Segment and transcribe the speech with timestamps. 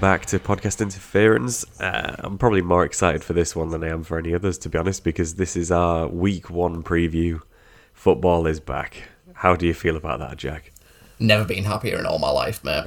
[0.00, 1.80] Hello and welcome back to Podcast Interference.
[1.80, 4.68] Uh, I'm probably more excited for this one than I am for any others, to
[4.68, 7.40] be honest, because this is our week one preview.
[7.94, 9.08] Football is back.
[9.34, 10.72] How do you feel about that, Jack?
[11.18, 12.84] Never been happier in all my life, mate.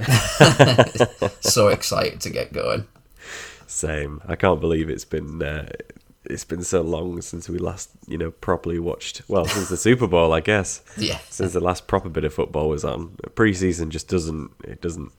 [1.40, 2.86] so excited to get going.
[3.66, 4.22] Same.
[4.26, 5.68] I can't believe it's been uh,
[6.24, 9.22] it's been so long since we last, you know, properly watched.
[9.28, 10.82] Well, since the Super Bowl, I guess.
[10.96, 11.18] Yeah.
[11.28, 15.12] Since the last proper bit of football was on, preseason just doesn't it doesn't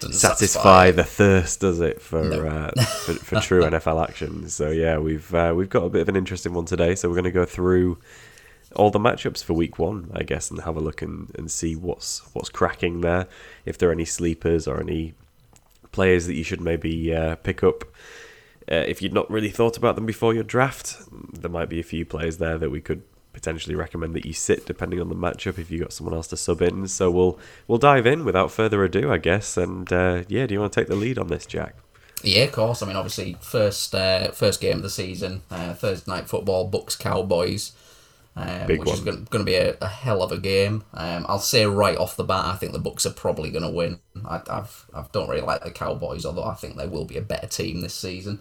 [0.00, 2.46] Doesn't satisfy the thirst, does it, for No.
[2.46, 4.48] uh, for, for true NFL action?
[4.48, 6.94] So yeah, we've uh, we've got a bit of an interesting one today.
[6.94, 7.98] So we're going to go through
[8.76, 11.76] all the matchups for Week One, I guess, and have a look and, and see
[11.76, 13.26] what's what's cracking there.
[13.64, 15.14] If there are any sleepers or any
[15.92, 17.84] players that you should maybe uh, pick up.
[18.70, 20.98] Uh, if you'd not really thought about them before your draft,
[21.32, 24.66] there might be a few players there that we could potentially recommend that you sit
[24.66, 26.88] depending on the matchup if you got someone else to sub in.
[26.88, 29.56] So we'll we'll dive in without further ado, I guess.
[29.56, 31.76] And uh, yeah, do you want to take the lead on this, Jack?
[32.22, 32.82] Yeah, of course.
[32.82, 36.96] I mean, obviously, first uh, first game of the season, uh, Thursday night football, Bucks
[36.96, 37.72] Cowboys,
[38.36, 39.26] um, which is one.
[39.30, 40.84] going to be a, a hell of a game.
[40.92, 43.70] Um, I'll say right off the bat, I think the Bucks are probably going to
[43.70, 44.00] win.
[44.24, 47.22] I, I've I don't really like the Cowboys, although I think they will be a
[47.22, 48.40] better team this season.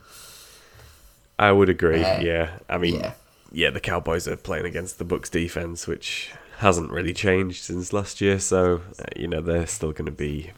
[1.37, 2.03] I would agree.
[2.03, 3.13] Uh, yeah, I mean, yeah.
[3.51, 3.69] Yeah.
[3.69, 8.39] the Cowboys are playing against the Bucks defense, which hasn't really changed since last year.
[8.39, 10.51] So uh, you know they're still going to be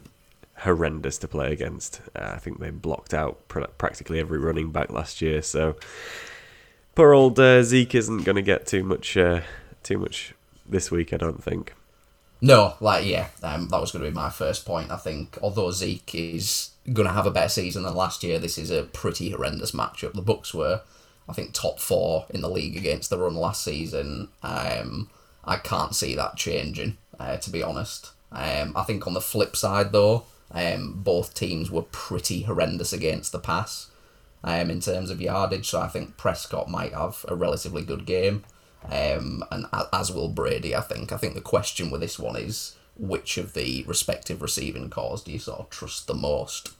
[0.58, 2.00] horrendous to play against.
[2.14, 5.42] Uh, I think they blocked out pr- practically every running back last year.
[5.42, 5.76] So
[6.94, 9.42] poor old uh, Zeke isn't going to get too much uh,
[9.82, 10.34] too much
[10.66, 11.12] this week.
[11.12, 11.74] I don't think.
[12.40, 14.90] No, like yeah, um, that was going to be my first point.
[14.90, 18.58] I think although Zeke is going to have a better season than last year, this
[18.58, 20.14] is a pretty horrendous matchup.
[20.14, 20.80] The Bucks were,
[21.28, 24.28] I think, top four in the league against the run last season.
[24.42, 25.10] Um,
[25.44, 28.12] I can't see that changing, uh, to be honest.
[28.30, 33.32] Um, I think on the flip side, though, um, both teams were pretty horrendous against
[33.32, 33.90] the pass
[34.44, 35.68] um, in terms of yardage.
[35.68, 38.44] So I think Prescott might have a relatively good game,
[38.90, 40.74] um, and as will Brady.
[40.74, 41.12] I think.
[41.12, 45.32] I think the question with this one is which of the respective receiving cores do
[45.32, 46.72] you sort of trust the most?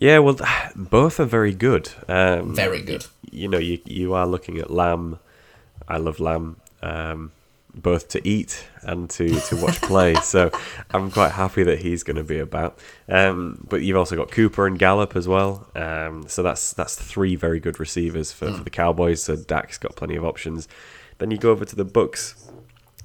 [0.00, 0.36] Yeah, well,
[0.76, 1.90] both are very good.
[2.08, 3.06] Um, Very good.
[3.30, 5.18] you know, you you are looking at Lamb.
[5.88, 7.32] I love Lamb, um,
[7.74, 10.14] both to eat and to, to watch play.
[10.22, 10.50] so
[10.90, 12.78] I'm quite happy that he's going to be about.
[13.08, 15.66] Um, but you've also got Cooper and Gallup as well.
[15.74, 19.22] Um, so that's that's three very good receivers for, for the Cowboys.
[19.22, 20.68] So Dak's got plenty of options.
[21.18, 22.48] Then you go over to the Bucks,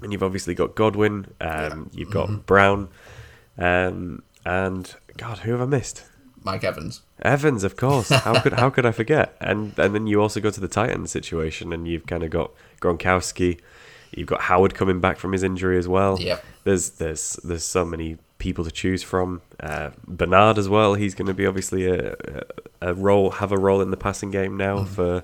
[0.02, 1.34] and you've obviously got Godwin.
[1.42, 2.90] Um, You've got Brown,
[3.58, 6.04] um, and God, who have I missed?
[6.44, 7.02] Mike Evans.
[7.22, 8.10] Evans, of course.
[8.24, 9.36] How could how could I forget?
[9.40, 12.30] And and then you also go to the tight ends situation, and you've kind of
[12.30, 13.60] got Gronkowski.
[14.12, 16.20] You've got Howard coming back from his injury as well.
[16.20, 16.44] Yep.
[16.64, 19.42] There's there's there's so many people to choose from.
[19.60, 20.94] Uh, Bernard as well.
[20.96, 22.44] He's going to be obviously a, a
[22.82, 25.24] a role have a role in the passing game now for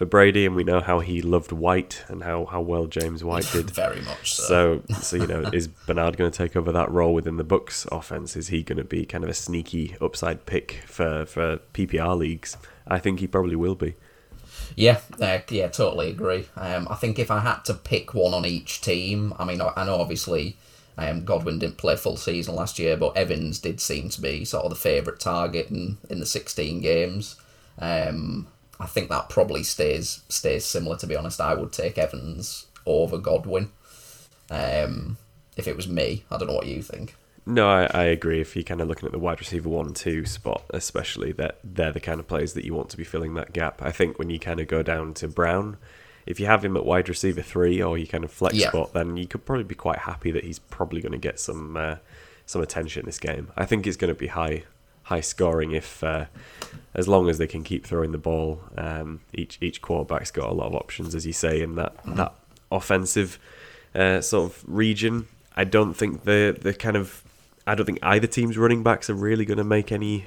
[0.00, 3.46] for Brady, and we know how he loved White and how how well James White
[3.52, 3.70] did.
[3.70, 4.80] Very much so.
[4.88, 7.86] So, so you know, is Bernard going to take over that role within the Bucks
[7.92, 8.34] offense?
[8.34, 12.56] Is he going to be kind of a sneaky upside pick for for PPR leagues?
[12.88, 13.94] I think he probably will be.
[14.74, 16.48] Yeah, uh, yeah, totally agree.
[16.56, 19.84] Um, I think if I had to pick one on each team, I mean, I
[19.84, 20.56] know obviously
[20.96, 24.64] um, Godwin didn't play full season last year, but Evans did seem to be sort
[24.64, 27.36] of the favourite target in, in the 16 games.
[27.78, 28.46] Um,
[28.80, 30.96] I think that probably stays stays similar.
[30.96, 33.70] To be honest, I would take Evans over Godwin.
[34.50, 35.16] Um,
[35.56, 37.14] if it was me, I don't know what you think.
[37.46, 38.40] No, I, I agree.
[38.40, 41.58] If you're kind of looking at the wide receiver one and two spot, especially that
[41.64, 43.82] they're the kind of players that you want to be filling that gap.
[43.82, 45.76] I think when you kind of go down to Brown,
[46.26, 48.68] if you have him at wide receiver three or you kind of flex Yeah.
[48.68, 51.76] spot, then you could probably be quite happy that he's probably going to get some
[51.76, 51.96] uh,
[52.46, 53.48] some attention this game.
[53.56, 54.64] I think it's going to be high
[55.10, 56.24] high scoring if uh,
[56.94, 58.60] as long as they can keep throwing the ball.
[58.78, 62.32] Um, each each quarterback's got a lot of options, as you say, in that that
[62.70, 63.38] offensive
[63.94, 65.26] uh, sort of region.
[65.56, 67.22] I don't think the the kind of
[67.66, 70.24] I don't think either team's running backs are really going to make any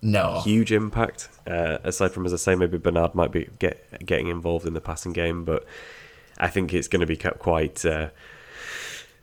[0.00, 1.28] No, huge impact.
[1.46, 3.76] Uh, aside from, as I say, maybe Bernard might be get
[4.06, 5.64] getting involved in the passing game, but
[6.38, 7.84] I think it's going to be kept quite.
[7.84, 8.08] Uh,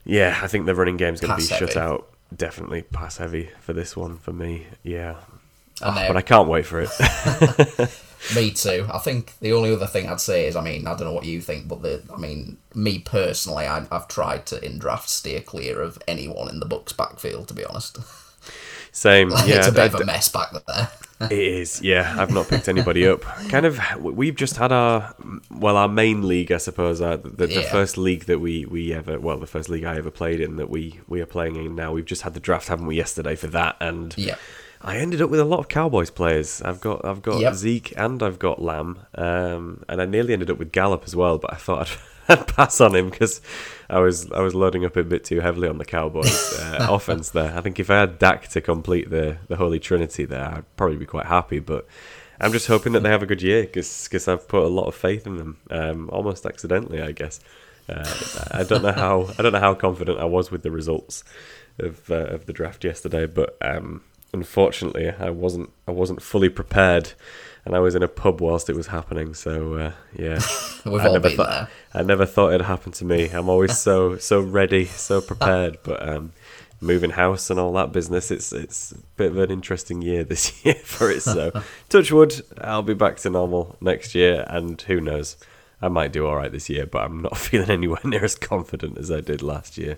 [0.06, 2.07] yeah, I think the running game's going to be Pass shut out.
[2.36, 4.68] Definitely pass heavy for this one for me.
[4.84, 5.16] Yeah,
[5.81, 6.90] and but uh, I can't wait for it.
[8.36, 8.86] Me too.
[8.92, 11.26] I think the only other thing I'd say is, I mean, I don't know what
[11.26, 15.40] you think, but the, I mean, me personally, I, I've tried to in draft steer
[15.40, 17.48] clear of anyone in the Bucks backfield.
[17.48, 17.98] To be honest,
[18.91, 19.30] Same.
[19.30, 20.89] Yeah, it's a bit I- of a mess back there.
[21.21, 22.15] It is, yeah.
[22.18, 23.24] I've not picked anybody up.
[23.50, 25.13] Kind of, we've just had our,
[25.51, 27.71] well, our main league, I suppose, uh, the, the Yeah.
[27.74, 30.69] first league that we, we ever, well, the first league I ever played in that
[30.69, 31.91] we, we are playing in now.
[31.91, 34.36] We've just had the draft, haven't we, yesterday for that, and Yeah.
[34.81, 36.62] I ended up with a lot of Cowboys players.
[36.62, 37.53] I've got I've got Yep.
[37.53, 41.38] Zeke and I've got Lamb, um, and I nearly ended up with Gallup as well.
[41.38, 41.89] But I thought
[42.30, 43.42] I'd, I'd pass on him because
[43.89, 47.31] I was I was loading up a bit too heavily on the Cowboys uh, offense
[47.31, 47.57] there.
[47.57, 50.97] I think if I had Dak to complete the the Holy Trinity there, I'd probably
[50.97, 51.59] be quite happy.
[51.59, 51.88] But
[52.39, 54.95] I'm just hoping that they have a good year because I've put a lot of
[54.95, 57.39] faith in them, um, almost accidentally, I guess.
[57.89, 58.06] Uh,
[58.51, 61.24] I don't know how I don't know how confident I was with the results
[61.80, 64.03] of uh, of the draft yesterday, but um,
[64.33, 67.13] unfortunately, I wasn't I wasn't fully prepared,
[67.65, 69.33] and I was in a pub whilst it was happening.
[69.33, 70.39] So uh, yeah,
[70.85, 71.67] We've I all never been thought- there.
[71.94, 73.29] I never thought it'd happen to me.
[73.29, 76.33] I'm always so so ready, so prepared, but um,
[76.81, 80.53] moving house and all that business, it's it's a bit of an interesting year this
[80.65, 81.21] year for it.
[81.21, 81.51] So
[81.89, 85.35] touch wood, I'll be back to normal next year, and who knows.
[85.81, 88.97] I might do all right this year, but I'm not feeling anywhere near as confident
[88.97, 89.97] as I did last year.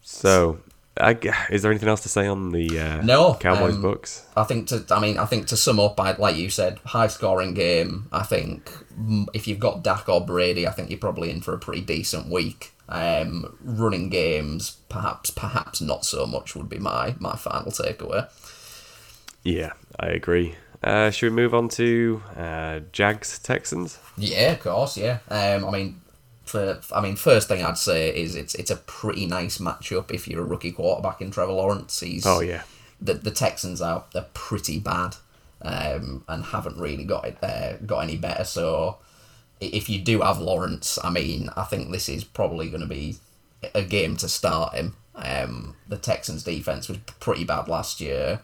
[0.00, 0.58] so,
[1.00, 1.18] I,
[1.50, 4.26] is there anything else to say on the uh, No, Cowboys um, Bucks?
[4.36, 7.06] I think to I mean I think to sum up, I, like you said, high
[7.06, 8.08] scoring game.
[8.12, 8.70] I think
[9.32, 12.28] if you've got Dak or Brady, I think you're probably in for a pretty decent
[12.28, 12.72] week.
[12.88, 18.28] Um, running games, perhaps perhaps not so much would be my my final takeaway.
[19.42, 20.56] Yeah, I agree.
[20.84, 23.98] Uh, should we move on to uh, Jags Texans?
[24.18, 24.96] Yeah, of course.
[24.96, 25.18] Yeah.
[25.30, 26.00] Um, I mean,
[26.52, 30.28] for I mean, first thing I'd say is it's it's a pretty nice matchup if
[30.28, 31.98] you're a rookie quarterback in Trevor Lawrence.
[32.00, 32.64] He's Oh yeah,
[33.00, 35.16] the the Texans are they're pretty bad,
[35.62, 38.44] um, and haven't really got it uh, got any better.
[38.44, 38.98] So
[39.60, 43.16] if you do have Lawrence, I mean, I think this is probably going to be
[43.74, 44.96] a game to start him.
[45.14, 48.40] Um, the Texans defense was pretty bad last year.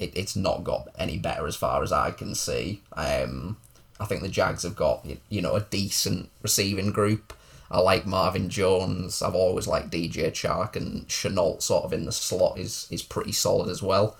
[0.00, 2.82] It, it's not got any better as far as I can see.
[2.96, 3.58] Um,
[4.00, 7.32] I think the Jags have got you know a decent receiving group.
[7.72, 9.22] I like Marvin Jones.
[9.22, 13.32] I've always liked DJ Chark and Shenault sort of in the slot is is pretty
[13.32, 14.16] solid as well.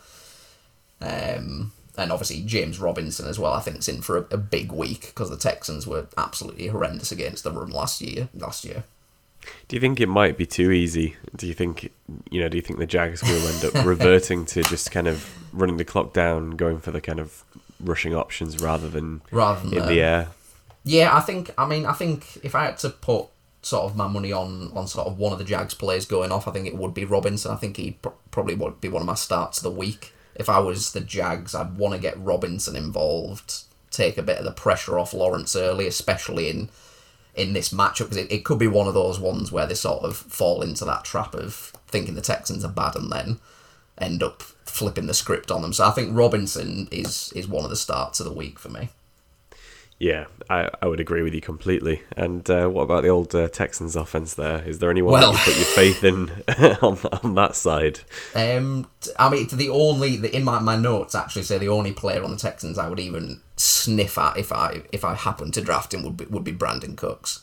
[1.03, 3.53] Um, and obviously James Robinson as well.
[3.53, 7.13] I think is in for a, a big week because the Texans were absolutely horrendous
[7.13, 8.31] against the run last year.
[8.35, 8.85] Last year,
[9.69, 11.17] Do you think it might be too easy?
[11.37, 11.93] Do you think
[12.31, 12.49] you know?
[12.49, 15.85] Do you think the Jags will end up reverting to just kind of running the
[15.85, 17.45] clock down, going for the kind of
[17.79, 20.29] rushing options rather than rather than in um, the air?
[20.85, 21.53] Yeah, I think.
[21.59, 23.27] I mean, I think if I had to put
[23.63, 26.47] sort of my money on on sort of one of the Jags players going off,
[26.47, 27.53] I think it would be Robinson.
[27.53, 30.13] I think he'd pr- probably would be one of my starts of the week.
[30.35, 34.45] If I was the Jags, I'd want to get Robinson involved, take a bit of
[34.45, 36.69] the pressure off Lawrence early, especially in
[37.35, 40.05] in this matchup because it, it could be one of those ones where they sort
[40.05, 43.39] of fall into that trap of thinking the Texans are bad and then
[43.97, 45.73] end up flipping the script on them.
[45.73, 48.91] So I think Robinson is is one of the starts of the week for me.
[50.03, 52.03] Yeah, I, I would agree with you completely.
[52.17, 54.35] And uh, what about the old uh, Texans offense?
[54.35, 56.29] There is there anyone Well- that you put your faith in
[56.83, 58.01] on on that side?
[58.35, 62.25] Um, I mean, the only the, in my, my notes actually say the only player
[62.25, 65.95] on the Texans I would even sniff at if I if I happened to draft
[65.95, 67.43] him would be would be Brandin Cooks,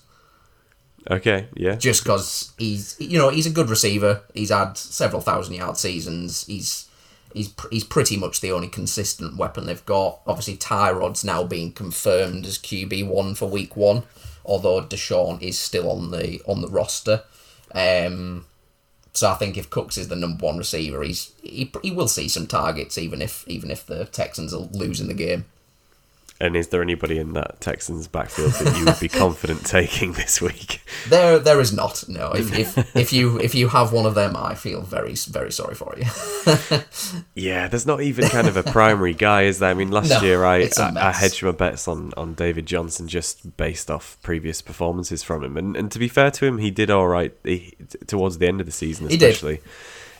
[1.09, 4.23] Okay, yeah, just because he's you know he's a good receiver.
[4.33, 6.45] He's had several thousand yard seasons.
[6.45, 6.88] He's
[7.33, 10.19] he's pr- he's pretty much the only consistent weapon they've got.
[10.25, 14.03] Obviously, Tyrod's now being confirmed as QB one for week one,
[14.45, 17.23] although Deshaun is still on the on the roster.
[17.73, 18.45] Um,
[19.13, 22.27] so I think if Cooks is the number one receiver, he's he, he will see
[22.27, 25.45] some targets even if even if the Texans are losing the game.
[26.41, 30.41] And is there anybody in that Texans backfield that you would be confident taking this
[30.41, 30.81] week?
[31.09, 32.31] There there is not no.
[32.31, 35.75] If if, if you if you have one of them, I feel very very sorry
[35.75, 36.05] for you.
[37.35, 39.69] Yeah, there's not even kind of a primary guy, is there?
[39.69, 43.07] I mean, last No, year I, I, I hedged my bets on, on David Johnson
[43.07, 46.71] just based off previous performances from him, and and to be fair to him, he
[46.71, 47.75] did all right he,
[48.07, 49.29] towards the end of the season, He did.
[49.31, 49.61] especially.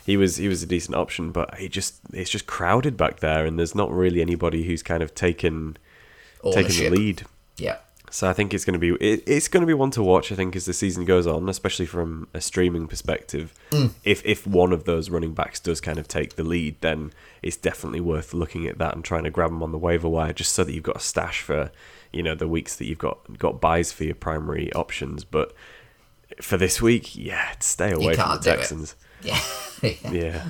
[0.06, 3.44] He was he was a decent option, but he just it's just crowded back there,
[3.46, 5.76] and there's not really anybody who's kind of taken
[6.52, 7.22] taken the lead.
[7.56, 7.76] Yeah.
[8.12, 10.32] So I think it's going to be it, it's going to be one to watch.
[10.32, 13.54] I think as the season goes on, especially from a streaming perspective.
[14.02, 17.56] If if one of those running backs does kind of take the lead, then it's
[17.56, 20.52] definitely worth looking at that and trying to grab them on the waiver wire, just
[20.54, 21.70] so that you've got a stash for
[22.12, 25.22] you know the weeks that you've got got byes for your primary options.
[25.22, 25.54] But
[26.42, 28.42] for this week, yeah, stay away from the it.
[28.42, 28.96] Texans.
[29.22, 29.38] Yeah.
[30.10, 30.46] Yeah,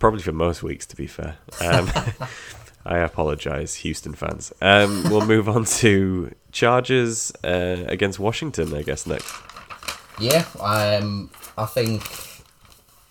[0.00, 1.36] probably for most weeks, to be fair.
[1.60, 1.88] Um,
[2.84, 4.52] I apologize, Houston fans.
[4.60, 9.32] Um, we'll move on to Chargers uh, against Washington, I guess, next.
[10.18, 12.02] Yeah, um, I think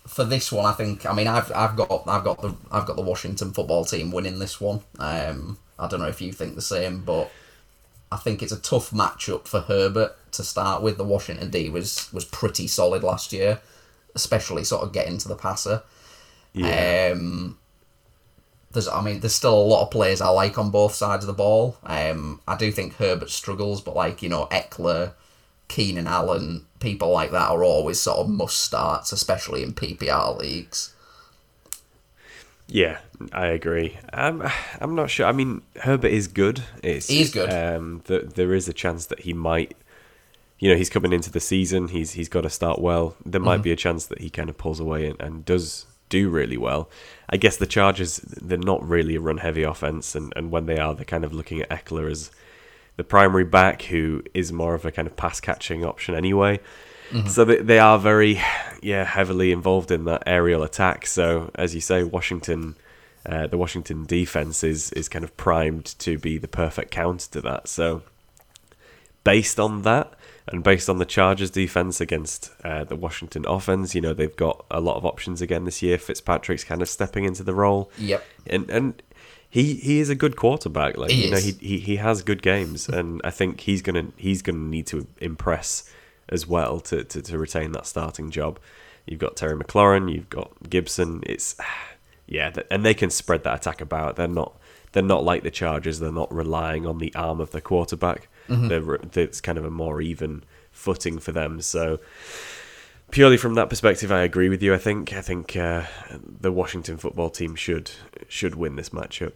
[0.06, 2.96] for this one, I think I mean I've I've got I've got the I've got
[2.96, 4.82] the Washington football team winning this one.
[5.00, 7.32] Um, I don't know if you think the same, but
[8.12, 10.98] I think it's a tough matchup for Herbert to start with.
[10.98, 13.62] The Washington D was was pretty solid last year,
[14.14, 15.84] especially sort of getting to the passer.
[16.54, 17.58] Yeah, Um,
[18.74, 21.28] there's I mean there's still a lot of players I like on both sides of
[21.28, 21.78] the ball.
[21.84, 25.14] Um, I do think Herbert struggles, but like you know Ekeler,
[25.68, 30.94] Keenan Allen, people like that are always sort of must starts, especially in PPR leagues.
[32.68, 33.00] Yeah,
[33.34, 33.98] I agree.
[34.14, 34.48] Um,
[34.80, 35.26] I'm not sure.
[35.26, 36.64] I mean, Herbert is good.
[36.82, 37.50] It's, He's good.
[37.50, 39.76] Um, th- there is a chance that he might.
[40.58, 41.90] You know, he's coming into the season.
[41.90, 43.16] He's he's got to start well.
[43.26, 46.30] There might be a chance that he kind of pulls away and, and does do
[46.30, 46.88] really well.
[47.32, 50.78] I guess the Chargers they're not really a run heavy offense, and, and when they
[50.78, 52.32] are, they're kind of looking at Ekeler as
[52.98, 56.60] the primary back, who is more of a kind of pass catching option anyway.
[57.28, 58.40] So they, they are very,
[58.82, 61.06] yeah, heavily involved in that aerial attack.
[61.06, 62.76] So as you say, Washington,
[63.26, 67.42] uh, the Washington defense is is kind of primed to be the perfect counter to
[67.42, 67.68] that.
[67.68, 68.04] So
[69.24, 70.14] based on that,
[70.48, 74.66] and based on the Chargers defense against uh, the Washington offense, you know they've got
[74.72, 75.98] a lot of options again this year.
[75.98, 78.24] Fitzpatrick's kind of stepping into the role Yep.
[78.48, 79.04] and and
[79.50, 80.98] he he is a good quarterback.
[80.98, 84.08] Like He you know, he, he he has good games, and I think he's gonna
[84.18, 85.90] he's gonna need to impress
[86.30, 88.58] as well to, to, to retain that starting job.
[89.06, 91.22] You've got Terry McLaurin, you've got Gibson.
[91.26, 91.56] It's
[92.28, 94.16] yeah, and they can spread that attack about.
[94.16, 94.58] They're not
[94.94, 96.00] they're not like the Chargers.
[96.00, 98.28] They're not relying on the arm of the quarterback.
[99.16, 101.62] It's kind of a more even footing for them.
[101.62, 102.00] So
[103.12, 104.74] purely from that perspective, I agree with you.
[104.74, 105.84] I think I think uh,
[106.40, 107.92] the Washington football team should
[108.28, 109.34] should win this matchup.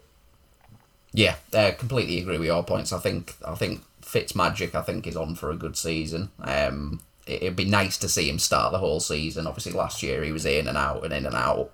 [1.13, 2.91] Yeah, I completely agree with your points.
[2.91, 6.31] I think I think Fitzmagic I think is on for a good season.
[6.39, 9.47] Um, it, it'd be nice to see him start the whole season.
[9.47, 11.71] Obviously, last year he was in and out and in and out.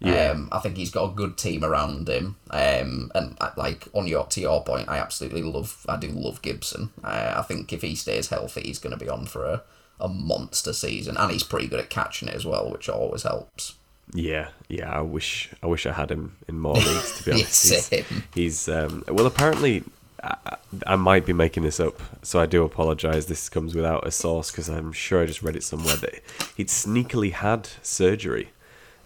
[0.00, 0.30] Yeah.
[0.30, 2.36] Um, I think he's got a good team around him.
[2.50, 5.84] Um, and uh, like on your to your point, I absolutely love.
[5.88, 6.90] I do love Gibson.
[7.04, 9.62] Uh, I think if he stays healthy, he's going to be on for a,
[10.00, 13.74] a monster season, and he's pretty good at catching it as well, which always helps.
[14.12, 14.90] Yeah, yeah.
[14.90, 17.18] I wish I wish I had him in more leagues.
[17.18, 18.04] To be honest, he's,
[18.34, 19.26] he's um, well.
[19.26, 19.84] Apparently,
[20.22, 23.26] I, I might be making this up, so I do apologize.
[23.26, 26.22] This comes without a source because I'm sure I just read it somewhere that
[26.56, 28.48] he'd sneakily had surgery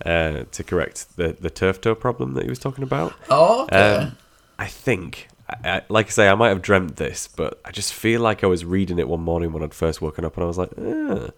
[0.05, 3.13] uh, to correct the the turf toe problem that he was talking about.
[3.31, 3.97] Oh, okay.
[3.97, 4.17] Um,
[4.59, 7.93] I think, I, I, like I say, I might have dreamt this, but I just
[7.93, 10.47] feel like I was reading it one morning when I'd first woken up, and I
[10.47, 11.29] was like, eh.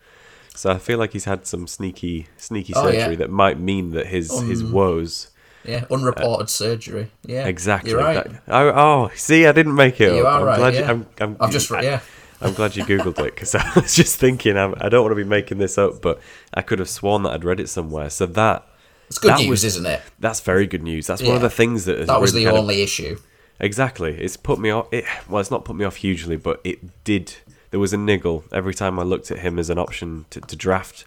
[0.54, 3.06] so I feel like he's had some sneaky, sneaky Oh, surgery yeah.
[3.06, 5.30] Um, that might mean that his his woes
[5.64, 7.10] yeah, unreported surgery.
[7.24, 7.90] Yeah, exactly.
[7.90, 8.24] You're right.
[8.30, 10.14] that- oh, oh, see, I didn't make it.
[10.14, 10.34] You up.
[10.34, 10.80] are I'm right, Glad yeah.
[10.80, 12.00] you, I'm, I'm, I've just I, yeah.
[12.40, 15.16] I'm glad you googled it because I was just thinking I'm, I don't want to
[15.16, 16.20] be making this up, but
[16.54, 18.10] I could have sworn that I'd read it somewhere.
[18.10, 18.66] So that
[19.08, 20.02] It's good that news, was- isn't it?
[20.18, 21.06] that's very good news.
[21.06, 23.18] That's one of the things that has That was really the kind of- only issue.
[23.58, 24.14] Exactly.
[24.20, 24.92] It's put me off.
[24.92, 27.34] It, well, it's not put me off hugely, but it did.
[27.70, 30.56] There was a niggle every time I looked at him as an option to, to
[30.56, 31.06] draft.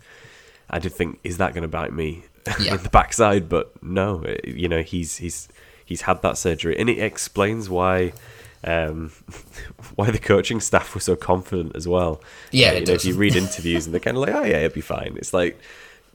[0.67, 2.25] I did think, is that going to bite me
[2.59, 2.73] Yeah.
[2.75, 3.49] in the backside?
[3.49, 5.47] But no, it- you know, he's he's
[5.85, 8.13] he's had that surgery, and it explains why
[8.63, 9.11] um,
[9.95, 12.21] why the coaching staff were so confident as well.
[12.51, 14.57] Yeah, Uh, you know, if you read interviews and they're kind of like, oh yeah,
[14.57, 15.15] it'll be fine.
[15.17, 15.59] It's like.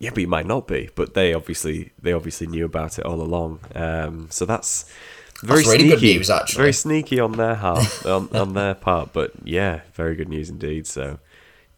[0.01, 0.91] Yeah, but it might not be.
[0.97, 3.61] But they obviously they obviously knew about it all along.
[3.77, 4.93] Um, so that's
[5.41, 6.01] very That's really sneaky.
[6.13, 6.59] good news, actually.
[6.59, 9.13] Very sneaky on their half, on, on their part.
[9.13, 10.89] But yeah, very good news indeed.
[10.89, 11.21] So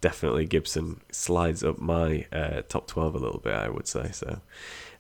[0.00, 3.52] definitely Gibson slides up my uh, top twelve a little bit.
[3.52, 4.40] I would say so.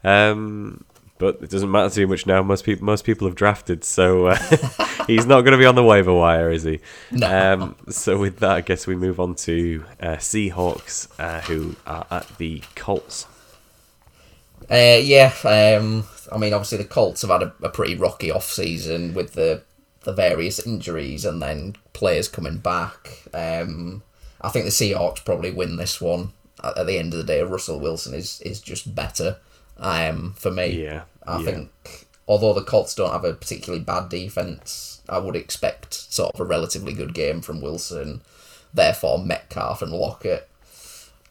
[0.04, 0.84] Um,
[1.18, 2.42] but it doesn't matter too much now.
[2.42, 4.36] Most people most people have drafted, so uh,
[5.06, 6.80] he's not going to be on the waiver wire, is he?
[7.10, 7.52] No.
[7.54, 12.06] Um, so with that, I guess we move on to uh, Seahawks, uh, who are
[12.10, 13.26] at the Colts.
[14.70, 18.50] Uh, yeah, um, I mean, obviously the Colts have had a, a pretty rocky off
[18.50, 19.62] season with the
[20.02, 23.22] the various injuries and then players coming back.
[23.34, 24.02] Um,
[24.40, 26.32] I think the Seahawks probably win this one.
[26.62, 29.38] At, at the end of the day, Russell Wilson is is just better.
[29.78, 31.44] Um, for me, Yeah, I yeah.
[31.44, 36.40] think although the Colts don't have a particularly bad defense, I would expect sort of
[36.40, 38.22] a relatively good game from Wilson.
[38.74, 40.48] Therefore, Metcalf and Lockett.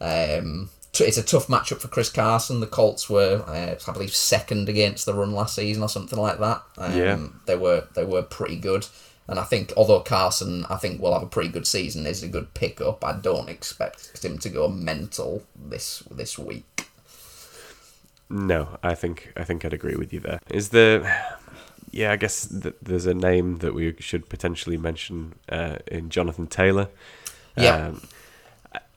[0.02, 2.62] Um, it's a tough matchup for Chris Carson.
[2.62, 6.40] The Colts were, uh, I believe, second against the run last season or something like
[6.40, 6.62] that.
[6.78, 7.20] Um, Yeah.
[7.46, 8.88] they were they were pretty good.
[9.28, 12.28] And I think, although Carson, I think will have a pretty good season, is a
[12.28, 13.04] good pickup.
[13.04, 16.75] I don't expect him to go mental this this week.
[18.30, 20.40] No, I think I think I'd agree with you there.
[20.50, 21.38] Is there?
[21.92, 26.48] Yeah, I guess th- there's a name that we should potentially mention uh, in Jonathan
[26.48, 26.90] Taylor.
[27.56, 27.88] Yeah.
[27.88, 28.02] Um,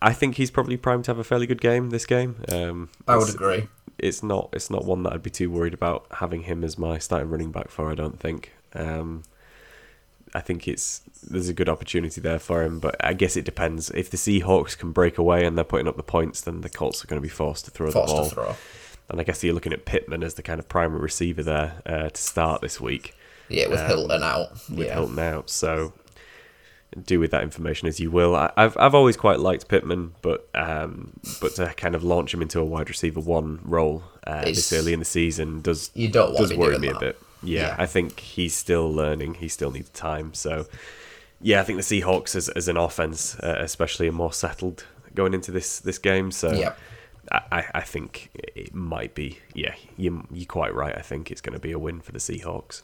[0.03, 2.43] I- think he's probably primed to have a fairly good game this game.
[2.51, 3.69] Um, I would agree.
[3.99, 6.99] It's not it's not one that I'd be too worried about having him as my
[6.99, 7.91] starting running back for.
[7.91, 8.53] I don't think.
[8.75, 9.23] Um,
[10.35, 13.91] I think it's there's a good opportunity there for him, but I guess it depends.
[13.91, 17.03] If the Seahawks can break away and they're putting up the points, then the Colts
[17.03, 18.29] are going to be forced to throw Forced the ball.
[18.29, 18.57] to throw.
[19.09, 22.09] And I guess you're looking at Pittman as the kind of primary receiver there uh,
[22.11, 23.15] to start this week.
[23.49, 24.51] Yeah, with Um, Hilton out.
[24.69, 24.95] with yeah.
[24.95, 25.49] Hilton out.
[25.51, 25.93] So
[27.05, 28.35] do with that information as you will.
[28.35, 32.43] I, I've I've always quite liked Pittman, but um, but to kind of launch him
[32.43, 36.35] into a wide receiver one role uh, this early in the season does You don't
[36.37, 36.97] does worry me that.
[36.97, 37.19] a bit.
[37.43, 37.77] Yeah, Yeah.
[37.79, 39.35] I think he's still learning.
[39.35, 40.35] He still needs time.
[40.35, 40.67] So
[41.41, 44.85] yeah, I think the Seahawks as as an offense, uh, especially, are more settled
[45.15, 46.31] going into this this game.
[46.33, 46.53] So.
[46.53, 46.79] Yep.
[47.31, 49.39] I, I- think it might be.
[49.55, 50.97] Yeah, you, you're quite right.
[50.97, 52.83] I think it's going to be a win for the Seahawks.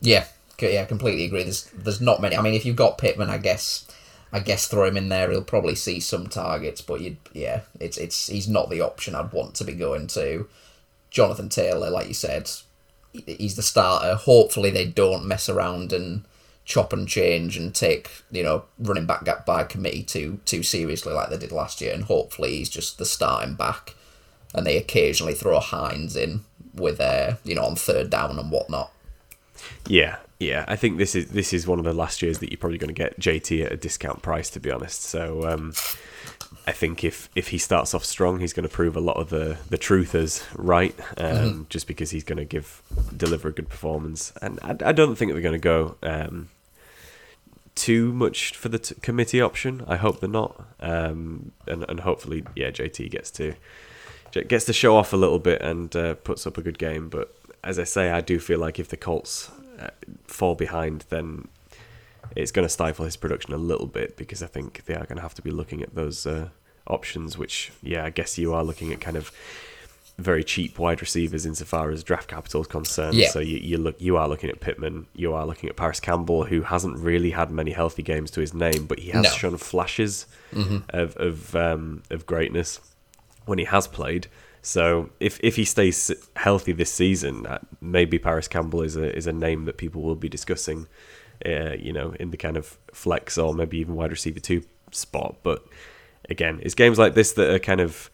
[0.00, 0.26] Yeah,
[0.60, 1.42] yeah, I completely agree.
[1.42, 2.36] There's there's not many.
[2.36, 3.86] I mean, if you've got Pittman, I guess
[4.32, 5.30] I guess throw him in there.
[5.30, 9.32] He'll probably see some targets, but you yeah, it's it's he's not the option I'd
[9.32, 10.48] want to be going to.
[11.10, 12.50] Jonathan Taylor, like you said,
[13.12, 14.14] he's the starter.
[14.14, 16.24] Hopefully, they don't mess around and
[16.66, 21.14] chop and change and take you know running back gap by committee too too seriously
[21.14, 21.94] like they did last year.
[21.94, 23.94] And hopefully, he's just the starting back,
[24.54, 26.44] and they occasionally throw Hines in
[26.74, 28.92] with uh you know on third down and whatnot.
[29.86, 30.64] Yeah, yeah.
[30.68, 32.94] I think this is this is one of the last years that you're probably going
[32.94, 35.02] to get JT at a discount price, to be honest.
[35.02, 35.72] So um,
[36.66, 39.30] I think if if he starts off strong, he's going to prove a lot of
[39.30, 42.82] the the truthers right, um, just because he's going to give
[43.16, 44.32] deliver a good performance.
[44.42, 46.48] And I, I don't think they're going to go um,
[47.76, 49.84] too much for the t- committee option.
[49.86, 53.54] I hope they're not, um, and and hopefully, yeah, JT gets to
[54.48, 57.08] gets to show off a little bit and uh, puts up a good game.
[57.08, 59.88] But as I say, I do feel like if the Colts uh,
[60.26, 61.48] fall behind, then
[62.34, 65.16] it's going to stifle his production a little bit because I think they are going
[65.16, 66.48] to have to be looking at those uh,
[66.86, 67.38] options.
[67.38, 69.32] Which, yeah, I guess you are looking at kind of
[70.18, 73.16] very cheap wide receivers insofar as draft capital is concerned.
[73.16, 73.28] Yeah.
[73.28, 76.44] So you, you look, you are looking at Pittman, you are looking at Paris Campbell,
[76.44, 79.30] who hasn't really had many healthy games to his name, but he has No.
[79.30, 80.26] shown flashes
[80.90, 82.80] of of um, of greatness
[83.44, 84.26] when he has played.
[84.62, 89.26] So if if he stays healthy this season, uh, maybe Paris Campbell is a is
[89.26, 90.86] a name that people will be discussing.
[91.44, 95.36] Uh, you know, in the kind of flex or maybe even wide receiver two spot.
[95.42, 95.62] But
[96.30, 98.10] again, it's games like this that are kind of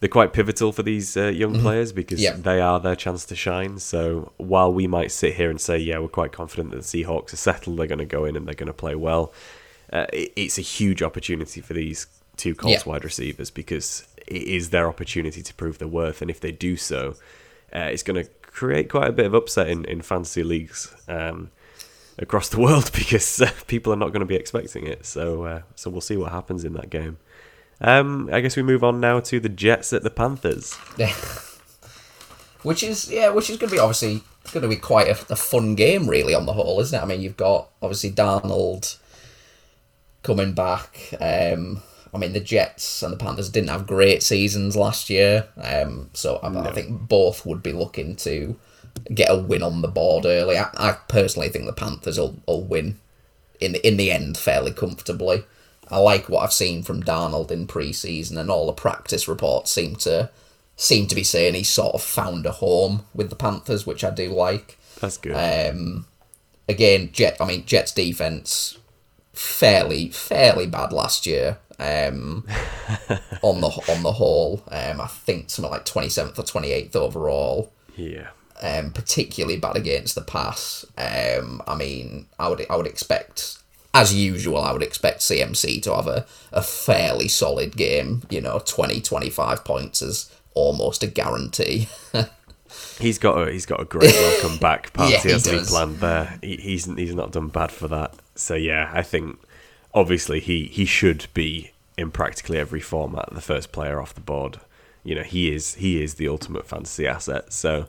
[0.00, 2.32] they're quite pivotal for these uh, young players because Yeah.
[2.34, 3.78] they are their chance to shine.
[3.78, 7.32] So while we might sit here and say, yeah, we're quite confident that the Seahawks
[7.34, 9.32] are settled, they're going to go in and they're going to play well.
[9.92, 12.92] Uh, it, it's a huge opportunity for these two Colts Yeah.
[12.92, 16.76] wide receivers because it is their opportunity to prove their worth, and if they do
[16.76, 17.16] so,
[17.74, 20.94] uh, it's going to create quite a bit of upset in in fantasy leagues.
[21.08, 21.50] Um,
[22.18, 25.04] across the world because uh, people are not going to be expecting it.
[25.06, 27.18] So uh, so we'll see what happens in that game.
[27.80, 30.74] Um, I guess we move on now to the Jets at the Panthers.
[32.62, 35.36] which is yeah, which is going to be obviously going to be quite a, a
[35.36, 37.02] fun game, really, on the whole, isn't it?
[37.02, 38.98] I mean, you've got obviously Darnold
[40.22, 41.14] coming back.
[41.20, 46.10] Um, I mean, the Jets and the Panthers didn't have great seasons last year, um,
[46.12, 48.56] so I, I think both would be looking to
[49.14, 50.58] get a win on the board early.
[50.58, 52.98] I, I personally think the Panthers will, will win
[53.60, 55.44] in the, in the end fairly comfortably.
[55.90, 59.96] I like what I've seen from Darnold in pre-season, and all the practice reports seem
[59.96, 60.30] to
[60.76, 64.10] seem to be saying he's sort of found a home with the Panthers, which I
[64.10, 64.78] do like.
[65.00, 65.32] That's good.
[65.32, 66.06] Um,
[66.68, 67.36] again, Jet.
[67.40, 68.78] I mean, Jets defense
[69.32, 71.58] fairly fairly bad last year.
[71.78, 72.46] Um,
[73.42, 76.96] on the on the whole, um, I think something like twenty seventh or twenty eighth
[76.96, 77.72] overall.
[77.96, 78.28] yeah.
[78.62, 80.84] Um, particularly bad against the pass.
[80.98, 83.56] Um, I mean, I would I would expect.
[83.92, 88.22] As usual, I would expect CMC to have a, a fairly solid game.
[88.30, 91.88] You know, 20, 25 points is almost a guarantee.
[92.98, 95.98] He's got a he's got a great welcome back party Yeah, he hasn't he planned
[95.98, 96.38] there.
[96.40, 98.14] He, he's he's not done bad for that.
[98.36, 99.40] So yeah, I think
[99.92, 104.60] obviously he he should be in practically every format the first player off the board.
[105.02, 107.52] You know he is he is the ultimate fantasy asset.
[107.52, 107.88] So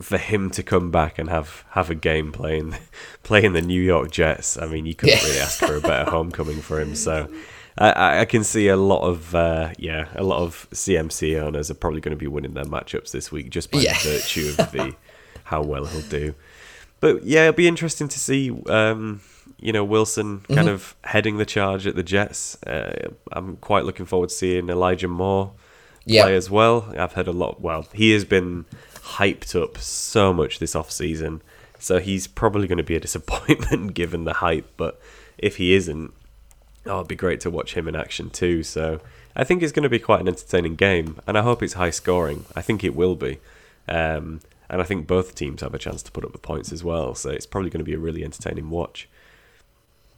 [0.00, 2.76] for him to come back and have have a game playing
[3.22, 5.26] playing the New York Jets, I mean you couldn't Yeah.
[5.26, 6.94] really ask for a better homecoming for him.
[6.94, 7.28] So.
[7.78, 11.74] I- I, can see a lot of uh, yeah, a lot of CMC owners are
[11.74, 13.96] probably going to be winning their matchups this week just by Yeah.
[14.02, 14.94] virtue of the
[15.44, 16.34] how well he'll do.
[16.98, 18.50] But yeah, it'll be interesting to see.
[18.66, 19.22] Um,
[19.58, 22.60] you know, Wilson kind of heading the charge at the Jets.
[22.64, 25.52] Uh, I'm quite looking forward to seeing Elijah Moore
[26.04, 26.24] Yeah.
[26.24, 26.92] play as well.
[26.98, 27.60] I've heard a lot.
[27.62, 28.66] Well, he has been
[29.18, 31.42] hyped up so much this off season,
[31.78, 34.68] so he's probably going to be a disappointment given the hype.
[34.76, 35.00] But
[35.38, 36.12] if he isn't,
[36.86, 38.62] oh, it'd be great to watch him in action too.
[38.62, 39.00] So
[39.34, 41.90] I think it's going to be quite an entertaining game, and I hope it's high
[41.90, 42.44] scoring.
[42.54, 43.38] I think it will be.
[43.88, 46.84] Um, and I think both teams have a chance to put up the points as
[46.84, 47.14] well.
[47.16, 49.08] So it's probably going to be a really entertaining watch.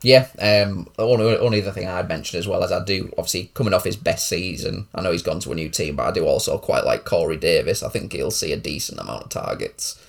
[0.03, 3.73] Yeah, um, only, only other thing I'd mention as well as I do, obviously, coming
[3.73, 6.27] off his best season, I know he's gone to a new team, but I do
[6.27, 7.83] also quite like Corey Davis.
[7.83, 10.01] I think he'll see a decent amount of targets.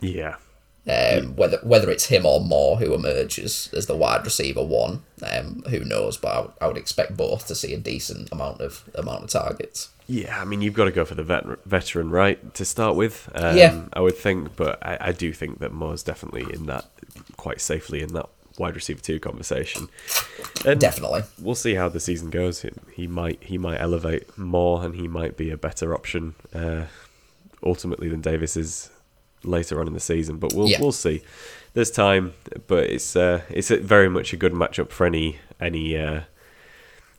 [0.00, 0.36] Yeah.
[0.84, 5.62] Um, whether whether it's him or Moore who emerges as the wide receiver one, um,
[5.68, 6.16] who knows?
[6.16, 6.28] But
[6.60, 9.90] I would, would expect both to see a decent amount of amount of targets.
[10.08, 13.30] Yeah, I mean, you've got to go for the vet- veteran, right, to start with.
[13.36, 13.82] Um, Yeah.
[13.92, 16.86] I would think, but I, I do think that Moore's definitely in that,
[17.36, 19.88] quite safely in that wide receiver two conversation.
[20.66, 21.22] And Definitely.
[21.40, 22.64] we'll see how the season goes.
[22.94, 26.86] He, might he might elevate more, and he might be a better option uh,
[27.62, 28.90] ultimately than Davis is
[29.44, 30.36] later on in the season.
[30.38, 30.80] But we'll Yeah.
[30.80, 31.22] we'll see.
[31.74, 32.34] There's time,
[32.66, 36.20] but it's uh, it's a, very much a good matchup for any any uh,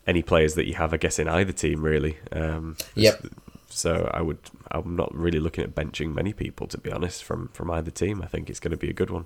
[0.05, 2.17] any players that you have, I guess, in either team really.
[2.31, 3.25] Um, Yep.
[3.69, 4.37] So I would
[4.69, 8.21] I'm not really looking at benching many people to be honest from from either team.
[8.21, 9.25] I think it's going to be a good one.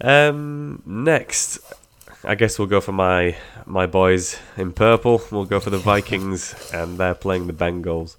[0.00, 1.58] Um, next,
[2.24, 5.22] I guess we'll go for my my boys in purple.
[5.30, 8.16] We'll go for the Vikings, and they're playing the Bengals.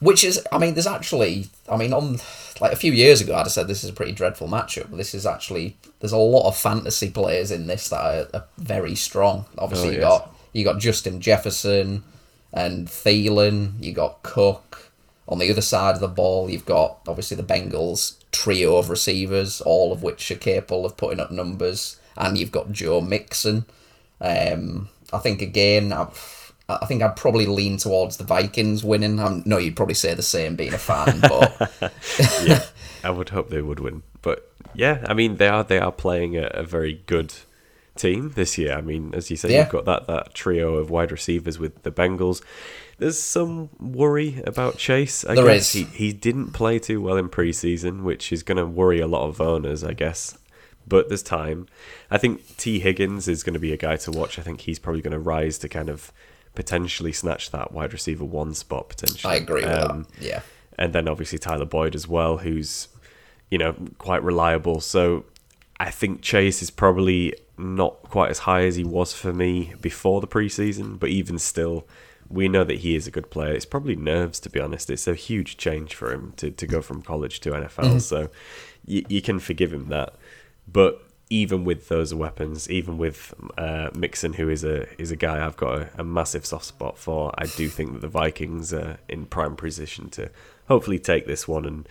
[0.00, 2.18] Which is, I mean, there's actually, I mean, on
[2.58, 4.88] like a few years ago, I'd have said this is a pretty dreadful matchup.
[4.90, 8.44] But this is actually, there's a lot of fantasy players in this that are, are
[8.56, 9.44] very strong.
[9.58, 10.08] Obviously, Oh, you yes.
[10.08, 12.02] got you got Justin Jefferson
[12.52, 13.74] and Thielen.
[13.82, 14.90] You got Cook.
[15.28, 19.60] On the other side of the ball, you've got obviously the Bengals trio of receivers,
[19.60, 23.64] all of which are capable of putting up numbers, and you've got Joe Mixon.
[24.20, 29.18] Um, I think again, I've, I think I'd probably lean towards the Vikings winning.
[29.18, 31.72] I know you'd probably say the same, being a fan, but
[32.44, 32.64] yeah,
[33.02, 34.02] I would hope they would win.
[34.22, 37.34] But yeah, I mean they are they are playing a, a very good
[37.96, 38.74] team this year.
[38.74, 39.60] I mean, as you say, Yeah.
[39.60, 42.42] you've got that that trio of wide receivers with the Bengals.
[43.00, 45.24] There's some worry about Chase.
[45.24, 45.80] I There guess is.
[45.80, 49.26] he he didn't play too well in preseason, which is going to worry a lot
[49.28, 50.36] of owners, I guess.
[50.86, 51.66] But there's time.
[52.10, 54.38] I think Tee Higgins is going to be a guy to watch.
[54.38, 56.12] I think he's probably going to rise to kind of
[56.54, 59.32] potentially snatch that wide receiver one spot potentially.
[59.32, 60.22] I agree with Um, that.
[60.24, 60.40] Yeah.
[60.78, 62.88] and then obviously Tyler Boyd as well, who's
[63.50, 64.80] you know quite reliable.
[64.80, 65.24] So
[65.78, 70.20] I think Chase is probably not quite as high as he was for me before
[70.20, 71.86] the preseason, but even still,
[72.30, 73.52] we know that he is a good player.
[73.52, 74.88] It's probably nerves, to be honest.
[74.88, 78.30] It's a huge change for him to, to go from college to NFL, so
[78.86, 80.14] you, you can forgive him that.
[80.66, 85.44] But even with those weapons, even with uh, Mixon, who is a is a guy
[85.44, 88.98] I've got a, a massive soft spot for, I do think that the Vikings are
[89.08, 90.30] in prime position to
[90.68, 91.88] hopefully take this one and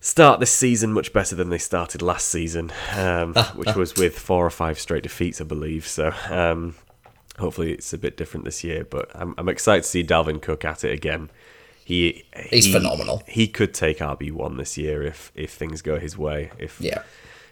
[0.00, 4.44] start this season much better than they started last season, um, which was with four
[4.44, 5.86] or five straight defeats, I believe.
[5.86, 6.74] So um,
[7.38, 8.84] hopefully it's a bit different this year.
[8.84, 11.30] But I'm, I'm excited to see Dalvin Cook at it again.
[11.84, 13.22] He He's he- phenomenal.
[13.26, 16.50] He could take RB one this year if if things go his way.
[16.58, 17.02] If Yeah.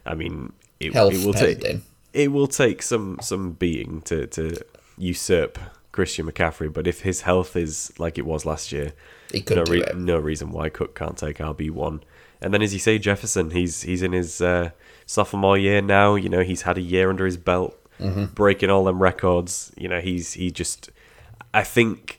[0.07, 1.63] I mean, it, Health it will take
[2.13, 4.57] it will take some some beating to to
[4.99, 5.59] usurp
[5.93, 6.73] Christian McCaffrey.
[6.73, 8.93] But if his health is like it was last year,
[9.31, 9.97] He could no, do it.
[9.97, 12.03] no reason why Cook can't take RB one.
[12.41, 14.71] And then, as you say, Jefferson, he's he's in his uh,
[15.07, 16.15] sophomore year now.
[16.17, 18.25] You know, he's had a year under his belt, Mm-hmm.
[18.35, 19.73] breaking all them records.
[19.77, 20.91] You know, he's he just.
[21.55, 22.19] I think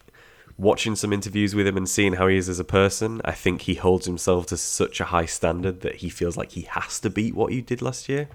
[0.58, 3.62] watching some interviews with him and seeing how he is as a person, I think
[3.62, 7.10] he holds himself to such a high standard that he feels like he has to
[7.10, 8.30] beat what you did last year.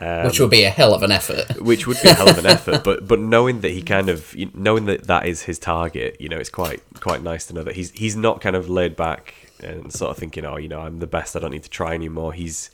[0.00, 1.60] Um, Which would be a hell of an effort.
[1.62, 2.84] which would be a hell of an effort.
[2.84, 6.38] But but knowing that he kind of knowing that that is his target, you know,
[6.38, 9.92] it's quite quite nice to know that he's he's not kind of laid back and
[9.92, 11.36] sort of thinking, oh, you know, I'm the best.
[11.36, 12.32] I don't need to try anymore.
[12.32, 12.70] He's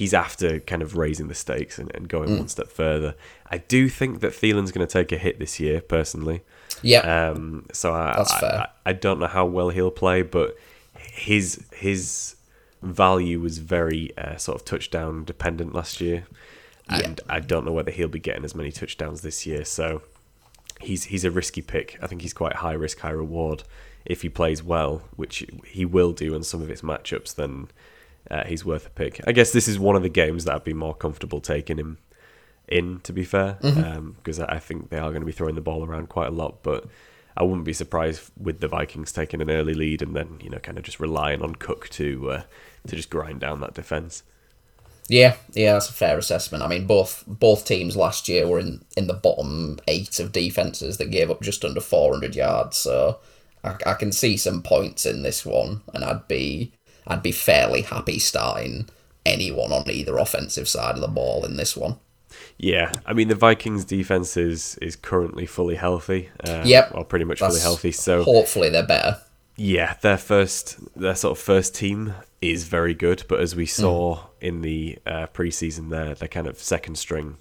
[0.00, 3.14] he's after kind of raising the stakes and, and going one step further.
[3.50, 6.40] I do think that Thielen's going to take a hit this year, personally.
[6.80, 7.00] Yeah.
[7.32, 8.58] Um, so I, That's I, fair.
[8.86, 10.56] I, I don't know how well he'll play, but
[10.96, 12.36] his his
[12.80, 16.24] value was very uh, sort of touchdown dependent last year,
[16.90, 17.00] Yeah.
[17.04, 19.66] and I don't know whether he'll be getting as many touchdowns this year.
[19.66, 20.00] So
[20.80, 21.98] he's he's a risky pick.
[22.00, 23.64] I think he's quite high risk, high reward.
[24.06, 27.68] If he plays well, which he will do in some of his matchups, then
[28.30, 29.20] uh, he's worth a pick.
[29.26, 31.98] I guess this is one of the games that I'd be more comfortable taking him
[32.68, 35.60] in, to be fair, because I I think they are going to be throwing the
[35.60, 36.62] ball around quite a lot.
[36.62, 36.86] But
[37.36, 40.58] I wouldn't be surprised with the Vikings taking an early lead and then you know
[40.58, 42.42] kind of just relying on Cook to uh,
[42.86, 44.22] to just grind down that defense.
[45.08, 46.62] Yeah, yeah, that's a fair assessment.
[46.62, 50.98] I mean, both both teams last year were in, in the bottom eight of defenses
[50.98, 52.76] that gave up just under 400 yards.
[52.76, 53.18] So
[53.64, 56.72] I, I can see some points in this one, and I'd be
[57.06, 58.88] I'd be fairly happy starting
[59.26, 61.96] anyone on either offensive side of the ball in this one.
[62.56, 66.30] Yeah, I mean the Vikings defense is is currently fully healthy.
[66.44, 67.92] Uh, Yep, or pretty much fully healthy.
[67.92, 69.18] So hopefully they're better.
[69.56, 74.24] Yeah, their first, their sort of first team is very good, but as we saw
[74.40, 77.36] in the uh, preseason, their their kind of second string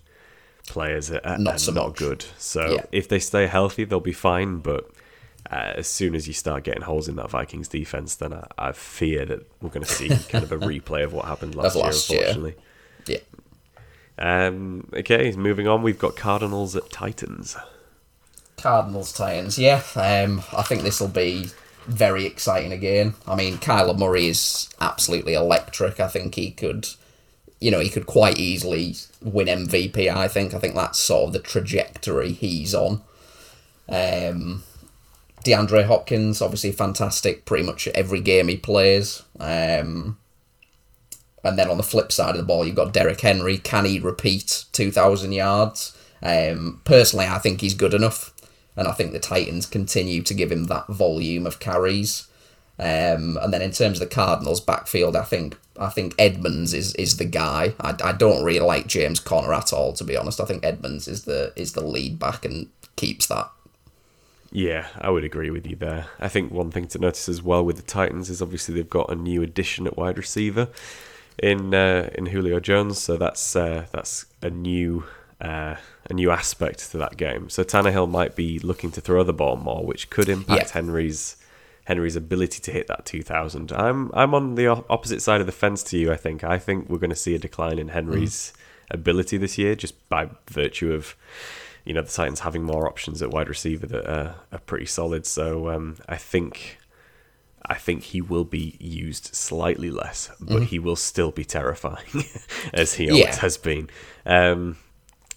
[0.68, 2.26] players are, are Not so not good.
[2.38, 2.84] So Yeah.
[2.92, 4.58] if they stay healthy, they'll be fine.
[4.58, 4.90] But
[5.52, 8.72] uh, as soon as you start getting holes in that Vikings defense, then I, I
[8.72, 12.10] fear that we're going to see kind of a replay of what happened last, last
[12.10, 12.30] year, year.
[12.30, 12.64] unfortunately.
[13.08, 13.20] Yeah.
[14.18, 17.56] Um, okay, moving on, we've got Cardinals at Titans.
[18.58, 19.82] Cardinals Titans, yeah.
[19.96, 21.48] Um, I think this will be
[21.88, 23.16] very exciting again.
[23.26, 26.00] I mean, Kyler Murray is absolutely electric.
[26.00, 26.88] I think he could,
[27.60, 30.14] you know, he could quite easily win MVP.
[30.14, 30.54] I think.
[30.54, 33.02] I think that's sort of the trajectory he's on.
[33.88, 34.64] Um,
[35.44, 37.46] DeAndre Hopkins, obviously fantastic.
[37.46, 39.24] Pretty much every game he plays.
[39.40, 40.18] Um,
[41.44, 43.58] and then on the flip side of the ball, you've got Derrick Henry.
[43.58, 45.98] Can he repeat 2,000 yards?
[46.22, 48.34] Um, personally, I think he's good enough.
[48.76, 52.28] And I think the Titans continue to give him that volume of carries.
[52.78, 56.96] Um, and then in terms of the Cardinals backfield, I think I think Edmonds is,
[56.96, 57.74] is the guy.
[57.80, 60.40] I, I don't really like James Conner at all, to be honest.
[60.40, 63.50] I think Edmonds is the is the lead back and keeps that.
[64.52, 66.08] Yeah, I would agree with you there.
[66.20, 69.12] I think one thing to notice as well with the Titans is obviously they've got
[69.12, 70.70] a new addition at wide receiver
[71.38, 75.04] in uh, in Julio Jones, so that's uh, that's a new
[75.40, 75.76] uh,
[76.10, 77.50] a new aspect to that game.
[77.50, 80.74] So Tannehill might be looking to throw the ball more, which could impact Yeah.
[80.74, 81.36] Henry's
[81.86, 83.72] Henry's ability to hit that 2000.
[83.72, 86.12] I'm I'm on the opposite side of the fence to you.
[86.12, 88.52] I think I think we're going to see a decline in Henry's
[88.92, 91.16] ability this year just by virtue of
[91.86, 95.26] you know the Titans having more options at wide receiver that are, are pretty solid.
[95.26, 96.78] So um, I think
[97.66, 102.26] I think he will be used slightly less, but he will still be terrifying
[102.74, 103.36] as he always Yeah.
[103.42, 103.90] has been.
[104.26, 104.78] Um,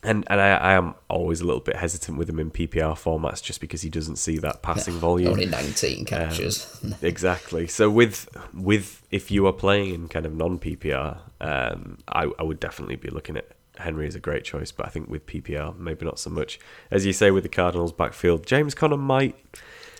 [0.05, 3.41] and and I, I am always a little bit hesitant with him in PPR formats
[3.41, 5.31] just because he doesn't see that passing volume.
[5.31, 6.67] Only 19 catches.
[7.03, 7.69] Exactly.
[7.69, 12.43] So with with if you are playing in kind of non PPR, um, I I
[12.43, 13.47] would definitely be looking at
[13.79, 16.59] Henry is a great choice, but I think with PPR maybe not so much.
[16.91, 19.37] As you say with the Cardinals backfield, James Conner might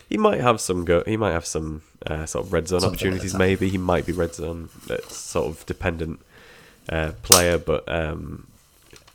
[0.09, 2.97] he might have some go he might have some uh, sort of red zone Something
[2.97, 3.35] opportunities.
[3.35, 6.21] Maybe he might be red zone uh, sort of dependent
[6.89, 8.47] uh, player, but um,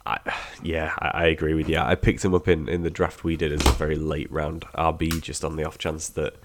[0.06, 0.20] I,
[0.64, 1.78] yeah, I, I agree with you.
[1.78, 4.62] I picked him up in, in the draft we did as a very late round
[4.76, 6.36] RB, just on the off chance that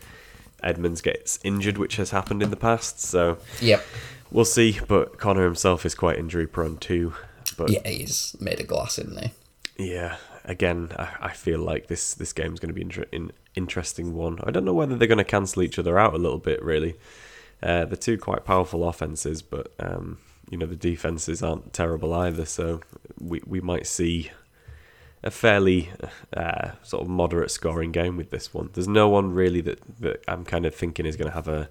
[0.62, 3.00] Edmonds gets injured, which has happened in the past.
[3.00, 3.84] So yep.
[4.30, 4.80] we'll see.
[4.86, 7.14] But Conner himself is quite injury prone too.
[7.56, 9.30] But Yeah, he's made a glass, isn't he?
[9.78, 14.14] yeah, again, I, I feel like this this game's going to be inter- in interesting
[14.14, 14.38] one.
[14.44, 16.62] I don't know whether they're going to cancel each other out a little bit.
[16.62, 16.94] Really,
[17.62, 20.18] uh, they're two quite powerful offenses, but um,
[20.50, 22.44] you know the defenses aren't terrible either.
[22.44, 22.80] So
[23.18, 24.30] we we might see
[25.24, 25.90] a fairly
[26.36, 28.70] uh, sort of moderate scoring game with this one.
[28.72, 31.70] There's no one really that that I'm kind of thinking is going to have a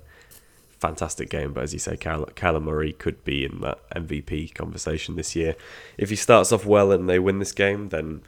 [0.82, 5.36] fantastic game, but as you say, Kyler Murray could be in that MVP conversation this
[5.36, 5.56] year.
[5.98, 8.24] If he starts off well and they win this game, then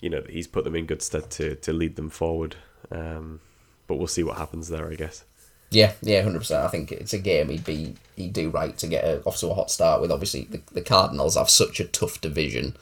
[0.00, 2.56] you know he's put them in good stead to to lead them forward.
[2.90, 3.40] Um,
[3.86, 5.24] but we'll see what happens there, I guess.
[5.70, 6.64] Yeah, yeah, hundred percent.
[6.64, 9.48] I think it's a game he'd be he'd do right to get a, off to
[9.48, 10.10] a hot start with.
[10.10, 12.76] Obviously, the, the Cardinals have such a tough division.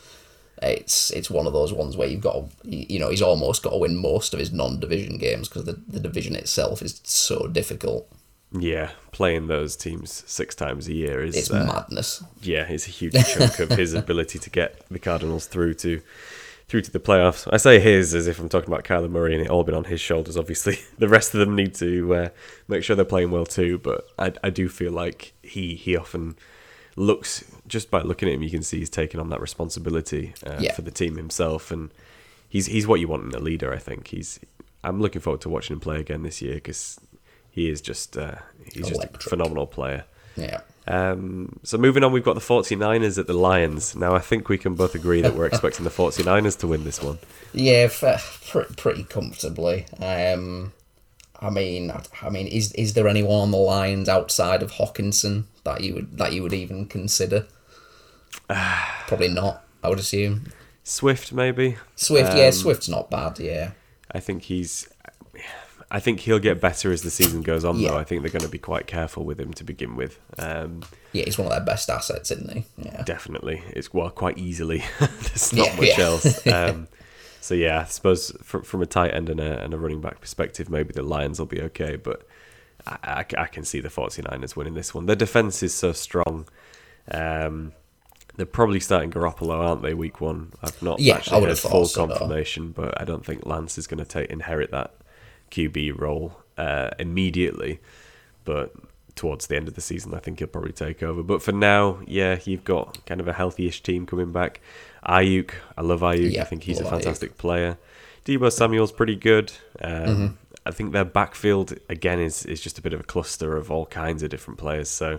[0.63, 3.71] It's it's one of those ones where you've got to, you know he's almost got
[3.71, 8.11] to win most of his non-division games because the, the division itself is so difficult.
[8.53, 12.23] Yeah, playing those teams six times a year is It's uh, madness.
[12.43, 16.03] yeah, is a huge chunk of his ability to get the Cardinals through to
[16.67, 17.49] through to the playoffs.
[17.53, 19.85] I say his as if I'm talking about Kyler Murray and it all been on
[19.85, 20.37] his shoulders.
[20.37, 22.29] Obviously, the rest of them need to uh,
[22.69, 23.79] make sure they're playing well too.
[23.79, 26.37] But I, I do feel like he he often
[26.97, 30.57] looks just by looking at him, you can see he's taking on that responsibility uh,
[30.61, 30.73] Yeah.
[30.75, 31.91] for the team himself, and
[32.49, 33.73] he's he's what you want in a leader.
[33.73, 34.41] I think he's.
[34.83, 36.99] I'm looking forward to watching him play again this year because
[37.51, 38.37] he is just uh,
[38.73, 40.05] he's just a phenomenal player.
[40.37, 40.61] Yeah.
[40.87, 43.95] Um, so moving on, we've got the 49ers at the Lions.
[43.95, 47.01] Now, I think we can both agree that we're expecting the 49ers to win this
[47.03, 47.19] one.
[47.53, 49.87] Yeah, f- pretty, pretty comfortably.
[50.01, 50.73] Um,
[51.41, 55.81] I mean, I, mean, is is there anyone on the Lions outside of Hockenson that
[55.83, 57.47] you would that you would even consider?
[58.49, 59.65] Probably not.
[59.83, 60.53] I would assume
[60.85, 61.77] Swift, maybe.
[61.97, 62.37] Swift.
[62.37, 63.39] yeah, Um, Swift's not bad.
[63.39, 63.73] Yeah,
[64.13, 64.89] I think he's.
[65.91, 67.91] I think he'll get better as the season goes on, Yeah.
[67.91, 67.97] though.
[67.99, 70.21] I think they're going to be quite careful with him to begin with.
[70.39, 72.65] Um, yeah, he's one of their best assets, isn't he?
[72.79, 74.85] Yeah, definitely, it's well quite easily.
[75.01, 76.47] There's not Yeah, much else.
[76.53, 76.89] Um,
[77.41, 80.21] so yeah, I suppose from, from a tight end and a, and a running back
[80.21, 81.97] perspective, maybe the Lions will be okay.
[81.97, 82.27] But
[82.87, 85.07] I, I, I can see the 49ers winning this one.
[85.07, 86.47] Their defense is so strong.
[87.11, 87.73] Um,
[88.37, 89.95] they're probably starting Garoppolo, aren't they?
[89.95, 90.53] Week one.
[90.63, 92.07] I've not Yeah, I actually would heard full so.
[92.07, 94.95] confirmation, but I don't think Lance is going to take inherit that
[95.51, 97.81] QB role uh, immediately.
[98.45, 98.73] But
[99.17, 101.23] towards the end of the season, I think he'll probably take over.
[101.23, 104.61] But for now, yeah, you've got kind of a healthy-ish team coming back.
[105.07, 106.33] Aiyuk, I love Aiyuk.
[106.33, 106.97] Yeah, I think he's a love Aiyuk.
[106.97, 107.79] fantastic player.
[108.25, 109.53] Deebo Samuel's pretty good.
[109.81, 110.27] Um, Mm-hmm.
[110.67, 113.87] I think their backfield again is is just a bit of a cluster of all
[113.87, 114.91] kinds of different players.
[114.91, 115.19] So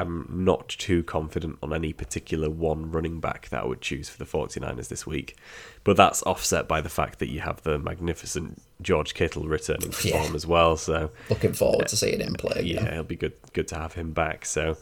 [0.00, 4.18] I'm not too confident on any particular one running back that I would choose for
[4.18, 5.36] the 49ers this week.
[5.84, 10.08] But that's offset by the fact that you have the magnificent George Kittle returning to
[10.08, 10.22] Yeah.
[10.22, 10.76] form as well.
[10.76, 14.12] So Looking forward to seeing him play yeah, it'll be good good to have him
[14.12, 14.44] back.
[14.44, 14.76] So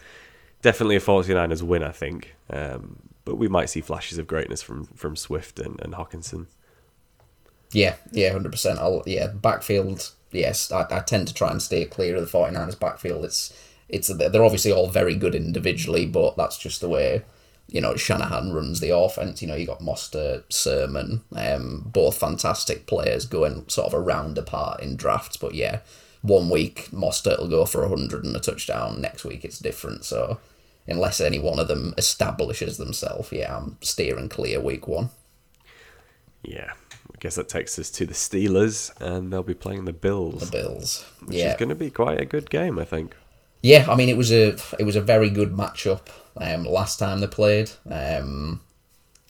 [0.63, 2.35] definitely a 49ers win, I think.
[2.51, 6.47] Um, but we might see flashes of greatness from from Swift and, and Hockenson.
[7.73, 8.79] Yeah, yeah, hundred percent.
[8.79, 10.13] I'll yeah, backfield.
[10.31, 13.25] Yes, I, I tend to try and stay clear of the 49ers backfield.
[13.25, 13.53] It's
[13.95, 17.23] it's they're obviously all very good individually, but that's just the way
[17.69, 19.41] you know Shanahan runs the offense.
[19.41, 24.83] You know, you got Mostert, Sermon, um, both fantastic players going sort of around apart
[24.83, 25.37] in drafts.
[25.37, 25.81] But yeah,
[26.23, 29.01] one week Mostert will go for hundred and a touchdown.
[29.01, 30.05] Next week it's different.
[30.05, 30.41] So
[30.89, 35.11] unless any one of them establishes themselves, yeah, I'm steering clear week one.
[36.43, 40.51] Yeah, I guess that takes us to the Steelers, and they'll be playing the Bills,
[40.51, 43.15] The Bills, which yeah, is going to be quite a good game, I think.
[43.65, 47.21] Yeah, I mean it was a it was a very good matchup um, last time
[47.21, 47.71] they played.
[47.91, 48.61] Um,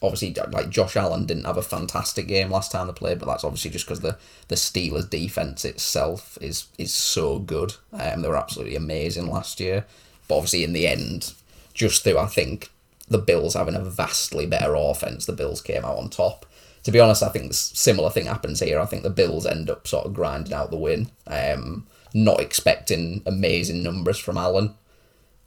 [0.02, 3.44] obviously, like Josh Allen didn't have a fantastic game last time they played, but that's
[3.44, 4.18] obviously just because the
[4.48, 7.74] the Steelers defense itself is is so good.
[7.92, 9.86] Um, they were absolutely amazing last year,
[10.26, 11.34] but obviously in the end,
[11.72, 12.72] just through I think
[13.06, 16.44] the Bills having a vastly better offense, the Bills came out on top.
[16.82, 18.80] To be honest, I think similar thing happens here.
[18.80, 21.10] I think the Bills end up sort of grinding out the win.
[21.28, 24.74] Um, not expecting amazing numbers from Allen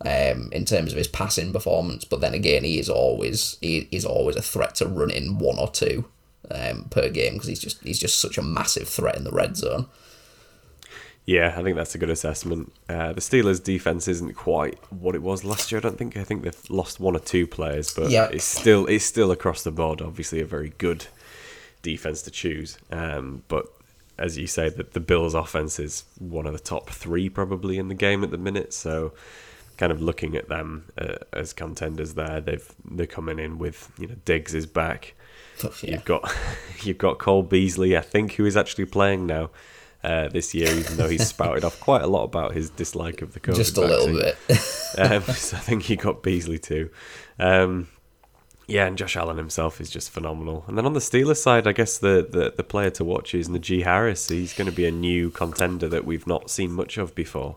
[0.06, 4.06] um, in terms of his passing performance, but then again, he is always he is
[4.06, 6.06] always a threat to run in one or two
[6.52, 9.58] um, per game because he's just he's just such a massive threat in the red
[9.58, 9.88] zone.
[11.26, 12.72] Yeah, I think that's a good assessment.
[12.88, 15.80] Uh, the Steelers' defense isn't quite what it was last year.
[15.80, 16.16] I don't think.
[16.16, 18.30] I think they've lost one or two players, but Yeah.
[18.32, 20.02] it's still it's still across the board.
[20.02, 21.08] Obviously, a very good
[21.82, 22.78] defense to choose.
[22.92, 23.66] Um, but
[24.18, 27.88] as you say, that the Bills' offense is one of the top three probably in
[27.88, 28.74] the game at the minute.
[28.74, 29.14] So,
[29.78, 34.08] kind of looking at them uh, as contenders there, they've they're coming in with you
[34.08, 35.16] know Diggs is back.
[35.64, 35.92] Yeah.
[35.92, 36.34] You've got
[36.84, 39.50] you've got Cole Beasley, I think, who is actually playing now
[40.04, 43.34] uh, this year, even though he's spouted off quite a lot about his dislike of
[43.34, 44.36] the COVID Just a little bit.
[44.98, 46.90] um, so I think you got Beasley too.
[47.40, 47.88] Um,
[48.68, 50.66] yeah, and Josh Allen himself is just phenomenal.
[50.68, 53.48] And then on the Steelers side, I guess the, the, the player to watch is
[53.48, 54.28] Najee Harris.
[54.28, 57.56] He's going to be a new contender that we've not seen much of before.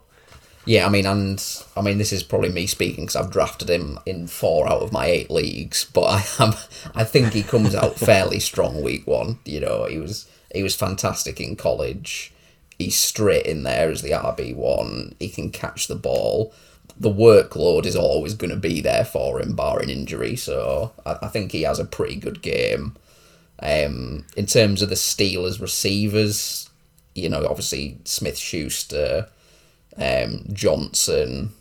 [0.66, 1.42] Yeah, I mean, and
[1.76, 4.92] I mean, this is probably me speaking because I've drafted him in four out of
[4.92, 6.54] my eight leagues, but I am,
[6.94, 9.40] I think he comes out fairly strong week one.
[9.44, 12.32] You know, he was he was fantastic in college.
[12.78, 15.14] He's straight in there as the RB one.
[15.18, 16.54] He can catch the ball.
[17.00, 20.36] The workload is always going to be there for him, barring injury.
[20.36, 22.94] So I, I think he has a pretty good game.
[23.62, 26.68] Um, in terms of the Steelers receivers,
[27.14, 29.28] you know, obviously Smith Schuster
[29.96, 31.52] um, Johnson,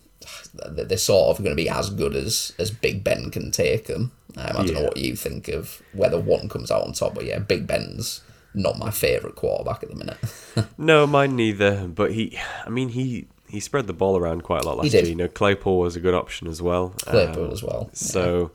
[0.53, 4.11] they're sort of going to be as good as, as Big Ben can take them.
[4.37, 4.73] Um, I don't Yeah.
[4.73, 8.21] know what you think of whether one comes out on top, but yeah, Big Ben's
[8.53, 10.17] not my favourite quarterback at the minute.
[10.77, 11.87] No, mine neither.
[11.87, 15.05] But he, I mean, he he spread the ball around quite a lot last year.
[15.05, 16.89] You know, Claypool was a good option as well.
[17.01, 17.89] Claypool Um, as well.
[17.93, 18.51] So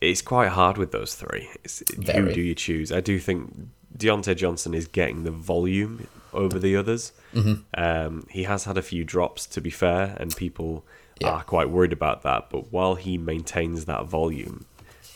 [0.00, 1.48] it's quite hard with those three.
[1.62, 2.90] It's, who do you choose?
[2.90, 3.52] I do think
[3.96, 7.12] Diontae Johnson is getting the volume over the others.
[7.34, 7.54] Mm-hmm.
[7.80, 10.84] Um, he has had a few drops, to be fair, and people
[11.20, 11.28] Yeah.
[11.30, 12.50] are quite worried about that.
[12.50, 14.64] But while he maintains that volume,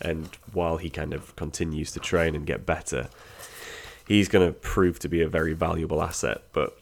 [0.00, 3.08] and while he kind of continues to train and get better,
[4.06, 6.42] he's going to prove to be a very valuable asset.
[6.52, 6.77] But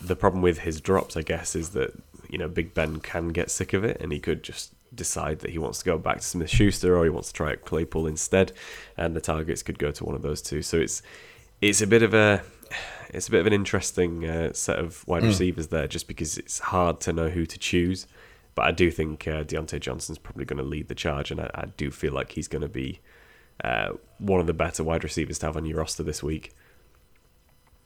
[0.00, 1.92] the problem with his drops, I guess, is that
[2.28, 5.50] you know Big Ben can get sick of it, and he could just decide that
[5.50, 8.06] he wants to go back to Smith Schuster or he wants to try out Claypool
[8.06, 8.52] instead,
[8.96, 10.62] and the targets could go to one of those two.
[10.62, 11.02] So it's
[11.60, 12.42] it's a bit of a
[13.10, 16.58] it's a bit of an interesting uh, set of wide receivers there, just because it's
[16.58, 18.06] hard to know who to choose.
[18.54, 21.50] But I do think uh, Diontae Johnson's probably going to lead the charge, and I,
[21.54, 23.00] I do feel like he's going to be
[23.64, 26.52] uh, one of the better wide receivers to have on your roster this week.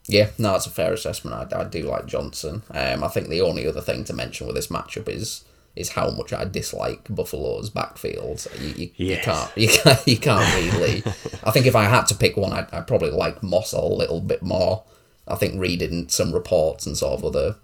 [0.06, 1.52] Yeah, no, that's a fair assessment.
[1.52, 2.62] I, I do like Johnson.
[2.70, 5.44] Um, I think the only other thing to mention with this matchup is
[5.74, 8.46] is how much I dislike Buffalo's backfield.
[8.60, 11.02] You, you, you can't you can't you can't really.
[11.44, 14.20] I think if I had to pick one, I'd, I'd probably like Moss a little
[14.20, 14.82] bit more.
[15.28, 17.56] I think reading some reports and sort of other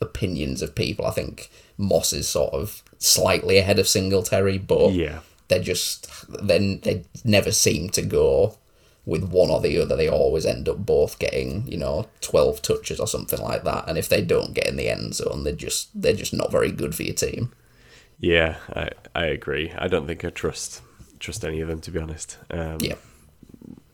[0.00, 5.20] opinions of people, I think Moss is sort of slightly ahead of Singletary, but Yeah.
[5.48, 6.08] they're just
[6.46, 8.56] then they never seem to go
[9.06, 9.96] with one or the other.
[9.96, 13.88] They always end up both getting you know twelve touches or something like that.
[13.88, 16.70] And if they don't get in the end zone, they're just they're just not very
[16.72, 17.52] good for your team.
[18.18, 19.72] Yeah, I, I agree.
[19.76, 20.82] I don't think I trust
[21.20, 22.36] trust any of them to be honest.
[22.50, 22.96] Um, Yeah.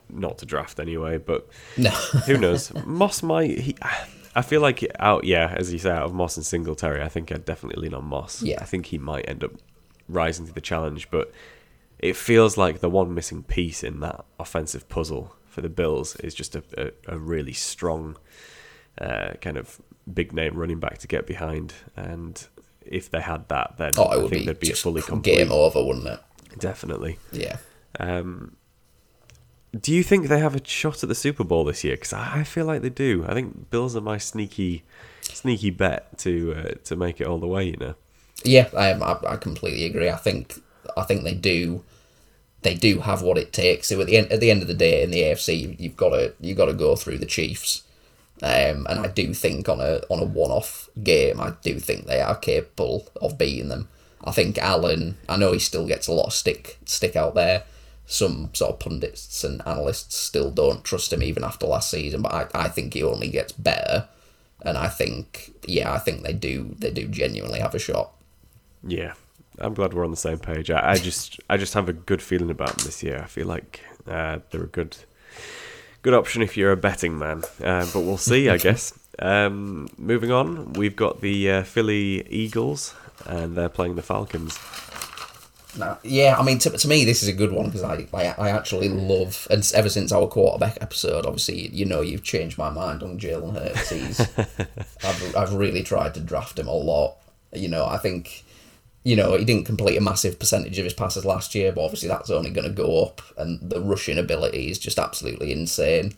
[0.09, 1.91] Not to draft anyway, but No.
[2.27, 2.73] who knows?
[2.85, 3.59] Moss might.
[3.59, 3.77] He,
[4.35, 5.25] I feel like out.
[5.25, 8.05] Yeah, as you say, out of Moss and Singletary, I think I'd definitely lean on
[8.05, 8.43] Moss.
[8.43, 8.59] Yeah.
[8.61, 9.53] I think he might end up
[10.09, 11.33] rising to the challenge, but
[12.03, 16.34] it feels like the one missing piece in that offensive puzzle for the Bills is
[16.34, 18.16] just a, a, a really strong
[18.98, 19.80] uh, kind of
[20.12, 21.74] big name running back to get behind.
[21.96, 22.44] And
[22.84, 25.36] if they had that, then oh, I would think be they'd be fully complete.
[25.36, 26.20] game over, wouldn't it?
[26.59, 27.18] Definitely.
[27.30, 27.59] Yeah.
[28.00, 28.57] Um,
[29.78, 31.94] do you think they have a shot at the Super Bowl this year?
[31.94, 33.24] Because I feel like they do.
[33.28, 34.82] I think Bills are my sneaky,
[35.22, 37.64] sneaky bet to uh, to make it all the way.
[37.66, 37.94] You know.
[38.44, 40.11] Yeah, I, I I completely agree.
[40.11, 40.61] I think
[40.96, 41.84] I think they do
[42.63, 43.89] they do have what it takes.
[43.89, 46.11] So at the end at the end of the day in the AFC, you've got
[46.11, 47.83] to you've got to go through the Chiefs.
[48.43, 52.07] Um, and I do think on a on a one off game, I do think
[52.07, 53.89] they are capable of beating them.
[54.25, 55.17] I think Allen.
[55.29, 57.65] I know he still gets a lot of stick stick out there.
[58.07, 62.33] Some sort of pundits and analysts still don't trust him even after last season, but
[62.33, 64.09] I, I think he only gets better.
[64.65, 68.13] And I think yeah, I think they do they do genuinely have a shot.
[68.85, 69.15] Yeah,
[69.59, 70.70] I'm glad we're on the same page.
[70.70, 73.20] I, I just I just have a good feeling about them this year.
[73.22, 74.96] I feel like uh, they're a good
[76.03, 77.42] good option if you're a betting man.
[77.62, 78.98] Uh, but we'll see, I guess.
[79.18, 82.94] Um, moving on, we've got the uh, Philly Eagles,
[83.26, 84.59] and they're playing the Falcons.
[85.78, 88.34] No, yeah, I mean, to, to me, this is a good one because I, I
[88.36, 92.68] I actually love, and ever since our quarterback episode, obviously, you know, you've changed my
[92.68, 93.88] mind on Jalen Hurts.
[93.88, 94.20] He's,
[95.05, 97.16] I've, I've really tried to draft him a lot.
[97.55, 98.44] You know, I think,
[99.05, 102.09] you know, he didn't complete a massive percentage of his passes last year, but obviously
[102.09, 106.14] that's only going to go up, and the rushing ability is just absolutely insane.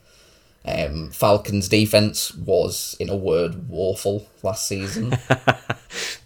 [0.66, 5.16] Um, Falcons' defense was, in a word, woeful last season.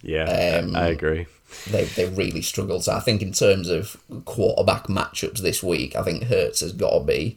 [0.02, 1.26] Yeah, Um, I, agree.
[1.70, 2.84] they they really struggled.
[2.84, 6.96] So I think in terms of quarterback matchups this week, I think Hurts has got
[6.98, 7.36] to be,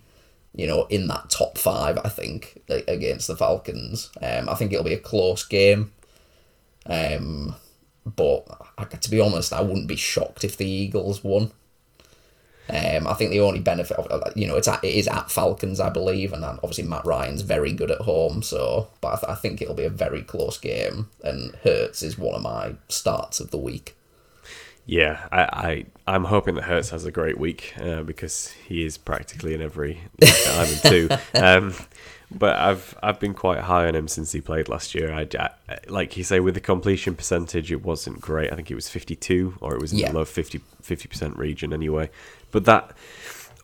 [0.56, 1.98] you know, in that top five.
[2.06, 4.12] I think against the Falcons.
[4.22, 5.92] Um, I think it'll be a close game.
[6.86, 7.56] Um,
[8.06, 8.46] but
[9.02, 11.52] to be honest, I wouldn't be shocked if the Eagles won.
[12.70, 15.80] Um, I think the only benefit of you know it's at, it is at Falcons,
[15.80, 18.42] I believe, and obviously Matt Ryan's very good at home.
[18.42, 22.18] So, but I, th- I think it'll be a very close game, and Hurts is
[22.18, 23.96] one of my starts of the week.
[24.86, 28.98] Yeah, I, I I'm hoping that Hurts has a great week uh, because he is
[28.98, 30.02] practically in every
[30.48, 31.10] I'm in two.
[31.36, 31.74] Um,
[32.34, 35.12] but I've I've been quite high on him since he played last year.
[35.14, 35.50] I, I-
[35.88, 38.52] like you say with the completion percentage, it wasn't great.
[38.52, 40.12] I think it was 52 or it was in Yeah.
[40.12, 40.60] the low 50
[41.08, 42.10] percent region anyway.
[42.52, 42.92] But that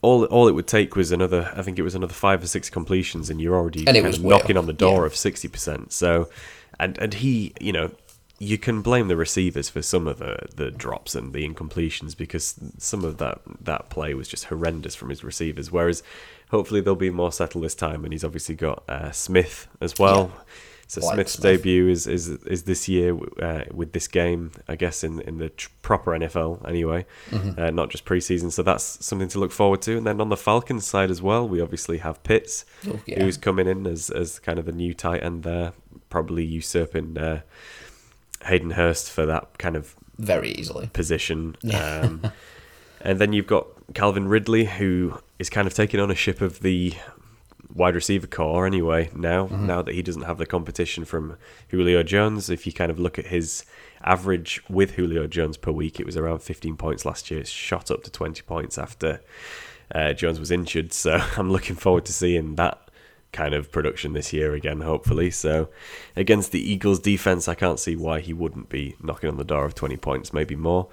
[0.02, 1.52] all all it would take was another.
[1.56, 4.24] I think it was another five or six completions, and you're already And kind of
[4.24, 5.08] knocking on the door yeah.
[5.08, 5.92] of sixty percent.
[5.92, 6.30] So,
[6.80, 7.92] and and he, you know,
[8.40, 12.56] you can blame the receivers for some of the, the drops and the incompletions because
[12.78, 15.72] some of that that play was just horrendous from his receivers.
[15.72, 16.04] Whereas,
[16.50, 20.32] hopefully they'll be more settled this time, and he's obviously got uh, Smith as well.
[20.90, 21.58] So Like Smith's Smith.
[21.64, 25.50] debut is is is this year uh, with this game, I guess in in the
[25.50, 27.60] tr- proper NFL anyway, Mm-hmm.
[27.60, 28.54] uh, not just preseason.
[28.54, 29.98] So that's something to look forward to.
[29.98, 33.22] And then on the Falcons side as well, we obviously have Pitts, Oh, yeah.
[33.22, 35.74] who's coming in as as kind of the new tight end there,
[36.10, 37.42] probably usurping uh,
[38.46, 40.88] Hayden Hurst for that kind of very easily.
[40.94, 41.58] position.
[41.74, 42.32] Um,
[43.02, 46.94] and then you've got Calvin Ridley, who is kind of taking ownership of the
[47.74, 51.38] wide receiver core anyway now, now that he doesn't have the competition from
[51.70, 52.50] Julio Jones.
[52.50, 53.66] If you kind of look at his
[54.04, 57.40] average with Julio Jones per week, it was around 15 points last year.
[57.40, 59.22] It's shot up to 20 points after
[59.94, 60.92] uh, Jones was injured.
[60.94, 62.82] So I'm looking forward to seeing that
[63.32, 65.30] kind of production this year again, hopefully.
[65.32, 65.70] So
[66.16, 69.66] against the Eagles defense, I can't see why he wouldn't be knocking on the door
[69.66, 70.88] of 20 points, maybe more.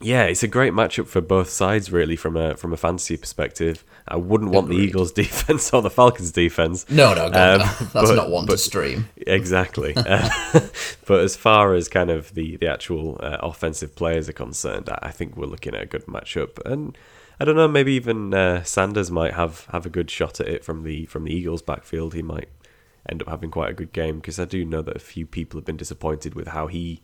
[0.00, 3.82] Yeah, it's a great matchup for both sides, really, from a from a fantasy perspective.
[4.06, 6.88] I wouldn't want the Eagles' defense or the Falcons' defense.
[6.90, 9.08] No, no, God, Um, that's but- not one to stream.
[9.26, 9.94] Exactly.
[9.96, 10.28] Uh,
[11.06, 14.98] but as far as kind of the, the actual uh, offensive players are concerned, I
[15.04, 16.64] I think we're looking at a good matchup.
[16.64, 16.96] And
[17.40, 20.62] I don't know, maybe even uh, Sanders might have, have a good shot at it
[20.64, 22.12] from the from the Eagles' backfield.
[22.14, 22.48] He might
[23.08, 25.58] end up having quite a good game because I do know that a few people
[25.58, 27.00] have been disappointed with how he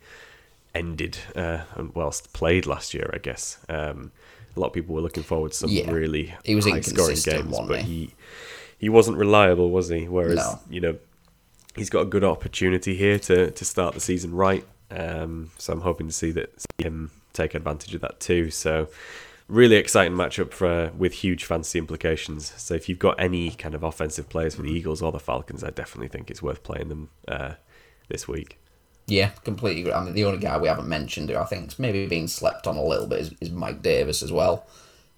[0.74, 1.62] ended uh,
[1.94, 3.10] whilst played last year.
[3.12, 4.12] I guess um,
[4.56, 5.90] a lot of people were looking forward to some Yeah.
[5.90, 7.92] really He was high scoring games, but he?
[8.06, 8.14] he
[8.78, 10.08] he wasn't reliable, was he?
[10.08, 10.58] Whereas No.
[10.70, 10.98] you know
[11.76, 14.64] he's got a good opportunity here to, to start the season right.
[14.90, 18.50] Um, so I'm hoping to see that see him take advantage of that too.
[18.50, 18.88] So
[19.48, 22.52] really exciting matchup for with huge fantasy implications.
[22.56, 25.62] So if you've got any kind of offensive players for the Eagles or the Falcons,
[25.64, 27.52] I definitely think it's worth playing them uh,
[28.08, 28.58] this week.
[29.12, 29.92] Yeah, completely agree.
[29.92, 32.78] I mean, the only guy we haven't mentioned who I think's maybe being slept on
[32.78, 34.64] a little bit is, is Mike Davis as well.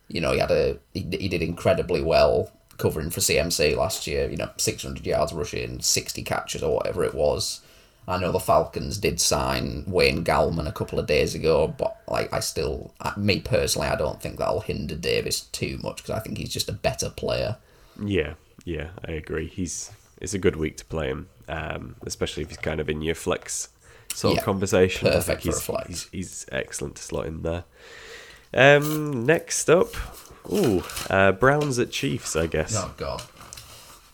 [0.08, 4.28] You know, he had a he, he did incredibly well covering for CMC last year.
[4.28, 7.60] You know, six hundred yards rushing, sixty catches or whatever it was.
[8.08, 12.32] I know the Falcons did sign Wayne Gallman a couple of days ago, but like
[12.32, 16.38] I still, me personally, I don't think that'll hinder Davis too much because I think
[16.38, 17.58] he's just a better player.
[18.04, 18.34] Yeah,
[18.64, 19.46] yeah, I agree.
[19.46, 23.00] He's it's a good week to play him, um, especially if he's kind of in
[23.00, 23.68] your flex
[24.14, 25.08] sort Yeah, of conversation.
[25.08, 25.88] I perfect think for a he's, flex.
[25.88, 27.64] He's, he's excellent to slot in there.
[28.52, 29.94] Um, next up,
[30.52, 32.74] ooh, uh, Browns at Chiefs, I guess.
[32.76, 33.22] Oh God.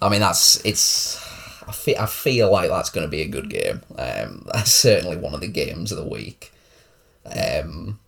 [0.02, 1.18] I mean, that's it's.
[1.68, 3.82] I feel, I feel like that's going to be a good game.
[3.98, 6.52] Um, that's certainly one of the games of the week.
[7.26, 8.00] Um,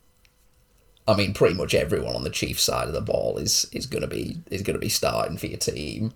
[1.06, 4.02] I mean, pretty much everyone on the Chiefs side of the ball is is going
[4.02, 6.12] to be is going to be starting for your team.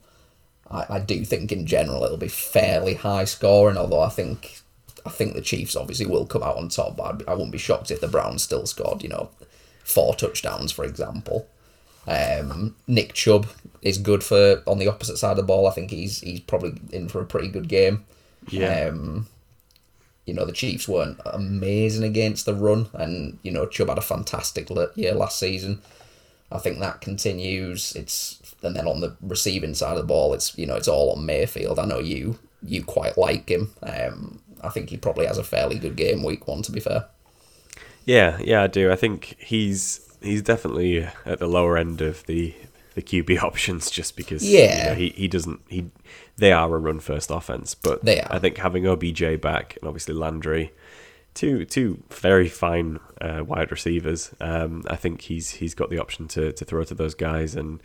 [0.71, 4.61] I, I do think in general it'll be fairly high scoring, although I think
[5.07, 6.97] I think the Chiefs obviously will come out on top.
[6.97, 9.31] But I'd, I wouldn't be shocked if the Browns still scored, you know,
[9.85, 11.49] four touchdowns, for example.
[12.07, 13.49] Um, Nick Chubb
[13.83, 15.67] is good for on the opposite side of the ball.
[15.67, 18.05] I think he's he's probably in for a pretty good game.
[18.49, 18.89] Yeah.
[18.89, 19.27] Um,
[20.25, 24.03] you know the Chiefs weren't amazing against the run, and you know Chubb had a
[24.03, 25.81] fantastic year last season.
[26.51, 27.95] I think that continues.
[27.97, 31.13] It's and then on the receiving side of the ball, it's you know it's all
[31.13, 31.79] on Mayfield.
[31.79, 33.73] I know you you quite like him.
[33.83, 36.63] Um, I think he probably has a fairly good game week one.
[36.63, 37.07] To be fair,
[38.05, 38.91] Yeah, yeah, I do.
[38.93, 42.55] I think he's he's definitely at the lower end of the
[42.95, 44.89] the QB options just because you Yeah.
[44.89, 45.91] know, he he doesn't he
[46.37, 48.29] they are a run first offense, but They are.
[48.35, 50.73] I think having OBJ back and obviously Landry,
[51.35, 54.35] two two very fine uh, wide receivers.
[54.41, 57.83] Um, I think he's he's got the option to to throw to those guys and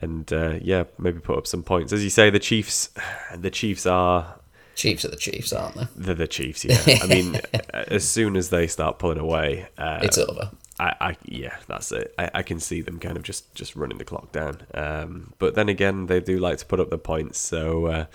[0.00, 1.92] and uh, yeah, maybe put up some points.
[1.92, 2.90] As you say, the Chiefs
[3.36, 4.36] the Chiefs are
[4.74, 5.86] Chiefs are the Chiefs, aren't they?
[5.96, 6.64] they're the Chiefs.
[6.64, 7.40] Yeah, I mean,
[7.74, 10.50] as soon as they start pulling away, uh, It's over.
[10.80, 12.14] I, I yeah, that's it.
[12.18, 14.62] I, I can see them kind of just just running the clock down.
[14.74, 17.38] Um, but then again, they do like to put up the points.
[17.38, 18.06] So uh,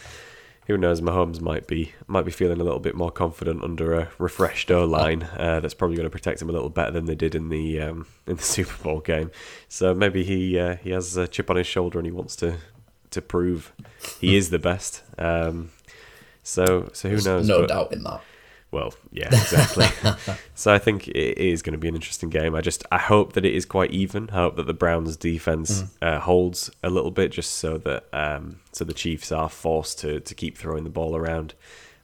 [0.65, 0.99] who knows?
[0.99, 4.83] Mahomes might be might be feeling a little bit more confident under a refreshed O
[4.85, 5.23] line.
[5.23, 7.79] Uh, that's probably going to protect him a little better than they did in the
[7.79, 9.31] um, in the Super Bowl game.
[9.69, 12.57] So maybe he uh, he has a chip on his shoulder and he wants to
[13.11, 13.71] to prove
[14.19, 15.03] he is the best.
[15.17, 15.69] Um,
[16.47, 17.47] so so who knows?
[17.47, 18.21] No But- doubt in that.
[18.71, 19.87] well, yeah, exactly.
[20.55, 22.53] so I think it is going to be an interesting game.
[22.55, 24.29] I just I hope that it is quite even.
[24.31, 28.59] I hope that the Browns defense uh, holds a little bit, just so that um,
[28.71, 31.53] so the Chiefs are forced to to keep throwing the ball around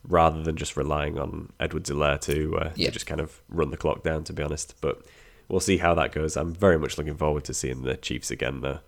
[0.05, 2.87] rather than just relying on Edwards-Helaire to, uh, Yeah.
[2.87, 4.23] to just kind of run the clock down.
[4.25, 5.01] To be honest, but
[5.47, 6.35] we'll see how that goes.
[6.35, 8.61] I'm very much looking forward to seeing the Chiefs again.
[8.61, 8.79] Though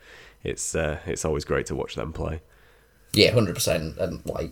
[0.44, 2.42] it's uh, it's always great to watch them play.
[3.14, 3.98] Yeah, hundred percent.
[3.98, 4.52] And like,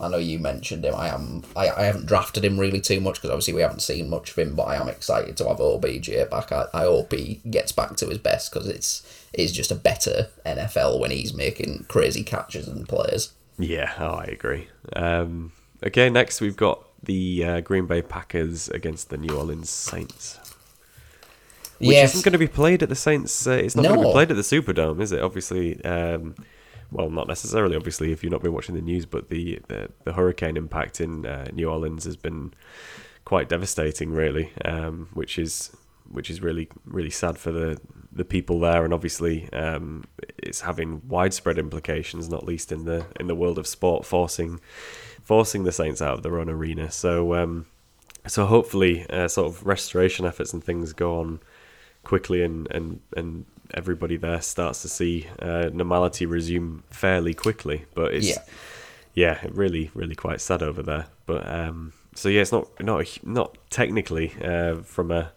[0.00, 0.94] I know you mentioned him.
[0.94, 1.42] I am.
[1.54, 4.38] I, I haven't drafted him really too much because obviously we haven't seen much of
[4.38, 4.54] him.
[4.54, 6.52] But I am excited to have OBJ back.
[6.52, 10.28] I, I hope he gets back to his best because it's is just a better
[10.44, 13.32] NFL when he's making crazy catches and plays.
[13.58, 14.68] Yeah, oh, I agree.
[14.96, 15.52] Um,
[15.84, 20.38] okay, next we've got the uh, Green Bay Packers against the New Orleans Saints,
[21.78, 23.46] which yes, isn't going to be played at the Saints.
[23.46, 25.20] Uh, it's not going to be played at the Superdome, is it?
[25.20, 26.34] Obviously, um,
[26.90, 27.76] well, not necessarily.
[27.76, 31.26] Obviously, if you've not been watching the news, but the the, the hurricane impact in
[31.26, 32.52] uh, New Orleans has been
[33.24, 35.70] quite devastating, really, um, which is
[36.10, 37.78] which is really really sad for the
[38.12, 40.04] the people there, and obviously um,
[40.38, 44.60] it's having widespread implications, not least in the in the world of sport, forcing
[45.22, 46.90] forcing the Saints out of their own arena.
[46.90, 47.66] So um,
[48.26, 51.40] so hopefully, uh, sort of restoration efforts and things go on
[52.02, 57.84] quickly, and and and everybody there starts to see uh, normality resume fairly quickly.
[57.94, 58.42] But it's Yeah.
[59.14, 61.06] yeah, really, really quite sad over there.
[61.26, 65.32] But um, so yeah, it's not not a, not technically uh, from a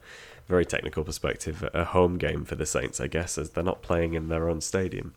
[0.47, 4.13] very technical perspective a home game for the Saints, I guess, as they're not playing
[4.13, 5.13] in their own stadium.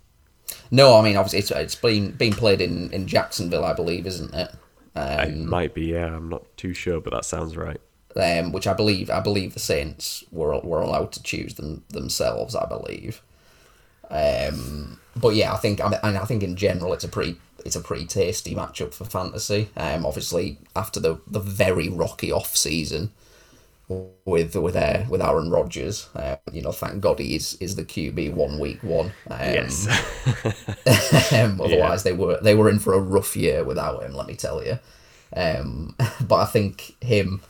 [0.70, 0.96] no.
[0.96, 4.50] I mean, obviously it's, it's been being played in in Jacksonville, I believe, isn't it?
[4.94, 7.80] it Um, might be, yeah, I'm not too sure, but that sounds right.
[8.16, 12.54] Um, which I believe I believe the Saints were were allowed to choose them themselves.
[12.54, 13.22] I believe.
[14.08, 17.76] Um, but yeah, I think I mean, I think in general it's a pretty it's
[17.76, 19.70] a pretty tasty matchup for fantasy.
[19.76, 23.10] Um, obviously after the the very rocky off season
[23.88, 27.84] with with uh, with Aaron Rodgers, uh, you know, thank God he is is the
[27.84, 29.12] QB one week one.
[29.30, 29.86] Um, yes,
[31.32, 34.12] um, otherwise, they were they were in for a rough year without him.
[34.12, 34.78] Let me tell you.
[35.34, 35.94] Um,
[36.26, 37.40] but I think him,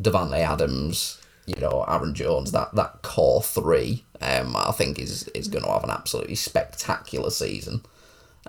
[0.00, 5.48] Davante Adams, you know, Aaron Jones, that that core three, um, I think is is
[5.48, 7.82] going to have an absolutely spectacular season.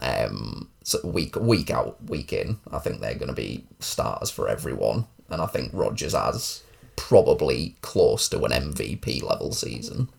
[0.01, 4.47] Um, so week week out, week in, I think they're going to be starters for
[4.47, 5.05] everyone.
[5.29, 6.63] and I think Rodgers has
[6.95, 10.09] probably close to an MVP level season.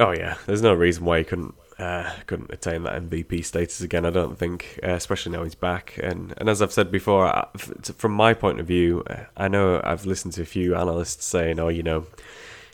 [0.00, 4.04] Oh yeah, there's no reason why he couldn't uh, couldn't attain that MVP status again.
[4.04, 5.98] I don't think, uh, especially now he's back.
[6.02, 7.46] And and as I've said before,
[7.96, 9.04] from my point of view,
[9.36, 12.06] I know I've listened to a few analysts saying, "Oh, you know,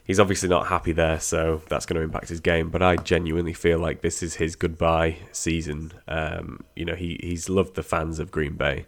[0.05, 3.53] he's obviously not happy there, so that's going to impact his game." But I genuinely
[3.53, 5.93] feel like this is his goodbye season.
[6.09, 8.87] Um, you know, he he's loved the fans of Green Bay.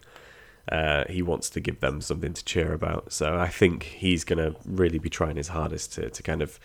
[0.70, 3.12] Uh, he wants to give them something to cheer about.
[3.12, 6.58] So I think he's going to really be trying his hardest to, to kind of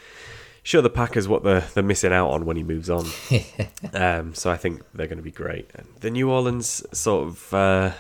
[0.64, 3.06] show the Packers what they're, they're missing out on when he moves on.
[3.94, 5.70] um, so I think they're going to be great.
[5.74, 7.54] And the New Orleans sort of.
[7.54, 7.92] Uh,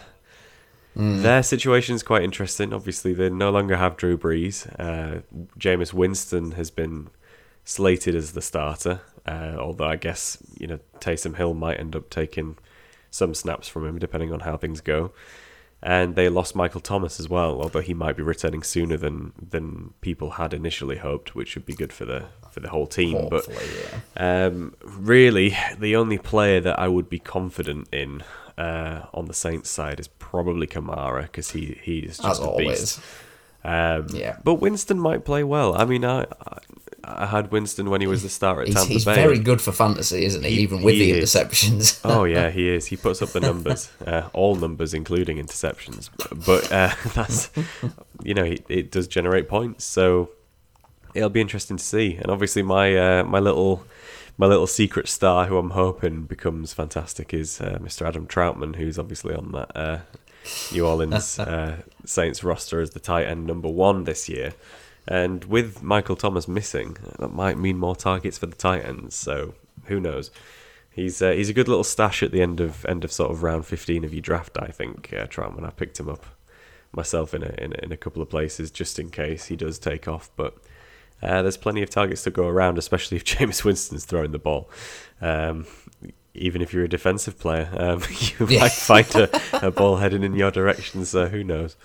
[0.95, 1.21] mm.
[1.21, 2.73] Their situation is quite interesting.
[2.73, 4.67] Obviously, they no longer have Drew Brees.
[4.79, 5.21] Uh,
[5.57, 7.09] Jameis Winston has been
[7.63, 12.09] slated as the starter, uh, although I guess you know Taysom Hill might end up
[12.09, 12.57] taking
[13.09, 15.11] some snaps from him, depending on how things go
[15.83, 19.93] and they lost Michael Thomas as well, although he might be returning sooner than than
[20.01, 23.17] people had initially hoped, which would be good for the for the whole team.
[23.17, 24.45] Hopefully, but yeah.
[24.45, 28.23] um, really, the only player that I would be confident in
[28.57, 32.43] uh, on the Saints side is probably Kamara because he he is just As a
[32.49, 32.79] always.
[32.79, 32.99] beast.
[33.63, 35.75] Um, yeah, but Winston might play well.
[35.75, 36.57] I mean, I, I
[37.03, 39.15] had Winston when he was the star at he's, Tampa he's Bay.
[39.15, 40.51] He's very good for fantasy, isn't he?
[40.51, 41.33] he Even with he the is.
[41.33, 41.99] interceptions.
[42.05, 42.87] oh yeah, he is.
[42.87, 46.09] He puts up the numbers, uh, all numbers, including interceptions.
[46.45, 47.49] But uh, that's,
[48.23, 49.83] you know, it, it, does generate points.
[49.83, 50.31] So
[51.13, 52.15] it'll be interesting to see.
[52.15, 53.85] And obviously, my uh, my little
[54.37, 58.07] my little secret star, who I'm hoping becomes fantastic, is uh, Mr.
[58.07, 59.99] Adam Trautman, who's obviously on that uh,
[60.71, 64.53] New Orleans uh, Saints roster as the tight end number one this year.
[65.07, 69.15] And with Michael Thomas missing, that might mean more targets for the Titans.
[69.15, 70.31] So who knows?
[70.91, 73.43] He's uh, he's a good little stash at the end of end of sort of
[73.43, 74.57] round fifteen of your draft.
[74.59, 75.65] I think uh, Trautman.
[75.65, 76.25] I picked him up
[76.91, 79.79] myself in a, in a, in a couple of places just in case he does
[79.79, 80.29] take off.
[80.35, 80.57] But
[81.21, 84.69] uh, there's plenty of targets to go around, especially if Jameis Winston's throwing the ball.
[85.21, 85.65] Um,
[86.33, 88.61] even if you're a defensive player, um, you yeah.
[88.61, 91.05] might find a, a ball heading in your direction.
[91.05, 91.75] So who knows?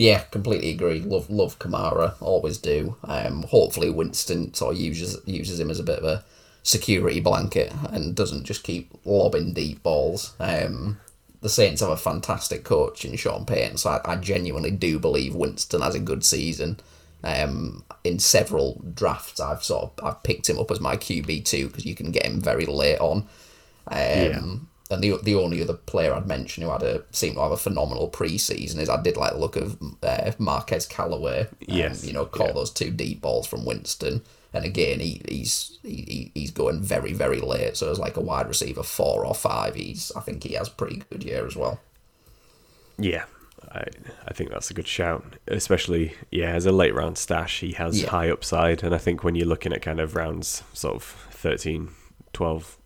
[0.00, 1.02] Yeah, completely agree.
[1.02, 2.96] Love love Kamara, always do.
[3.04, 6.24] Um, hopefully Winston sort of uses uses him as a bit of a
[6.62, 10.34] security blanket and doesn't just keep lobbing deep balls.
[10.40, 10.98] Um,
[11.42, 15.34] the Saints have a fantastic coach in Sean Payton, so I, I genuinely do believe
[15.34, 16.78] Winston has a good season.
[17.22, 21.66] Um, in several drafts, I've sort of I've picked him up as my QB two
[21.66, 23.26] because you can get him very late on.
[23.86, 24.40] Um, yeah.
[24.90, 27.56] And the the only other player I'd mention who had a seemed to have a
[27.56, 31.42] phenomenal preseason is I did like the look of uh, Marquez Callaway.
[31.42, 32.52] Um, yes, you know, call yeah.
[32.54, 34.22] those two deep balls from Winston.
[34.52, 37.76] And again, he, he's he, he's going very very late.
[37.76, 41.04] So as like a wide receiver four or five, he's I think he has pretty
[41.08, 41.80] good year as well.
[42.98, 43.26] Yeah,
[43.70, 43.84] I
[44.26, 45.36] I think that's a good shout.
[45.46, 48.10] Especially yeah, as a late round stash, he has yeah.
[48.10, 48.82] high upside.
[48.82, 51.90] And I think when you're looking at kind of rounds sort of 13,
[52.32, 52.76] 12,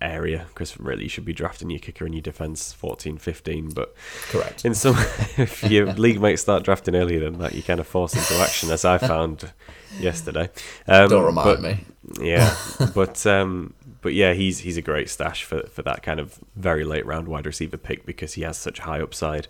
[0.00, 3.94] area because really you should be drafting your kicker and your defense 14 15 but
[4.28, 4.94] correct in some
[5.36, 8.70] if your league mates start drafting earlier than that you kind of force into action
[8.70, 9.52] as i found
[9.98, 10.48] yesterday
[10.88, 11.84] um, don't remind but, me
[12.20, 12.56] yeah
[12.94, 13.72] but um
[14.02, 17.28] but yeah he's he's a great stash for for that kind of very late round
[17.28, 19.48] wide receiver pick because he has such high upside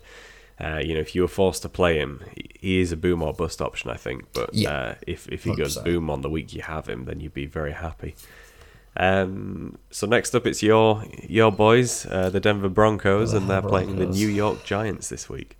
[0.59, 2.23] uh, you know, if you were forced to play him,
[2.59, 4.23] he is a boom or bust option, I think.
[4.33, 5.57] But yeah, uh, if if he 100%.
[5.57, 8.15] goes boom on the week you have him, then you'd be very happy.
[8.99, 13.83] Um, so next up, it's your your boys, uh, the Denver Broncos, and they're Broncos.
[13.85, 15.57] playing the New York Giants this week.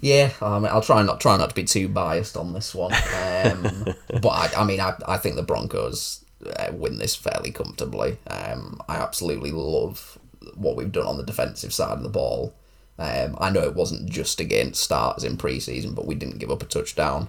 [0.00, 3.86] Yeah, um, I'll try not try not to be too biased on this one, um,
[4.20, 8.18] but I, I, mean, I, I think the Broncos uh, win this fairly comfortably.
[8.26, 10.18] Um, I absolutely love
[10.54, 12.54] what we've done on the defensive side of the ball.
[12.98, 16.62] Um, I know it wasn't just against starters in preseason, but we didn't give up
[16.62, 17.28] a touchdown.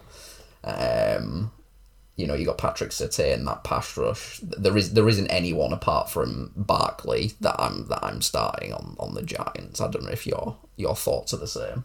[0.63, 1.51] Um,
[2.15, 4.39] you know, you got Patrick Surtain, that pass rush.
[4.41, 9.15] There is there isn't anyone apart from Barkley that I'm that I'm starting on, on
[9.15, 9.81] the Giants.
[9.81, 11.83] I don't know if your your thoughts are the same.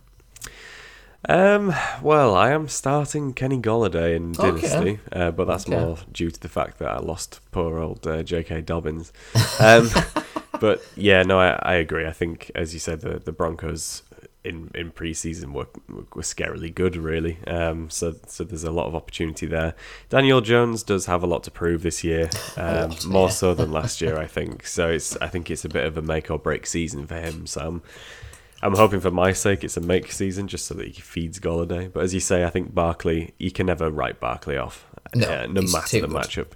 [1.28, 4.98] Um, well, I am starting Kenny Golladay in Dynasty, okay.
[5.12, 5.78] uh, but that's okay.
[5.78, 8.62] more due to the fact that I lost poor old uh, J.K.
[8.62, 9.12] Dobbins.
[9.58, 9.90] Um,
[10.60, 12.06] but yeah, no, I, I agree.
[12.06, 14.02] I think, as you said, the the Broncos
[14.44, 17.38] in in preseason were were scarily good, really.
[17.46, 19.74] Um, so so there's a lot of opportunity there.
[20.08, 24.00] Daniel Jones does have a lot to prove this year, um, more so than last
[24.00, 24.66] year, I think.
[24.66, 27.46] So it's I think it's a bit of a make or break season for him.
[27.46, 27.82] So I'm
[28.62, 31.92] I'm hoping for my sake it's a make season just so that he feeds Golladay.
[31.92, 35.46] But as you say, I think Barkley you can never write Barkley off, no, uh,
[35.46, 36.16] no matter the good.
[36.16, 36.48] matchup.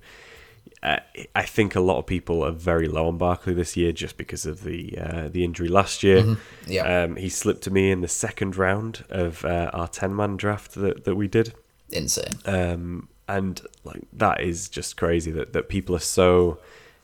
[0.83, 0.99] Uh,
[1.35, 4.45] I think a lot of people are very low on Barkley this year just because
[4.47, 6.23] of the uh, the injury last year.
[6.23, 6.71] Mm-hmm.
[6.73, 7.03] Yeah.
[7.05, 10.73] Um, he slipped to me in the second round of uh, our ten man draft
[10.75, 11.55] that, that we did.
[11.91, 12.35] Insane.
[12.45, 16.59] Um, and like that is just crazy that, that people are so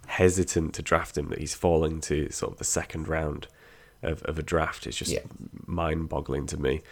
[0.07, 3.47] hesitant to draft him that he's falling to sort of the second round
[4.03, 4.87] of, of a draft.
[4.87, 5.21] It's just Yeah.
[5.67, 6.83] mind boggling to me.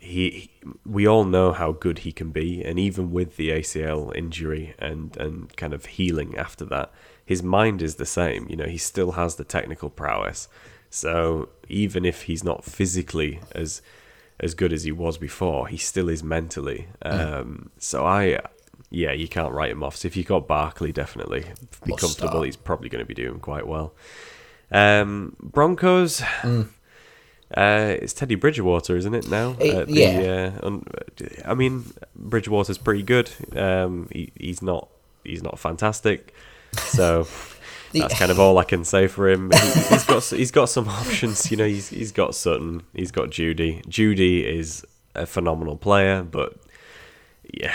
[0.00, 0.50] He,
[0.84, 5.16] we all know how good he can be, and even with the ACL injury and
[5.16, 6.92] and kind of healing after that,
[7.24, 8.46] his mind is the same.
[8.48, 10.48] You know, he still has the technical prowess.
[10.90, 13.82] So even if he's not physically as
[14.38, 16.88] as good as he was before, he still is mentally.
[17.02, 18.38] Um, so I,
[18.90, 19.96] yeah, you can't write him off.
[19.96, 21.46] So if you got Barkley, definitely
[21.84, 22.42] be comfortable.
[22.42, 23.94] He's probably going to be doing quite well.
[24.70, 26.22] Um, Broncos.
[27.54, 29.56] Uh, it's Teddy Bridgewater, isn't it now?
[29.60, 30.50] Eh, At the, yeah.
[30.62, 30.86] Uh, un-
[31.44, 31.84] I mean,
[32.16, 33.30] Bridgewater's pretty good.
[33.56, 34.88] Um, he, he's not.
[35.24, 36.34] He's not fantastic.
[36.76, 37.26] So
[37.92, 39.50] The- that's kind of all I can say for him.
[39.52, 41.50] He, he's got he's got some options.
[41.50, 42.82] You know, he's he's got Sutton.
[42.94, 43.84] He's got Jeudy.
[43.86, 44.84] Jeudy is
[45.14, 46.56] a phenomenal player, but
[47.54, 47.74] yeah,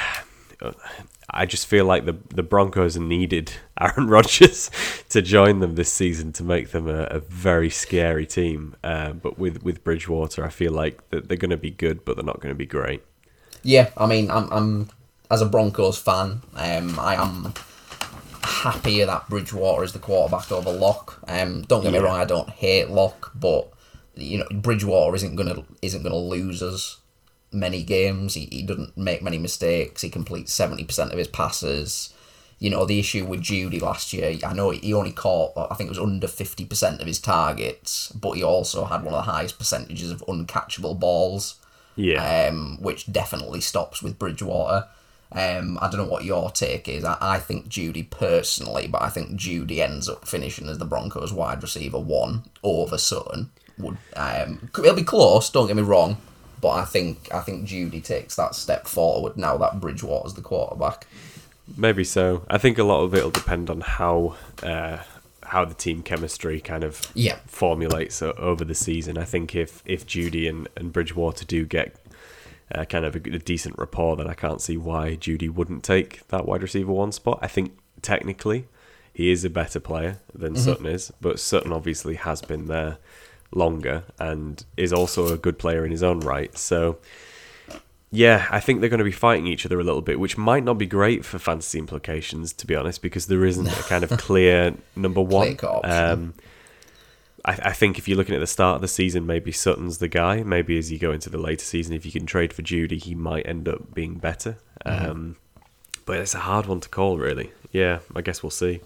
[1.34, 4.70] I just feel like the the Broncos needed Aaron Rodgers
[5.10, 8.76] to join them this season to make them a, a very scary team.
[8.84, 12.16] Uh, but with with Bridgewater, I feel like that they're going to be good, but
[12.16, 13.02] they're not going to be great.
[13.64, 14.90] Yeah, I mean, I'm, I'm
[15.30, 17.54] as a Broncos fan, um, I am
[18.44, 21.20] happier that Bridgewater is the quarterback over Lock.
[21.28, 22.06] Um, don't get me Yeah.
[22.06, 23.70] wrong, I don't hate Lock, but
[24.16, 26.98] you know Bridgewater isn't gonna isn't gonna lose us
[27.52, 28.34] many games.
[28.34, 30.02] He, he doesn't make many mistakes.
[30.02, 32.14] He completes seventy percent of his passes.
[32.60, 34.38] You know the issue with Jeudy last year.
[34.46, 38.12] I know he only caught I think it was under fifty percent of his targets,
[38.12, 41.56] but he also had one of the highest percentages of uncatchable balls
[41.96, 44.88] Yeah, um, which definitely stops with Bridgewater.
[45.34, 47.06] Um, I don't know what your take is.
[47.06, 51.32] I, I think Jeudy personally, but I think Jeudy ends up finishing as the Broncos
[51.32, 53.50] wide receiver one over Sutton.
[53.80, 55.50] Would um, it'll be close.
[55.50, 56.18] Don't get me wrong,
[56.62, 61.08] but I think I think Jeudy takes that step forward now that Bridgewater's the quarterback.
[61.78, 62.46] maybe so.
[62.50, 65.00] I think a lot of it will depend on how uh,
[65.44, 67.38] how the team chemistry kind of Yeah.
[67.48, 69.18] formulates over the season.
[69.18, 71.96] I think if if Jeudy and, and Bridgewater do get
[72.74, 76.26] uh, kind of a, a decent rapport, then I can't see why Jeudy wouldn't take
[76.30, 77.40] that wide receiver one spot.
[77.42, 78.68] I think technically
[79.14, 82.98] he is a better player than Sutton is, but Sutton obviously has been there
[83.54, 86.58] longer and is also a good player in his own right.
[86.58, 86.98] So
[88.14, 90.66] yeah, I think they're going to be fighting each other a little bit, which might
[90.66, 94.10] not be great for fantasy implications, to be honest, because there isn't a kind of
[94.18, 95.48] clear number one.
[95.86, 96.34] Um,
[97.46, 100.10] I, I think if you're looking at the start of the season, maybe Sutton's the
[100.10, 100.44] guy.
[100.44, 103.16] Maybe as you go into the later season, if you can trade for Jeudy, he
[103.16, 104.58] might end up being better.
[104.86, 105.38] Um,
[106.06, 107.52] but it's a hard one to call, really.
[107.72, 108.82] Yeah, I guess we'll see.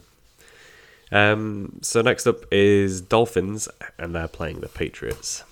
[1.11, 5.43] Um, so next up is Dolphins, and they're playing the Patriots.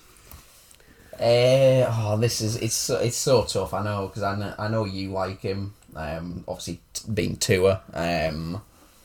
[1.14, 3.72] Uh, oh, this is it's so- it's so tough.
[3.72, 5.74] I know because I know, I know you like him.
[5.94, 7.80] Um, obviously t- being tour.
[7.92, 8.62] Um,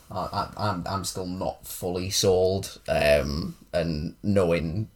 [0.10, 2.80] I, I I'm I'm still not fully sold.
[2.88, 4.90] Um, and knowing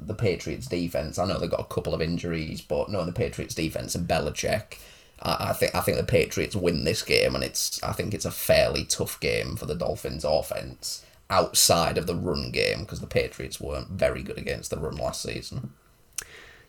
[0.00, 3.54] the Patriots defense, I know they've got a couple of injuries, but knowing the Patriots
[3.54, 4.78] defense and Belichick,
[5.22, 8.24] I, I think I think the Patriots win this game, and it's I think it's
[8.24, 13.06] a fairly tough game for the Dolphins offense outside of the run game because the
[13.06, 15.72] Patriots weren't very good against the run last season.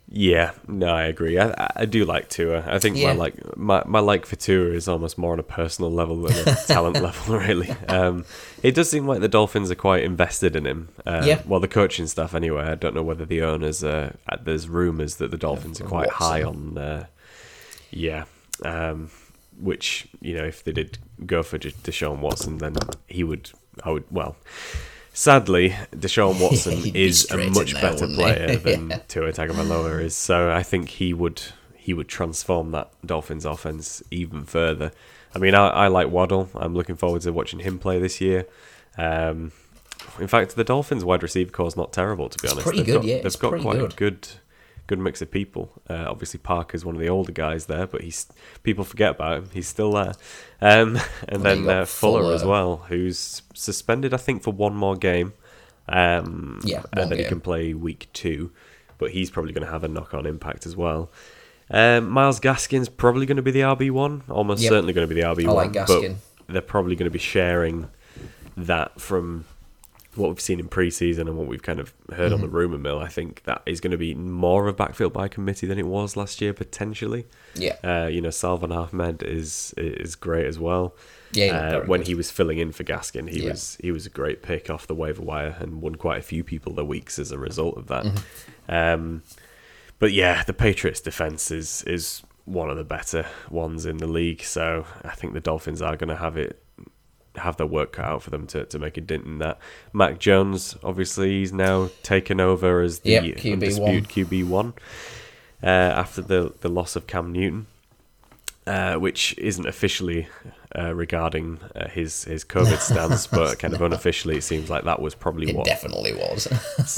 [0.10, 1.38] Yeah, no, I agree.
[1.38, 2.64] I, I- do like Tua.
[2.66, 3.08] I think Yeah.
[3.12, 6.48] my like my, my like for Tua is almost more on a personal level than
[6.48, 7.70] a talent level, really.
[7.90, 8.24] Um,
[8.64, 10.88] it does seem like the Dolphins are quite invested in him.
[11.06, 11.42] Uh, Yeah.
[11.46, 12.64] Well, the coaching staff, anyway.
[12.64, 13.84] I don't know whether the owners.
[13.84, 16.78] Uh, uh, there's rumours that the Dolphins are from quite high on.
[16.78, 17.06] Uh,
[17.92, 18.24] yeah,
[18.64, 19.10] um,
[19.60, 22.76] which you know, if they did go for De- Deshaun Watson, then
[23.08, 23.52] he would.
[23.84, 24.06] I would.
[24.12, 24.36] Well,
[25.14, 28.98] sadly, Deshaun Watson He'd is a much there, better player than Yeah.
[29.08, 30.16] Tua Tagovailoa is.
[30.16, 31.42] So I think he would
[31.76, 34.92] he would transform that Dolphins offense even further.
[35.34, 36.50] I mean, I, I like Waddle.
[36.56, 38.46] I'm looking forward to watching him play this year.
[38.98, 39.52] Um,
[40.20, 42.64] in fact, the Dolphins wide receiver core is not terrible to be honest.
[42.64, 43.94] pretty they've good, got, yeah, They've it's got quite good.
[43.94, 44.28] a good
[44.88, 45.72] good mix of people.
[45.90, 48.28] Uh, obviously, Parker's one of the older guys there, but he's
[48.64, 49.50] people forget about him.
[49.54, 50.14] He's still there.
[50.62, 50.98] Um,
[51.30, 52.34] and Well, then uh, Fuller, Fuller.
[52.36, 55.34] as well, who's suspended, I think, for one more game.
[55.90, 58.52] Um, Yeah, and then he can play week two,
[58.98, 61.10] but he's probably going to have a knock-on impact as well.
[61.70, 64.70] Um, Myles Gaskin's probably going to be the RB one, almost Yep.
[64.70, 65.56] certainly going to be the RB one.
[65.56, 66.16] like Gaskin.
[66.46, 67.90] But they're probably going to be sharing
[68.56, 69.46] that from
[70.18, 73.00] what we've seen in preseason and what we've kind of heard on the rumor mill,
[73.00, 75.86] I think that is going to be more of a backfield by committee than it
[75.88, 77.26] was last year potentially.
[77.56, 77.76] Yeah.
[77.84, 80.96] Uh, you know, Salvon Ahmed is is great as well.
[81.34, 82.08] Yeah, Uh, when good.
[82.08, 83.50] he was filling in for Gaskin, he Yeah.
[83.52, 86.44] was he was a great pick off the waiver wire and won quite a few
[86.44, 88.06] people the weeks as a result of that.
[88.06, 88.72] Mm-hmm.
[88.74, 89.24] Um,
[90.00, 94.42] but yeah, the Patriots' defense is is one of the better ones in the league.
[94.42, 96.64] So I think the Dolphins are going to have it
[97.38, 99.60] have their work cut out for them to, to make a dent in that.
[99.94, 103.54] Mac Jones, obviously, he's now taken over as the Yep, QB1.
[103.54, 104.74] undisputed QB one
[105.64, 107.68] uh, after the the loss of Cam Newton,
[108.66, 110.28] uh, which isn't officially
[110.78, 115.02] uh, regarding uh, his his COVID stance, but kind of unofficially, it seems like that
[115.02, 116.48] was probably It what definitely was.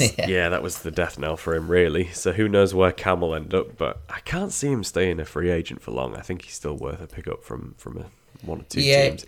[0.18, 0.26] yeah.
[0.26, 2.08] yeah, that was the death knell for him, really.
[2.08, 3.76] So who knows where Cam will end up?
[3.78, 6.16] But I can't see him staying a free agent for long.
[6.16, 8.06] I think he's still worth a pickup from from a,
[8.44, 9.10] one or two Yeah.
[9.10, 9.26] teams.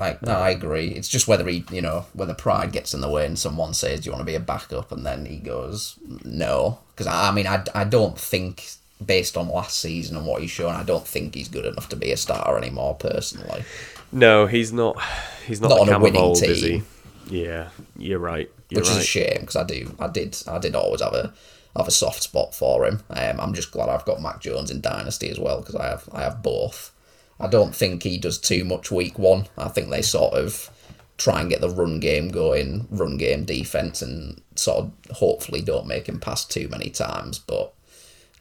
[0.00, 0.88] Like, no, I agree.
[0.88, 4.00] It's just whether he, you know, whether pride gets in the way and someone says,
[4.00, 7.32] "Do you want to be a backup?" and then he goes, "No," because I, I
[7.32, 8.64] mean, I, I don't think
[9.04, 11.96] based on last season and what he's shown, I don't think he's good enough to
[11.96, 12.94] be a starter anymore.
[12.94, 13.64] Personally,
[14.12, 15.00] No, he's not.
[15.46, 16.84] He's not, Not on a winning old, team.
[17.30, 18.50] Yeah, you're right.
[18.70, 18.98] You're which right.
[18.98, 21.32] is a shame because I do, I did, I did always have a
[21.76, 23.02] have a soft spot for him.
[23.10, 26.08] Um, I'm just glad I've got Mac Jones in Dynasty as well because I have
[26.12, 26.92] I have both.
[27.40, 29.46] I don't think he does too much week one.
[29.56, 30.70] I think they sort of
[31.16, 35.86] try and get the run game going, run game defense, and sort of hopefully don't
[35.86, 37.38] make him pass too many times.
[37.38, 37.72] But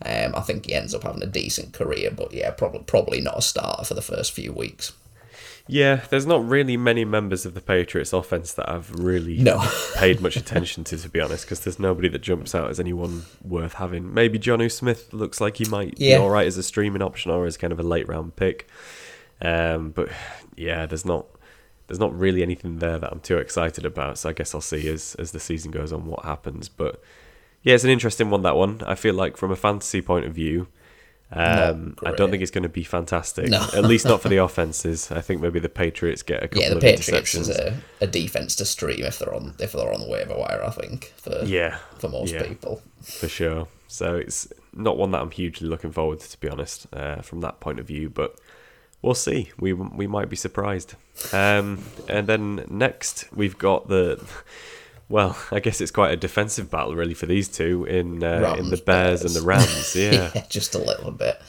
[0.05, 2.11] um, I think he ends up having a decent career.
[2.11, 4.93] But yeah, probably probably not a starter for the first few weeks.
[5.67, 9.61] Yeah, there's not really many members of the Patriots offense that I've really No.
[9.95, 13.23] paid much attention to, to be honest, because there's nobody that jumps out as anyone
[13.43, 14.13] worth having.
[14.13, 16.17] Maybe Jonnu Smith looks like he might Yeah.
[16.17, 18.67] be all right as a streaming option or as kind of a late round pick.
[19.41, 20.09] Um, but
[20.55, 21.25] yeah, there's not
[21.87, 24.17] there's not really anything there that I'm too excited about.
[24.17, 26.69] So I guess I'll see as as the season goes on what happens.
[26.69, 27.01] But
[27.61, 28.41] yeah, it's an interesting one.
[28.43, 28.81] That one.
[28.85, 30.67] I feel like from a fantasy point of view.
[31.29, 33.49] Um, I don't think it's going to be fantastic.
[33.49, 33.67] No.
[33.73, 35.11] At least not for the offenses.
[35.11, 37.39] I think maybe the Patriots get a couple Yeah, the of Patriots interceptions.
[37.41, 40.63] is a, a defense to stream if they're on if they're on the waiver wire.
[40.65, 42.43] I think for Yeah, for most yeah.
[42.47, 42.81] people.
[43.01, 43.67] for sure.
[43.89, 47.41] So it's not one that I'm hugely looking forward to, to be honest, uh, from
[47.41, 48.09] that point of view.
[48.09, 48.39] But
[49.01, 49.51] we'll see.
[49.59, 50.95] We we might be surprised.
[51.33, 54.25] Um, and then next we've got the.
[55.09, 58.65] Well, I guess it's quite a defensive battle, really, for these two in uh, in
[58.65, 59.95] the Rams, Bears, and the Rams.
[59.95, 61.39] Yeah, just a little bit.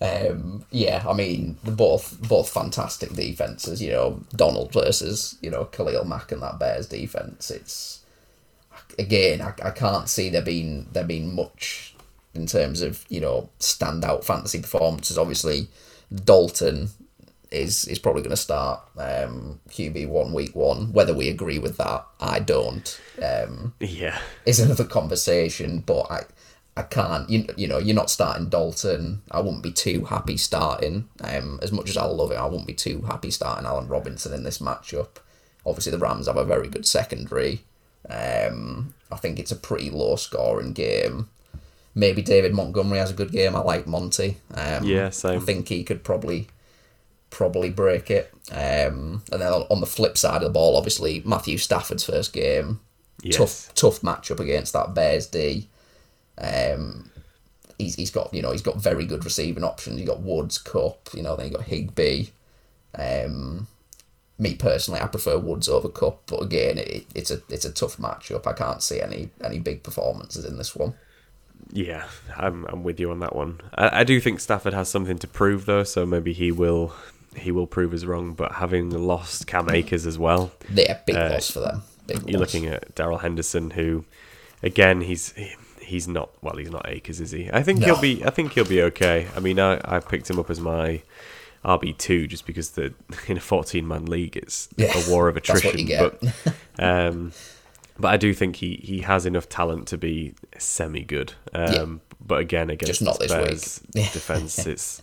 [0.00, 3.82] Um, yeah, I mean, they're both both fantastic defenses.
[3.82, 7.50] You know, Donald versus you know Khalil Mack and that Bears defense.
[7.50, 8.00] It's
[8.98, 11.94] again, I, I can't see there being there being much
[12.34, 15.18] in terms of you know standout fantasy performances.
[15.18, 15.68] Obviously,
[16.14, 16.90] Dalton
[17.50, 20.92] is is probably going to start um, QB one week one.
[20.92, 23.00] Whether we agree with that, I don't.
[23.22, 26.24] Um, yeah, is another conversation, but I
[26.78, 29.22] I can't you, you know, you're not starting Dalton.
[29.32, 31.08] I wouldn't be too happy starting.
[31.20, 34.32] Um as much as I love it, I wouldn't be too happy starting Allen Robinson
[34.32, 35.16] in this matchup.
[35.66, 37.64] Obviously the Rams have a very good secondary.
[38.08, 41.28] Um I think it's a pretty low scoring game.
[41.96, 43.56] Maybe David Montgomery has a good game.
[43.56, 44.36] I like Monty.
[44.54, 45.40] Um Yeah, same.
[45.40, 46.46] I think he could probably
[47.30, 48.32] probably break it.
[48.50, 52.80] Um and then on the flip side of the ball, obviously Matthew Stafford's first game
[53.22, 55.68] yes, tough tough matchup against that Bears D.
[56.36, 57.10] Um,
[57.78, 60.00] he's he's got you know he's got very good receiving options.
[60.00, 62.26] You got Woods, Kupp, you know then you got Higbee.
[62.94, 63.66] Um,
[64.38, 67.96] me personally, I prefer Woods over Kupp, but again, it, it's a it's a tough
[67.96, 68.46] matchup.
[68.46, 70.94] I can't see any any big performances in this one.
[71.72, 72.04] yeah.
[72.36, 73.60] I'm I'm with you on that one.
[73.74, 76.94] I, I do think Stafford has something to prove though, so maybe he will
[77.36, 78.34] he will prove us wrong.
[78.34, 81.82] But having lost Cam Akers as well, Yeah, big Uh, loss for them.
[82.06, 82.54] Big You're loss.
[82.54, 84.04] looking at Darrell Henderson, who,
[84.62, 85.34] again, he's
[85.80, 86.56] he's not well.
[86.56, 87.50] He's not Akers, is he?
[87.52, 87.86] I think No.
[87.86, 88.24] he'll be.
[88.24, 89.26] I think he'll be okay.
[89.36, 91.02] I mean, I I picked him up as my
[91.64, 92.94] RB two just because the
[93.26, 95.88] in a 14 man league it's Yeah, a war of attrition.
[95.98, 97.32] But um,
[97.98, 101.34] but I do think he he has enough talent to be semi good.
[101.52, 103.18] Um, but again, against Just not.
[103.28, 105.02] Bears defense, it's.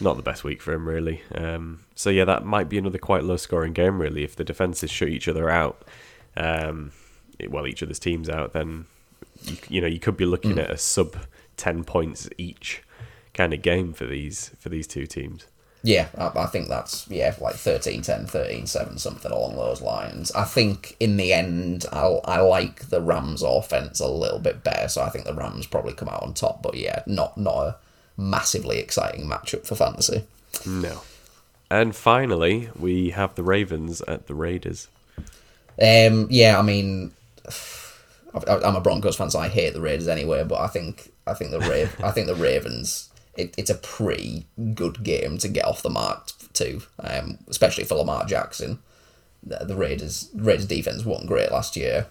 [0.00, 1.22] Not the best week for him, really.
[1.34, 4.24] Um, so yeah, that might be another quite low-scoring game, really.
[4.24, 5.82] If the defenses shut each other out,
[6.36, 6.92] um,
[7.38, 8.86] it- well, each other's teams out, then
[9.44, 11.16] you, you know you could be looking at a sub
[11.56, 12.82] ten points each
[13.34, 15.46] kind of game for these for these two teams.
[15.86, 20.32] Yeah, I, I think that's, yeah, like 13 10, 13 7, something along those lines.
[20.32, 24.88] I think in the end, I'll, I like the Rams' offense a little bit better,
[24.88, 27.76] so I think the Rams probably come out on top, but yeah, not, not a
[28.16, 30.24] massively exciting matchup for fantasy.
[30.66, 31.02] No.
[31.70, 34.88] And finally, we have the Ravens at the Raiders.
[35.80, 37.12] Um, yeah, I mean,
[38.48, 40.44] I'm a Broncos fan, so I hate the Raiders anyway.
[40.44, 43.10] But I think I think the Rav- I think the Ravens.
[43.36, 47.96] It, it's a pretty good game to get off the mark too, um, especially for
[47.96, 48.78] Lamar Jackson.
[49.42, 52.06] The, the Raiders Raiders defense wasn't great last year.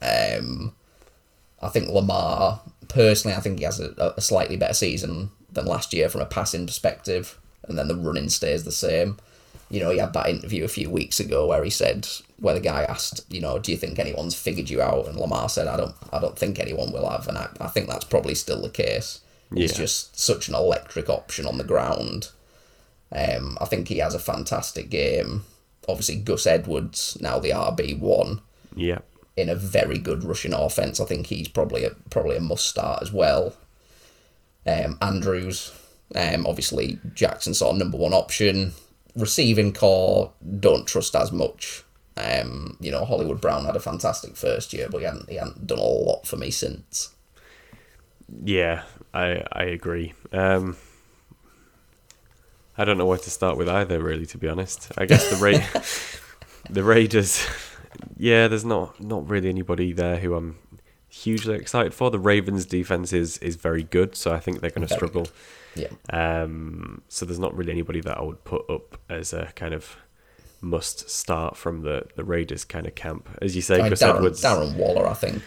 [0.00, 0.74] Um,
[1.60, 5.92] I think Lamar personally, I think he has a, a slightly better season than last
[5.92, 9.18] year from a passing perspective, and then the running stays the same
[9.70, 12.06] you know, he had that interview a few weeks ago where he said,
[12.38, 15.08] where the guy asked, you know, do you think anyone's figured you out?
[15.08, 17.88] And Lamar said, I don't, I don't think anyone will have, and I, I think
[17.88, 19.20] that's probably still the case.
[19.50, 19.62] Yeah.
[19.62, 22.30] He's just such an electric option on the ground.
[23.10, 25.44] Um, I think he has a fantastic game.
[25.88, 28.40] Obviously, Gus Edwards now the RB one.
[28.76, 29.00] Yeah.
[29.36, 33.02] In a very good rushing offense, I think he's probably a probably a must start
[33.02, 33.54] as well.
[34.66, 35.72] Um, Andrews,
[36.14, 38.72] um, obviously Jackson's sort of number one option
[39.16, 41.82] receiving core don't trust as much.
[42.16, 45.66] Um, you know, Hollywood Brown had a fantastic first year, but he hadn't he hadn't
[45.66, 47.10] done a lot for me since.
[48.44, 48.82] Yeah,
[49.12, 50.14] I I agree.
[50.32, 50.76] Um,
[52.76, 54.26] I don't know where to start with either, really.
[54.26, 55.82] To be honest, I guess the Ra-
[56.70, 57.44] the Raiders.
[58.16, 60.58] Yeah, there's not not really anybody there who I'm
[61.08, 62.10] hugely excited for.
[62.10, 65.24] The Ravens' defense is is very good, so I think they're going to struggle.
[65.24, 65.32] Good
[65.74, 65.88] yeah.
[66.10, 69.96] Um, so there's not really anybody that I would put up as a kind of
[70.60, 73.28] must start from the, the Raiders kind of camp.
[73.42, 74.42] As you say, I mean, Darren, Edwards.
[74.42, 75.42] Darren Waller, I think.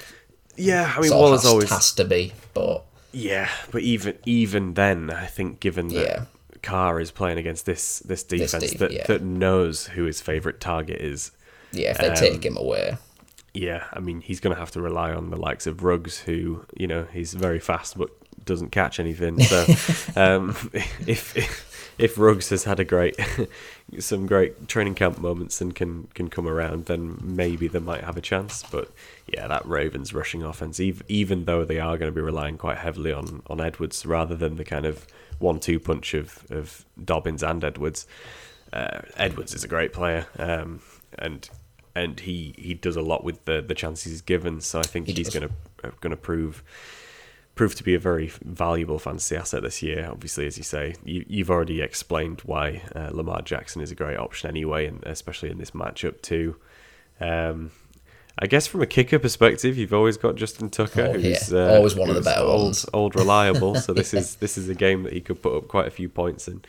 [0.55, 1.69] Yeah, I mean, Waller's has, always.
[1.69, 2.83] has to be, but.
[3.13, 6.25] Yeah, but even even then, I think given that yeah.
[6.61, 9.05] Carr is playing against this this defense this that, yeah.
[9.07, 11.31] that knows who his favourite target is.
[11.71, 12.97] Yeah, if they um, take him away.
[13.53, 16.65] Yeah, I mean, he's going to have to rely on the likes of Ruggs, who,
[16.75, 18.09] you know, he's very fast but
[18.45, 19.39] doesn't catch anything.
[19.41, 19.65] So
[20.15, 20.49] um,
[21.05, 21.07] if,
[21.37, 23.19] if if Ruggs has had a great
[23.99, 28.17] some great training camp moments and can can come around, then maybe they might have
[28.17, 28.63] a chance.
[28.63, 28.91] But
[29.27, 32.77] yeah, that Ravens rushing offense, even even though they are going to be relying quite
[32.77, 35.07] heavily on on Edwards rather than the kind of
[35.39, 38.07] one-two punch of of Dobbins and Edwards.
[38.73, 40.81] Uh, Edwards is a great player, um,
[41.17, 41.49] and
[41.95, 44.61] and he, he does a lot with the, the chances he's given.
[44.61, 46.63] So I think he he's going to going to prove
[47.55, 50.07] prove to be a very valuable fantasy asset this year.
[50.09, 54.17] Obviously, as you say, you, you've already explained why uh, Lamar Jackson is a great
[54.17, 56.55] option anyway, and especially in this matchup too.
[57.19, 57.71] Um,
[58.39, 61.59] I guess from a kicker perspective, you've always got Justin Tucker, oh, who's yeah.
[61.59, 63.75] uh, always one of the better old, ones, old reliable.
[63.81, 66.07] so this is this is a game that he could put up quite a few
[66.07, 66.61] points in.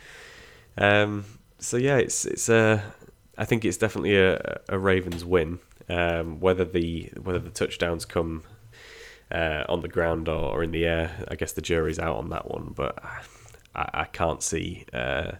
[0.77, 1.25] Um,
[1.59, 2.83] so yeah, it's it's a.
[3.39, 5.59] I think it's definitely a, a Ravens win.
[5.87, 8.43] Um, whether the whether the touchdowns come
[9.31, 11.25] uh, on the ground or, or, in the air.
[11.27, 13.03] I guess the jury's out on that one, but
[13.73, 15.31] I, I can't see uh,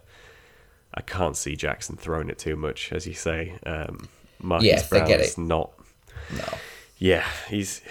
[0.94, 3.58] I can't see Jackson throwing it too much, as you say.
[3.64, 4.08] Um,
[4.40, 5.72] Marquise yeah, Brown's not.
[6.36, 6.48] No.
[6.98, 7.82] Yeah, he's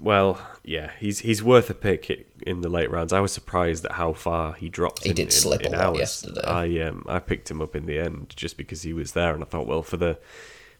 [0.00, 0.40] well.
[0.68, 3.14] Yeah, he's he's worth a pick in the late rounds.
[3.14, 5.02] I was surprised at how far he dropped.
[5.02, 6.42] He in, did slip in, in a lot yesterday.
[6.42, 9.42] I um I picked him up in the end just because he was there, and
[9.42, 10.18] I thought, well, for the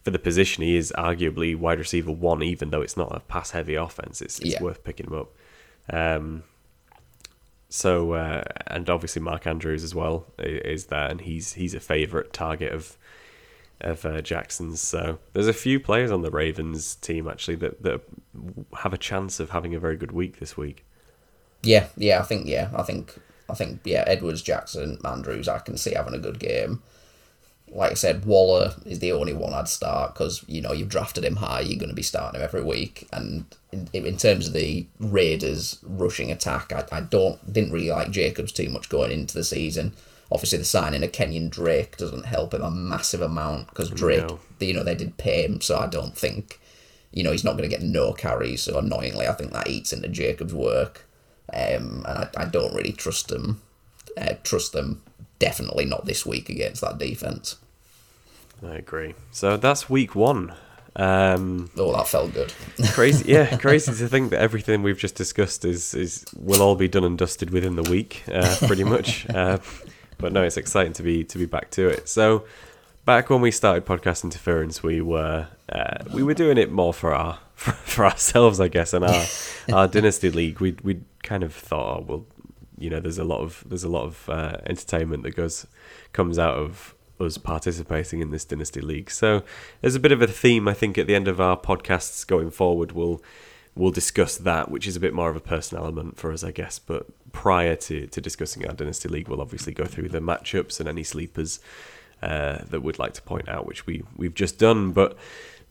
[0.03, 3.49] for the position, he is arguably wide receiver one, even though it's not a pass
[3.49, 4.21] heavy offense.
[4.21, 4.61] It's, it's yeah.
[4.61, 5.33] worth picking him up.
[5.91, 6.43] Um,
[7.67, 12.31] so uh, and obviously Mark Andrews as well is there, and he's he's a favourite
[12.31, 12.95] target of
[13.81, 14.81] of uh, Jackson's.
[14.81, 18.01] So there's a few players on the Ravens team actually that that
[18.77, 20.85] have a chance of having a very good week this week.
[21.61, 23.15] Yeah, yeah, I think yeah, I think
[23.49, 26.81] I think yeah, Edwards, Jackson, Andrews, I can see having a good game
[27.71, 31.23] like I said, Waller is the only one I'd start because you know you've drafted
[31.23, 31.61] him high.
[31.61, 33.07] You're going to be starting him every week.
[33.13, 38.11] And in, in terms of the Raiders' rushing attack, I, I don't didn't really like
[38.11, 39.93] Jacobs too much going into the season.
[40.31, 44.39] Obviously, the signing of Kenyon Drake doesn't help him a massive amount because Drake, no.
[44.59, 46.59] you know, they did pay him, so I don't think,
[47.11, 48.61] you know, he's not going to get no carries.
[48.63, 51.07] So annoyingly, I think that eats into Jacobs' work,
[51.51, 53.61] um, and I, I don't really trust them.
[54.17, 55.01] Uh, trust them
[55.39, 57.55] definitely not this week against that defense.
[58.63, 59.15] I agree.
[59.31, 60.53] So that's week one.
[60.95, 62.53] Um, oh, that felt good.
[62.91, 66.87] crazy, yeah, crazy to think that everything we've just discussed is is will all be
[66.87, 69.25] done and dusted within the week, uh, pretty much.
[69.39, 69.59] Uh,
[70.19, 72.07] but no, it's exciting to be to be back to it.
[72.07, 72.45] So
[73.05, 77.15] back when we started podcast interference, we were uh, we were doing it more for
[77.15, 79.25] our for, for ourselves, I guess, and our
[79.73, 80.59] our dynasty league.
[80.59, 82.25] We we kind of thought, oh, we'll
[82.77, 85.67] you know, there's a lot of there's a lot of uh, entertainment that goes
[86.13, 89.11] comes out of us participating in this dynasty league.
[89.11, 89.43] So
[89.81, 92.51] there's a bit of a theme, I think, at the end of our podcasts going
[92.51, 92.93] forward.
[92.93, 93.21] We'll
[93.79, 96.51] we'll discuss that, which is a bit more of a personal element for us, I
[96.51, 96.79] guess.
[96.79, 100.89] But prior to, to discussing our dynasty league, we'll obviously go through the matchups and
[100.89, 101.61] any sleepers
[102.21, 104.91] uh, that we'd like to point out, which we we've just done.
[104.91, 105.17] But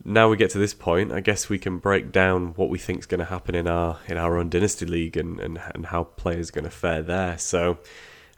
[0.04, 3.00] now we get to this point, I guess we can break down what we think
[3.00, 6.04] is going to happen in our in our own dynasty league and and, and how
[6.04, 7.36] players are going to fare there.
[7.36, 7.78] So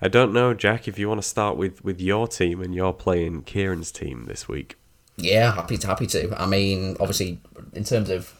[0.02, 2.92] I don't know, Jack, if you want to start with with your team and you're
[2.92, 4.76] playing Kieran's team this week.
[5.16, 6.42] Yeah, happy to happy to.
[6.42, 7.40] I mean, obviously,
[7.72, 8.34] in terms of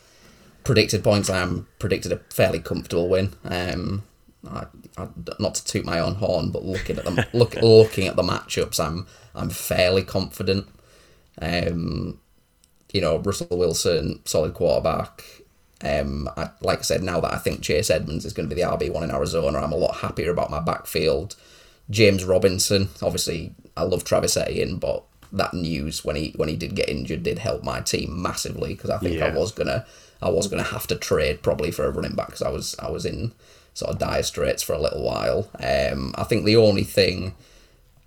[0.64, 3.34] predicted points, I am predicted a fairly comfortable win.
[3.44, 4.04] Um,
[4.48, 5.08] I, I,
[5.38, 8.84] not to toot my own horn, but looking at the look looking at the matchups,
[8.84, 10.66] I'm I'm fairly confident.
[11.40, 12.18] Um,
[12.92, 15.24] you know, Russell Wilson, solid quarterback.
[15.82, 18.61] Um, I, like I said, now that I think Chase Edmonds is going to be
[18.61, 21.36] the RB one in Arizona, I'm a lot happier about my backfield.
[21.88, 26.74] James Robinson, obviously, I love Travis Etienne, but that news when he when he did
[26.74, 29.26] get injured did help my team massively because I think yeah.
[29.26, 29.86] I was gonna
[30.23, 32.91] I was gonna have to trade probably for a running back because I was I
[32.91, 33.33] was in
[33.75, 35.51] sort of dire straits for a little while.
[35.62, 37.35] Um, I think the only thing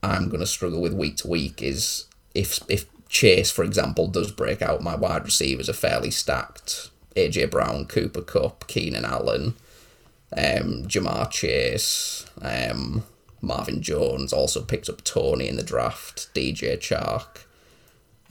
[0.01, 4.61] I'm gonna struggle with week to week is if if Chase, for example, does break
[4.61, 6.89] out, my wide receivers are fairly stacked.
[7.15, 9.53] AJ Brown, Cooper Kupp, Keenan Allen,
[10.35, 13.03] um, Ja'Marr Chase, um,
[13.39, 17.45] Marvin Jones also picked up Toney in the draft, DJ Chark.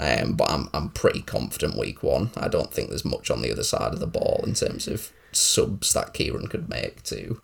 [0.03, 2.30] Um, but I'm I'm pretty confident week one.
[2.36, 5.12] I don't think there's much on the other side of the ball in terms of
[5.30, 7.40] subs that Kieran could make to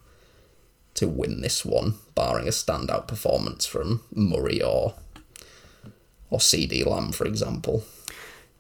[0.95, 4.95] to win this one, barring a standout performance from Murray or
[6.31, 7.85] or CeeDee Lamb, for example.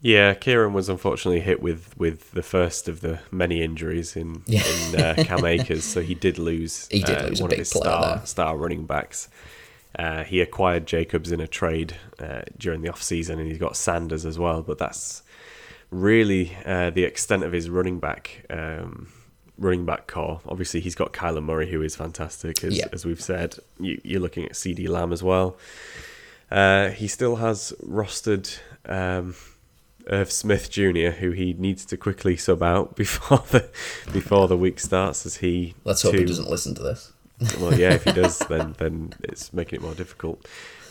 [0.01, 4.63] Yeah, Kieran was unfortunately hit with, with the first of the many injuries in yeah.
[4.65, 6.87] in uh, Cam Akers, so he did lose.
[6.93, 9.29] He did uh, lose one of his star, star running backs.
[9.97, 13.77] Uh, he acquired Jacobs in a trade uh, during the off season, and he's got
[13.77, 14.63] Sanders as well.
[14.63, 15.23] But that's
[15.91, 19.09] really uh, the extent of his running back um,
[19.59, 20.41] running back core.
[20.47, 22.87] Obviously, he's got Kyler Murray, who is fantastic, as, yeah.
[22.93, 23.57] as we've said.
[23.79, 25.57] You, are looking at CeeDee Lamb as well.
[26.51, 29.35] Uh, he still has rostered um,
[30.07, 33.69] Irv Smith Jr., who he needs to quickly sub out before the
[34.13, 35.75] before the week starts, as he.
[35.85, 37.13] Let's hope he doesn't listen to this.
[37.61, 40.47] Well, yeah, if he does, then then it's making it more difficult.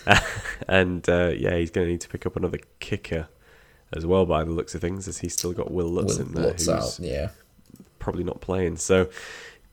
[0.67, 3.27] and uh, yeah, he's going to need to pick up another kicker
[3.93, 6.33] as well, by the looks of things, as he's still got Wil Lutz Will in
[6.33, 7.29] there, Lutz who's out, yeah.
[7.99, 8.77] probably not playing.
[8.77, 9.09] So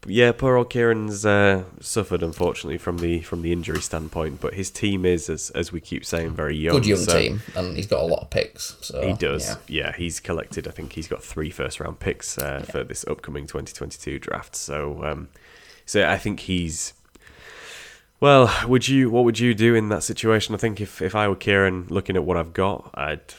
[0.06, 4.70] yeah, poor old Kieran's uh, suffered unfortunately from the from the injury standpoint, but his
[4.70, 6.74] team is, as as we keep saying, very young.
[6.74, 8.76] Good young so team, and he's got a lot of picks.
[8.80, 9.48] So he does.
[9.66, 9.86] Yeah.
[9.86, 10.68] yeah, he's collected.
[10.68, 12.70] I think he's got three first round picks uh, yeah.
[12.70, 14.56] for this upcoming 2022 draft.
[14.56, 15.28] So, um,
[15.86, 16.94] so I think he's.
[18.20, 19.10] Well, would you?
[19.10, 20.54] What would you do in that situation?
[20.54, 23.34] I think if if I were Kieran, looking at what I've got, I'd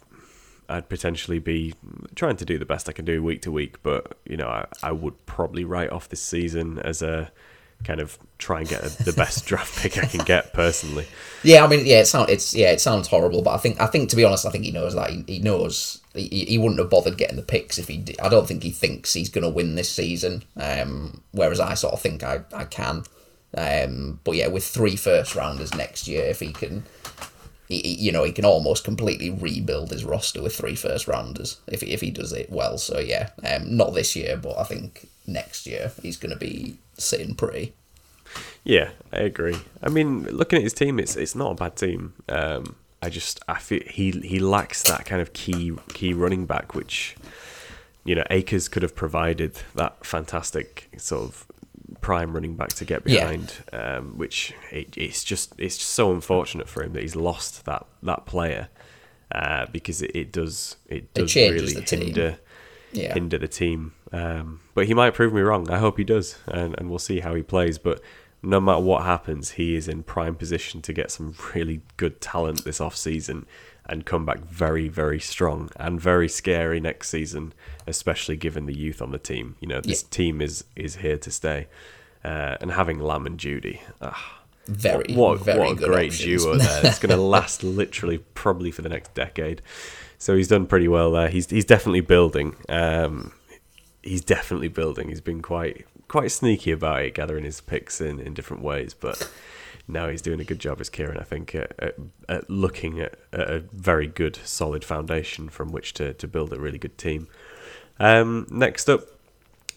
[0.69, 1.73] I'd potentially be
[2.15, 4.65] trying to do the best I can do week to week, but you know, I,
[4.83, 7.31] I would probably write off this season as a
[7.83, 11.07] kind of try and get a, the best draft pick I can get personally.
[11.43, 13.87] Yeah, I mean, yeah, it sounds it's yeah, it sounds horrible, but I think I
[13.87, 16.79] think to be honest, I think he knows that he, he knows he, he wouldn't
[16.79, 17.97] have bothered getting the picks if he.
[17.97, 18.19] Did.
[18.19, 20.43] I don't think he thinks he's going to win this season.
[20.57, 23.03] Um, whereas I sort of think I I can.
[23.57, 26.83] Um, but yeah, with three first rounders next year, if he can
[27.67, 31.81] he, you know, he can almost completely rebuild his roster with three first rounders if
[31.81, 32.77] he, if he does it well.
[32.77, 36.77] So yeah, um, not this year, but I think next year he's going to be
[36.97, 37.73] sitting pretty.
[38.63, 39.57] Yeah, I agree.
[39.81, 42.13] I mean, looking at his team, it's it's not a bad team.
[42.27, 46.73] Um, I just I feel he he lacks that kind of key key running back,
[46.73, 47.15] which
[48.03, 51.45] you know Akers could have provided that fantastic sort of
[52.01, 53.97] prime running back to get behind, yeah.
[53.97, 57.85] um, which it, it's just it's just so unfortunate for him that he's lost that
[58.03, 58.69] that player
[59.31, 62.37] uh, because it, it, does it does it really hinder
[62.91, 63.13] yeah.
[63.13, 63.93] hinder the team.
[64.11, 65.69] Um, but he might prove me wrong.
[65.69, 67.77] I hope he does, and and we'll see how he plays.
[67.77, 68.01] But
[68.41, 72.63] no matter what happens, he is in prime position to get some really good talent
[72.63, 73.45] this off season
[73.87, 77.53] and come back very, very strong and very scary next season,
[77.85, 79.55] especially given the youth on the team.
[79.59, 80.09] You know, this yeah.
[80.11, 81.67] team is is here to stay,
[82.23, 86.43] uh, and having Lamb and Jeudy, Ah, very, what, very what a great options.
[86.43, 86.85] duo there.
[86.85, 89.61] It's going to last literally probably for the next decade.
[90.17, 91.29] So he's done pretty well there.
[91.29, 92.55] He's he's definitely building.
[92.69, 93.33] Um,
[94.01, 95.09] he's definitely building.
[95.09, 99.29] He's been quite quite sneaky about it, gathering his picks in, in different ways, but
[99.87, 101.95] now he's doing a good job as Kieran, I think, at, at,
[102.27, 106.59] at looking at, at, a very good, solid foundation from which to, to build a
[106.59, 107.27] really good team.
[107.99, 109.01] Um, next up,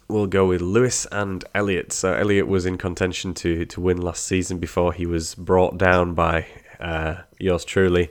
[0.08, 1.92] we'll go with Lewis and Elliot.
[1.92, 6.14] So Elliot was in contention to, to win last season before he was brought down
[6.14, 6.46] by
[6.80, 8.10] uh, yours truly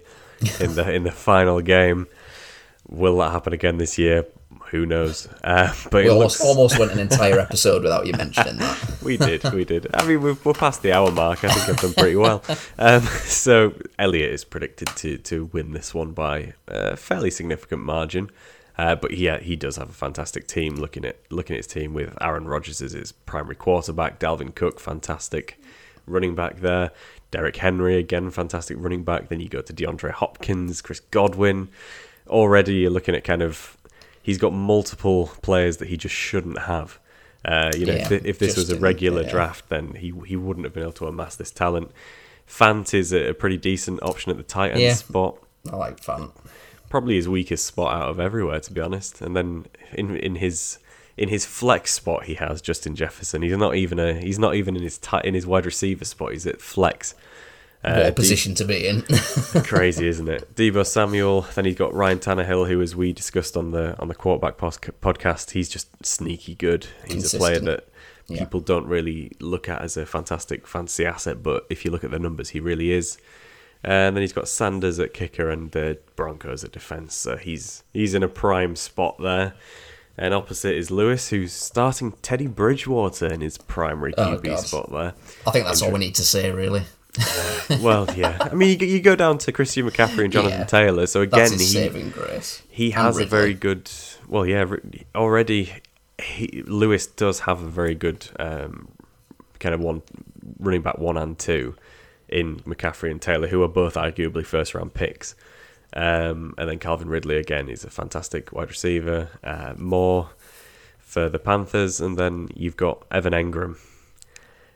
[0.59, 2.07] in the in the final game.
[2.87, 4.25] Will that happen again this year?
[4.71, 5.27] Who knows?
[5.43, 6.49] Uh, but we almost, looks...
[6.49, 8.97] almost went an entire episode without you mentioning that.
[9.03, 9.87] we did, we did.
[9.93, 11.43] I mean, we're, we're past the hour mark.
[11.43, 12.43] I think I've done pretty well.
[12.77, 18.29] Um, so Elliot is predicted to to win this one by a fairly significant margin.
[18.77, 20.75] Uh, but yeah, he does have a fantastic team.
[20.75, 24.79] Looking at looking at his team with Aaron Rodgers as his primary quarterback, Dalvin Cook,
[24.79, 25.59] fantastic
[26.05, 26.91] running back there.
[27.31, 29.29] Derrick Henry again, fantastic running back.
[29.29, 31.69] Then you go to DeAndre Hopkins, Chris Godwin.
[32.27, 33.76] Already you're looking at kind of
[34.27, 36.99] he's got multiple players that he just shouldn't have.
[37.45, 39.31] Uh, you know, Yeah, if, if this was a regular yeah.
[39.31, 41.91] draft, then he he wouldn't have been able to amass this talent.
[42.47, 44.93] Fant is a, a pretty decent option at the tight end Yeah.
[44.93, 45.37] spot.
[45.71, 46.31] I like Fant.
[46.89, 49.21] Probably his weakest spot out of everywhere, to be honest.
[49.21, 50.79] And then in in his
[51.17, 53.41] in his flex spot, he has Justin Jefferson.
[53.41, 56.31] He's not even a he's not even in his tight in his wide receiver spot.
[56.33, 57.15] He's at flex.
[57.83, 59.01] What Uh, a position to be in.
[59.63, 60.55] crazy, isn't it?
[60.55, 61.41] Deebo Samuel.
[61.55, 64.77] Then he's got Ryan Tannehill, who, as we discussed on the on the quarterback pos-
[64.79, 66.87] podcast, he's just sneaky good.
[67.07, 67.65] He's a player Consistent.
[68.27, 68.39] that Yeah.
[68.43, 72.11] people don't really look at as a fantastic fantasy asset, but if you look at
[72.11, 73.17] the numbers, he really is.
[73.83, 77.13] And then he's got Sanders at kicker and the Broncos at defense.
[77.15, 79.53] So he's he's in a prime spot there.
[80.17, 84.59] And opposite is Lewis, who's starting Teddy Bridgewater in his primary Oh, QB God.
[84.59, 85.13] spot there.
[85.45, 86.81] I think that's all we need to say, really.
[87.81, 88.37] Well, yeah.
[88.39, 90.65] I mean, you, you go down to Christian McCaffrey and Jonathan Yeah.
[90.65, 91.05] Taylor.
[91.05, 92.63] So again, he, saving grace.
[92.69, 93.91] he has a very good.
[94.27, 94.65] Well, yeah,
[95.13, 95.73] already
[96.21, 98.87] he, Lewis does have a very good um,
[99.59, 100.01] kind of one
[100.59, 101.75] running back one and two
[102.29, 105.35] in McCaffrey and Taylor, who are both arguably first round picks.
[105.93, 109.29] Um, and then Calvin Ridley again is a fantastic wide receiver.
[109.43, 110.29] Uh, more
[110.99, 113.77] for the Panthers, and then you've got Evan Engram,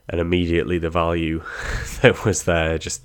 [0.10, 1.44] and immediately the value
[2.02, 3.02] that was there just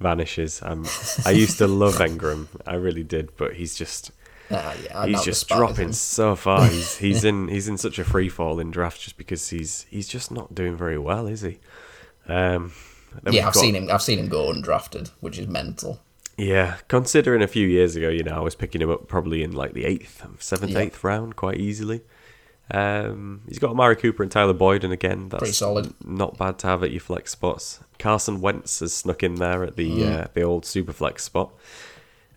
[0.00, 0.60] vanishes.
[0.62, 0.86] Um,
[1.24, 4.10] I used to love Engram, I really did, but he's just
[4.50, 6.64] Ah, yeah, he's just dropping so far.
[6.70, 10.08] He's he's in he's in such a free fall in drafts just because he's he's
[10.08, 11.58] just not doing very well, is he?
[12.28, 12.72] Um,
[13.30, 13.90] Yeah, I've got- seen him.
[13.90, 16.00] I've seen him go undrafted, which is mental.
[16.38, 19.52] Yeah, considering a few years ago, you know, I was picking him up probably in
[19.52, 20.78] like the eighth, seventh, Yeah.
[20.78, 22.00] eighth round quite easily.
[22.70, 25.94] Um, he's got Amari Cooper and Tyler Boyd, and again, that's Pretty solid.
[26.04, 27.80] Not bad to have at your flex spots.
[27.98, 30.20] Carson Wentz has snuck in there at the Mm.
[30.24, 31.50] uh, the old super flex spot.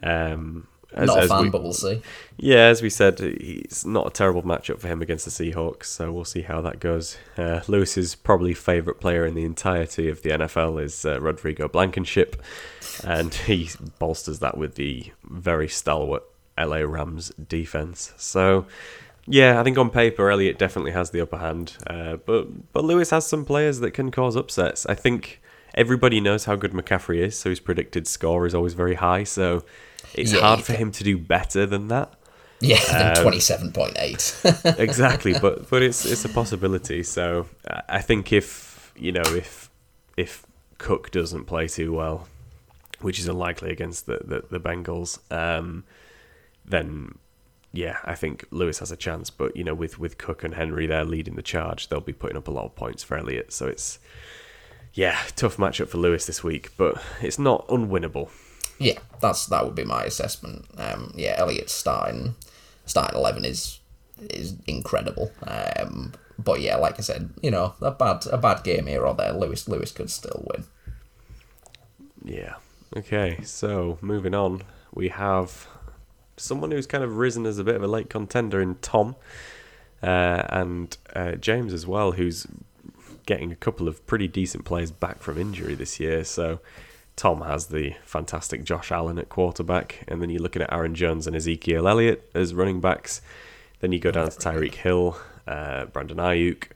[0.03, 2.01] Um, as, Not a as fan, we- but we'll see.
[2.37, 6.11] yeah, as we said, it's not a terrible matchup for him against the Seahawks, so
[6.11, 7.17] we'll see how that goes.
[7.37, 12.41] Uh, Lewis's probably favourite player in the entirety of the NFL is uh, Rodrigo Blankenship,
[13.05, 16.23] and he bolsters that with the very stalwart
[16.57, 18.11] LA Rams defense.
[18.17, 18.65] So,
[19.27, 23.09] yeah, I think on paper Elliot definitely has the upper hand, uh, but but Lewis
[23.11, 24.85] has some players that can cause upsets.
[24.87, 25.41] I think
[25.75, 29.23] everybody knows how good McCaffrey is, so his predicted score is always very high.
[29.23, 29.63] So.
[30.13, 32.13] It's Yeah, hard for him to do better than that
[32.59, 32.79] Yeah,
[33.15, 34.35] Um, twenty-seven point eight.
[34.77, 37.45] exactly but but it's it's a possibility so
[37.87, 39.69] i think if you know if
[40.17, 40.45] if
[40.79, 42.27] cook doesn't play too well
[42.99, 45.85] which is unlikely against the the, the bengals um
[46.65, 47.17] then
[47.73, 50.85] yeah i think lewis has a chance but you know with with cook and henry
[50.87, 53.67] there leading the charge they'll be putting up a lot of points for elliott so
[53.67, 53.99] it's
[54.93, 58.29] yeah tough matchup for lewis this week but it's not unwinnable
[58.81, 60.65] yeah, that's that would be my assessment.
[60.75, 62.33] Um, yeah, Elliott's starting
[62.85, 63.79] starting eleven is
[64.19, 65.31] is incredible.
[65.45, 69.13] Um, but yeah, like I said, you know, a bad a bad game here or
[69.13, 69.33] there.
[69.33, 70.65] Lewis Lewis could still win.
[72.23, 72.55] Yeah.
[72.97, 75.67] Okay, so moving on, we have
[76.41, 79.15] someone who's kind of risen as a bit of a late contender in Tom,
[80.03, 82.47] uh, and uh, James as well, who's
[83.25, 86.23] getting a couple of pretty decent players back from injury this year.
[86.23, 86.59] So
[87.15, 91.27] Tom has the fantastic Josh Allen at quarterback, and then you're looking at Aaron Jones
[91.27, 93.21] and Ezekiel Elliott as running backs.
[93.79, 96.69] Then you go down to Tyreek Hill, uh, Brandon Aiyuk,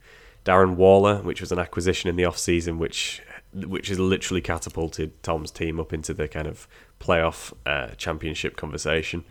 [0.43, 3.21] Darren Waller, which was an acquisition in the offseason, which
[3.53, 6.67] which has literally catapulted Tom's team up into the kind of
[6.99, 9.23] playoff uh, championship conversation.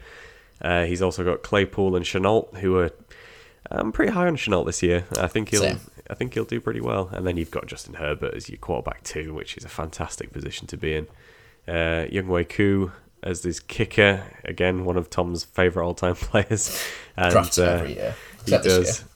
[0.61, 2.91] Uh, he's also got Claypool and Shenault, who are
[3.71, 5.07] I'm pretty high on Shenault this year.
[5.19, 5.81] I think he'll Same.
[6.09, 7.09] I think he'll do pretty well.
[7.13, 10.67] And then you've got Justin Herbert as your quarterback too, which is a fantastic position
[10.69, 11.07] to be in.
[11.67, 16.79] Uh, Younghoe Koo as his kicker, again one of Tom's favourite all-time players.
[17.17, 18.15] And, Drafts uh, every year,
[18.45, 19.01] he except this does.
[19.01, 19.09] year.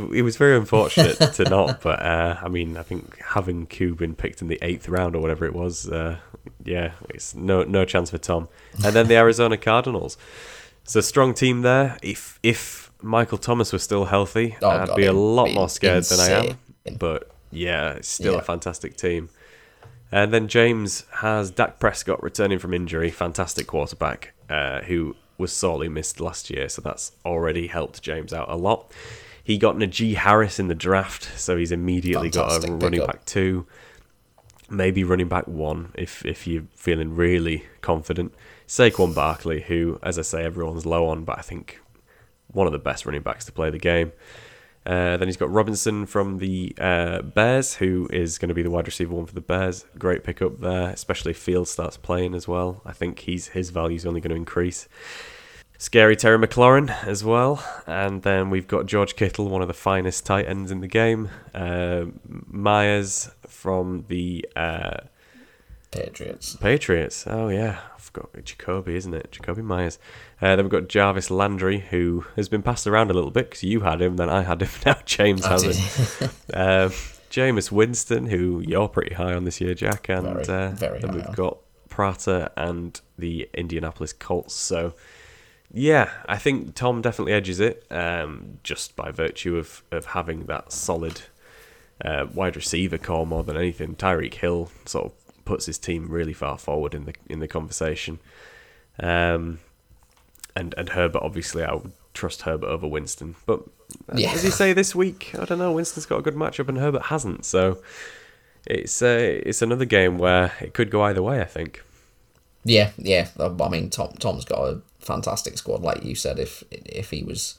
[0.00, 3.94] He, he was very unfortunate to not, but uh, I mean, I think having Koo
[3.94, 6.18] been picked in the eighth round or whatever it was, uh,
[6.64, 8.48] yeah, it's no no chance for Tom.
[8.84, 10.16] And then the Arizona Cardinals.
[10.84, 11.98] It's a strong team there.
[12.02, 15.68] If if Michael Thomas was still healthy, Oh, I'd God, be a lot be more
[15.68, 16.58] scared than I am.
[16.98, 18.38] But yeah, it's still Yeah.
[18.40, 19.28] a fantastic team.
[20.12, 25.88] And then James has Dak Prescott returning from injury, fantastic quarterback, uh, who was sorely
[25.88, 28.92] missed last year, so that's already helped James out a lot.
[29.42, 33.66] He got Najee Harris in the draft, so he's immediately got a running back two,
[34.70, 38.32] maybe running back one if if you're feeling really confident.
[38.66, 41.80] Saquon Barkley, who, as I say, everyone's low on, but I think
[42.48, 44.12] one of the best running backs to play the game.
[44.86, 48.70] Uh, then he's got Robinson from the uh, Bears, who is going to be the
[48.70, 49.86] wide receiver one for the Bears.
[49.98, 52.82] Great pickup there, especially if Field starts playing as well.
[52.84, 54.86] I think he's his value is only going to increase.
[55.78, 60.24] Scary Terry McLaurin as well, and then we've got George Kittle, one of the finest
[60.24, 61.30] tight ends in the game.
[61.54, 64.98] Uh, Meyers from the uh,
[65.94, 66.56] Patriots.
[66.56, 67.24] Patriots.
[67.26, 69.30] Oh yeah, I forgot Jakobi, isn't it?
[69.30, 69.98] Jakobi Meyers.
[70.40, 73.62] Uh, then we've got Jarvis Landry, who has been passed around a little bit because
[73.62, 74.68] you had him, then I had him.
[74.86, 76.22] Now James has it.
[76.54, 76.90] um,
[77.30, 81.12] Jameis Winston, who you're pretty high on this year, Jack, and Very, uh, very then
[81.14, 81.32] we've on.
[81.32, 81.58] got
[81.88, 84.54] Prater and the Indianapolis Colts.
[84.54, 84.94] So
[85.72, 90.72] yeah, I think Tom definitely edges it, um, just by virtue of of having that
[90.72, 91.22] solid
[92.04, 93.96] uh, wide receiver core more than anything.
[93.96, 95.12] Tyreek Hill sort of
[95.44, 98.18] puts his team really far forward in the in the conversation.
[98.98, 99.58] Um,
[100.56, 103.60] and and Herbert obviously I would trust Herbert over Winston, but
[104.08, 104.32] uh, Yeah.
[104.32, 105.72] as you say this week, I don't know.
[105.72, 107.82] Winston's got a good matchup and Herbert hasn't, so
[108.66, 111.40] it's uh, it's another game where it could go either way.
[111.40, 111.82] I think.
[112.64, 113.28] Yeah, yeah.
[113.38, 116.38] I mean, Tom Tom's got a fantastic squad, like you said.
[116.38, 117.56] If if he was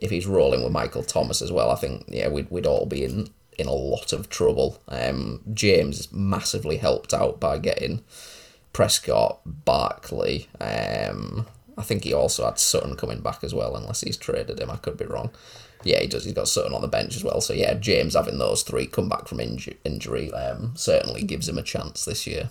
[0.00, 3.04] if he's rolling with Michael Thomas as well, I think yeah, we'd we'd all be
[3.04, 4.80] in in a lot of trouble.
[4.88, 8.02] Um, James massively helped out by getting
[8.72, 10.48] Prescott, Barkley.
[10.60, 11.46] Um,
[11.76, 14.70] I think he also had Sutton coming back as well, unless he's traded him.
[14.70, 15.30] I could be wrong.
[15.84, 16.24] Yeah, he does.
[16.24, 17.40] He's got Sutton on the bench as well.
[17.40, 21.58] So yeah, James having those three come back from inju- injury um, certainly gives him
[21.58, 22.50] a chance this year.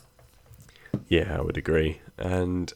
[1.07, 2.01] Yeah, I would agree.
[2.17, 2.71] And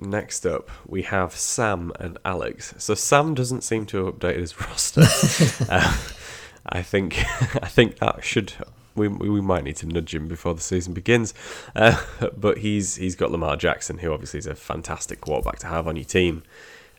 [0.00, 2.74] next up, we have Sam and Alex.
[2.78, 5.02] So Sam doesn't seem to have updated his roster.
[6.66, 7.18] I think
[7.62, 8.54] I think that should
[8.94, 11.34] we we might need to nudge him before the season begins.
[11.74, 12.02] Uh,
[12.36, 15.96] but he's he's got Lamar Jackson, who obviously is a fantastic quarterback to have on
[15.96, 16.42] your team.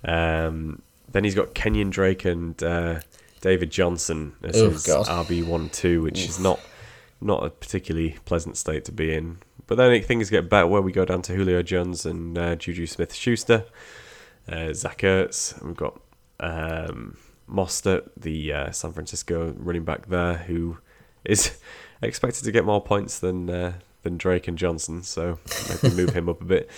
[0.04, 0.82] Um,
[1.12, 3.00] then he's got Kenyon Drake and uh,
[3.42, 6.60] David Johnson as Oh, his RB one two, which is not
[7.22, 9.38] not a particularly pleasant state to be in.
[9.66, 12.86] But then things get better where we go down to Julio Jones and uh, Juju
[12.86, 13.66] Smith Schuster,
[14.48, 15.62] uh, Zach Ertz.
[15.64, 16.02] We've got
[16.42, 17.18] um,
[17.50, 20.78] Mostert, the uh, San Francisco running back there, who
[21.24, 21.58] is
[22.02, 25.04] expected to get more points than uh, than Drake and Johnson.
[25.04, 25.40] So
[25.70, 26.70] maybe move him up a bit.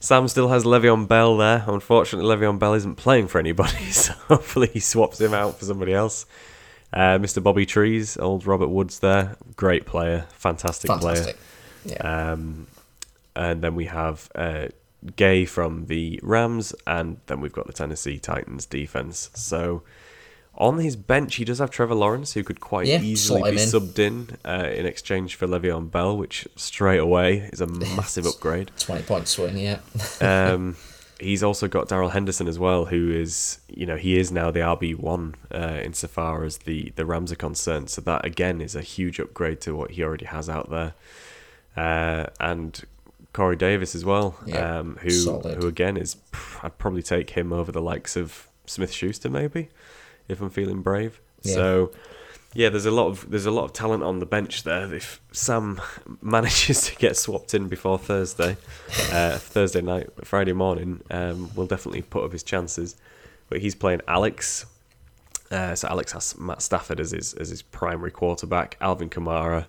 [0.00, 1.64] Sam still has Le'Veon Bell there.
[1.66, 5.92] Unfortunately, Le'Veon Bell isn't playing for anybody, so hopefully he swaps him out for somebody
[5.92, 6.24] else.
[6.92, 7.42] Uh, Mr.
[7.42, 11.36] Bobby Trees, old Robert Woods there, great player, fantastic, Fantastic.
[11.84, 11.96] player.
[12.00, 12.30] Yeah.
[12.32, 12.66] Um,
[13.36, 14.68] and then we have uh,
[15.16, 19.30] Gay from the Rams, and then we've got the Tennessee Titans defense.
[19.34, 19.82] So
[20.58, 23.68] on his bench, he does have Trevor Lawrence, who could quite Yeah, easily be in.
[23.68, 27.66] subbed in uh, in exchange for Le'Veon Bell, which straight away is a
[27.96, 28.70] massive upgrade.
[28.78, 29.78] 20 point swing, yeah.
[30.20, 30.76] Um,
[31.20, 34.60] he's also got Darrell Henderson as well, who is, you know, he is now the
[34.60, 37.88] RB one uh, insofar as the the Rams are concerned.
[37.90, 40.94] So that again is a huge upgrade to what he already has out there.
[41.76, 42.82] Uh, and
[43.32, 45.62] Corey Davis as well, Yeah, um, who solid.
[45.62, 46.16] who again is,
[46.62, 49.68] I'd probably take him over the likes of Smith Schuster maybe,
[50.28, 51.20] if I'm feeling brave.
[51.42, 51.54] Yeah.
[51.54, 51.92] So.
[52.54, 54.92] Yeah, there's a lot of there's a lot of talent on the bench there.
[54.92, 55.80] If Sam
[56.22, 58.56] manages to get swapped in before Thursday,
[59.12, 62.96] uh, Thursday night, Friday morning, um, we'll definitely put up his chances.
[63.50, 64.64] But he's playing Alex,
[65.50, 68.76] uh, so Alex has Matt Stafford as his as his primary quarterback.
[68.80, 69.66] Alvin Kamara,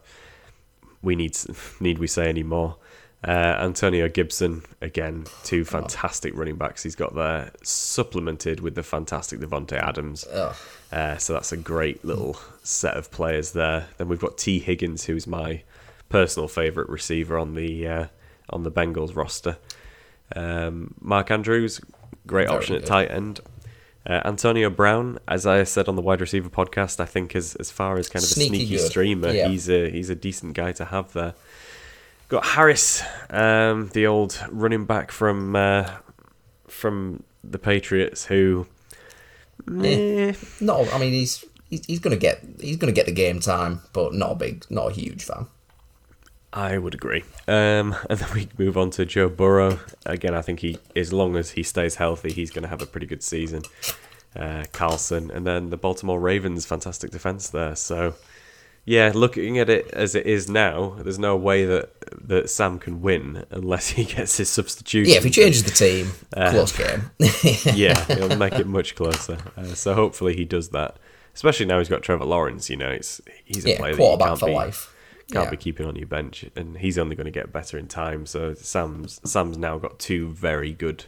[1.01, 1.37] we need
[1.79, 2.77] need we say any more?
[3.27, 9.39] Uh, Antonio Gibson again, two fantastic running backs he's got there, supplemented with the fantastic
[9.41, 10.25] Davante Adams.
[10.31, 10.55] Ugh.
[10.91, 13.87] Uh, so that's a great little set of players there.
[13.97, 15.63] Then we've got Tee Higgins, who's my
[16.07, 18.05] personal favourite receiver on the uh,
[18.51, 19.57] on the Bengals roster.
[20.35, 21.81] Um, Mark Andrews,
[22.25, 23.41] great Very option at tight end.
[24.07, 27.69] Uh, Antonio Brown, as I said on the wide receiver podcast, I think as as
[27.69, 28.89] far as kind of a Sneaky sneaky good.
[28.89, 29.49] streamer, Yeah.
[29.49, 31.33] he's a he's a decent guy to have there.
[32.29, 35.89] Got Harris, um, the old running back from uh,
[36.67, 38.67] from the Patriots, who.
[39.65, 43.81] meh, No, I mean he's he's, he's gonna get he's gonna get the game time,
[43.93, 45.47] but not a big, not a huge fan.
[46.51, 47.23] I would agree.
[47.47, 49.79] Um, and then we move on to Joe Burrow.
[50.05, 52.87] Again, I think he, as long as he stays healthy, he's going to have a
[52.87, 53.61] pretty good season.
[54.35, 57.75] Uh, Carlson, and then the Baltimore Ravens, fantastic defense there.
[57.75, 58.15] So,
[58.85, 61.91] yeah, looking at it as it is now, there's no way that
[62.27, 65.11] that Sam can win unless he gets his substitution.
[65.11, 67.11] Yeah, if he changes the team, Uh, close game.
[67.75, 69.37] yeah, it'll make it much closer.
[69.55, 70.97] Uh, so hopefully he does that.
[71.35, 72.69] Especially now he's got Trevor Lawrence.
[72.69, 74.93] You know, it's he's a yeah, player that can't for be, life.
[75.31, 75.49] can't Yeah.
[75.51, 78.25] be keeping on your bench, and he's only going to get better in time.
[78.25, 81.05] So Sam's Sam's now got two very good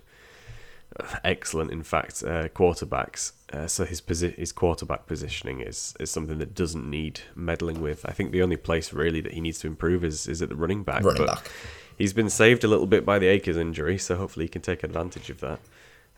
[1.23, 3.33] excellent, in fact, uh, quarterbacks.
[3.51, 8.05] Uh, so his posi- his quarterback positioning is, is something that doesn't need meddling with.
[8.05, 10.55] I think the only place really that he needs to improve is, is at the
[10.55, 11.03] running back.
[11.03, 11.51] Running but back.
[11.97, 14.83] He's been saved a little bit by the Akers injury, so hopefully he can take
[14.83, 15.59] advantage of that.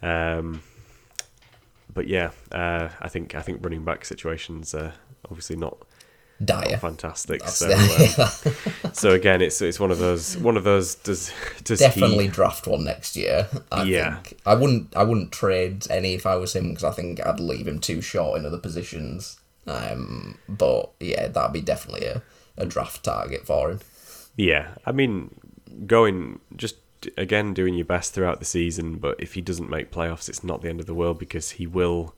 [0.01, 0.61] Um,
[1.93, 4.93] but yeah, uh, I think I think running back situations are
[5.25, 5.77] obviously not
[6.43, 6.77] Dire.
[6.77, 7.41] fantastic.
[7.41, 10.95] That's So, um, so again, it's it's one of those one of those.
[10.95, 11.31] Does
[11.63, 12.29] does Definitely he?
[12.29, 13.47] draft one next year.
[13.71, 14.17] I Yeah.
[14.17, 14.95] think I wouldn't.
[14.95, 18.01] I wouldn't trade any if I was him because I think I'd leave him too
[18.01, 19.39] short in other positions.
[19.67, 22.21] Um, but yeah, that'd be definitely a,
[22.57, 23.79] a draft target for him.
[24.35, 25.39] Yeah, I mean,
[25.85, 26.75] going just
[27.17, 30.61] again doing your best throughout the season, but if he doesn't make playoffs, it's not
[30.61, 32.15] the end of the world because he will.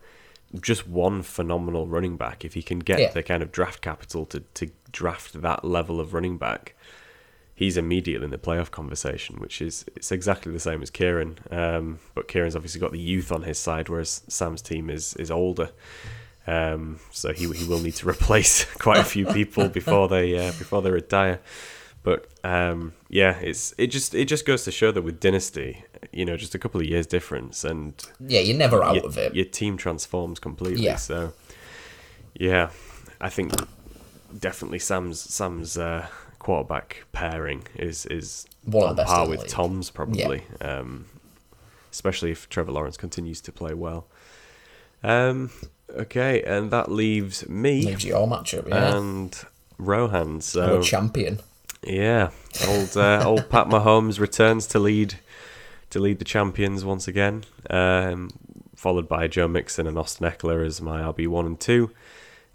[0.62, 2.46] Just one phenomenal running back.
[2.46, 3.12] If he can get Yeah.
[3.12, 6.76] the kind of draft capital to, to draft that level of running back,
[7.54, 11.38] he's immediately in the playoff conversation, which is it's exactly the same as Kieran.
[11.52, 15.30] Um, but Kieran's obviously got the youth on his side, whereas Sam's team is is
[15.32, 15.72] older.
[16.48, 20.52] Um, so he he will need to replace quite a few people before they uh,
[20.52, 21.40] before they retire.
[22.06, 25.84] But um, yeah, it's it just it just goes to show that with Dynasty,
[26.14, 29.18] you know, just a couple of years difference, and Yeah, you're never out your, of
[29.18, 29.34] it.
[29.36, 30.84] your team transforms completely.
[30.84, 30.98] Yeah.
[30.98, 31.34] So
[32.36, 32.70] yeah,
[33.20, 33.54] I think
[34.38, 36.06] definitely Sam's Sam's uh,
[36.38, 39.50] quarterback pairing is is One on par with league.
[39.50, 41.06] Tom's probably, um,
[41.92, 44.06] especially if Trevor Lawrence continues to play well.
[45.04, 45.50] Um,
[45.90, 48.70] okay, and that leaves me Leaves your matchup.
[48.70, 49.36] Yeah, and
[49.80, 50.42] Rohan.
[50.42, 51.40] So champion.
[51.86, 52.32] Yeah,
[52.68, 55.16] old uh, old Pat Mahomes returns to lead
[55.92, 58.32] to lead the champions once again, um,
[58.76, 61.92] followed by Joe Mixon and Austin Ekeler as my RB one and two,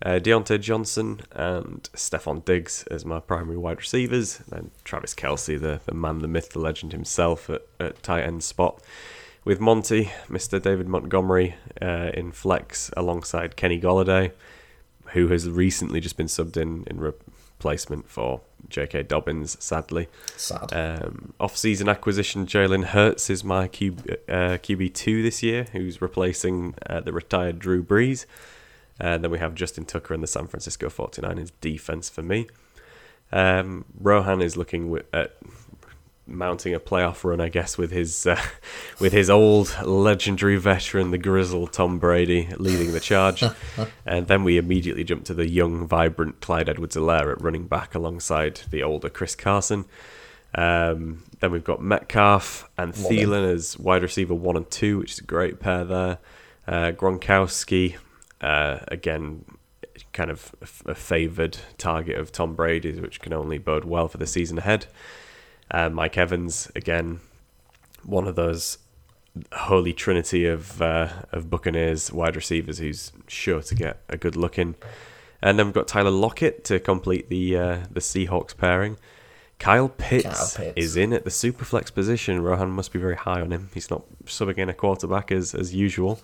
[0.05, 5.81] uh, Diontae Johnson and Stefon Diggs as my primary wide receivers, then Travis Kelce, the,
[5.87, 8.83] the man, the myth, the legend himself at, at tight end spot,
[9.45, 10.61] with Monty, Mr.
[10.61, 14.33] David Montgomery uh, in flex alongside Kenny Golladay
[15.13, 19.05] who has recently just been subbed in in replacement for J.K.
[19.05, 20.09] Dobbins, sadly.
[20.37, 20.73] Sad.
[20.73, 26.75] Um, off-season acquisition Jalen Hurts is my QB, uh, QB two this year, who's replacing
[26.87, 28.27] uh, the retired Drew Brees.
[28.99, 32.47] And then we have Justin Tucker and the San Francisco 49ers defense for me.
[33.33, 35.37] Um, Rohan is looking wi- at
[36.31, 38.41] mounting a playoff run, I guess, with his uh,
[39.01, 43.43] with his old legendary veteran, the grizzled Tom Brady, leading the charge.
[44.07, 48.61] and then we immediately jump to the young, vibrant Clyde Edwards-Helaire at running back alongside
[48.71, 49.85] the older Chris Carson.
[50.55, 55.13] Um, then we've got Metcalf and Love Thielen as wide receiver one and two, which
[55.13, 56.19] is a great pair there.
[56.67, 57.97] Uh, Gronkowski,
[58.41, 59.45] uh, again,
[60.13, 64.19] kind of a, a favoured target of Tom Brady's, which can only bode well for
[64.19, 64.87] the season ahead.
[65.71, 67.21] Uh, Mike Evans, again,
[68.05, 68.79] one of those
[69.53, 74.59] holy trinity of uh, of Buccaneers wide receivers who's sure to get a good look
[74.59, 74.75] in.
[75.43, 78.97] And then we've got Tyler Lockett to complete the uh, the Seahawks pairing.
[79.59, 80.73] Kyle Pitts, Kyle Pitts.
[80.77, 82.43] is in at the superflex position.
[82.43, 83.69] Rohan must be very high on him.
[83.75, 86.21] He's not subbing in a quarterback as as usual.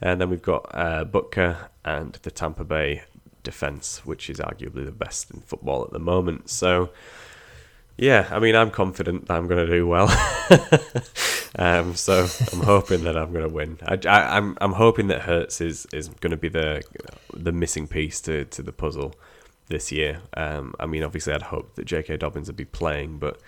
[0.00, 3.04] And then we've got uh, Butker and the Tampa Bay
[3.42, 6.50] defense, which is arguably the best in football at the moment.
[6.50, 6.90] So,
[7.96, 10.08] yeah, I mean, I'm confident that I'm going to do well.
[11.56, 13.78] um, so I'm hoping that I'm going to win.
[13.84, 16.82] I, I, I'm I'm hoping that Hurts is, is going to be the
[17.32, 19.14] the missing piece to, to the puzzle
[19.68, 20.22] this year.
[20.36, 22.16] Um, I mean, obviously, I'd hope that J.K.
[22.16, 23.40] Dobbins would be playing, but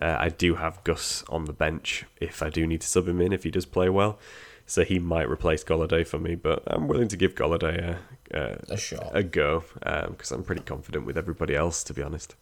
[0.00, 3.20] uh, I do have Gus on the bench if I do need to sub him
[3.20, 4.18] in if he does play well.
[4.66, 7.98] So he might replace Golladay for me, but I'm willing to give Golladay
[8.32, 8.58] a, a,
[9.12, 9.64] A a go
[10.08, 12.36] because I'm pretty confident with everybody else, to be honest.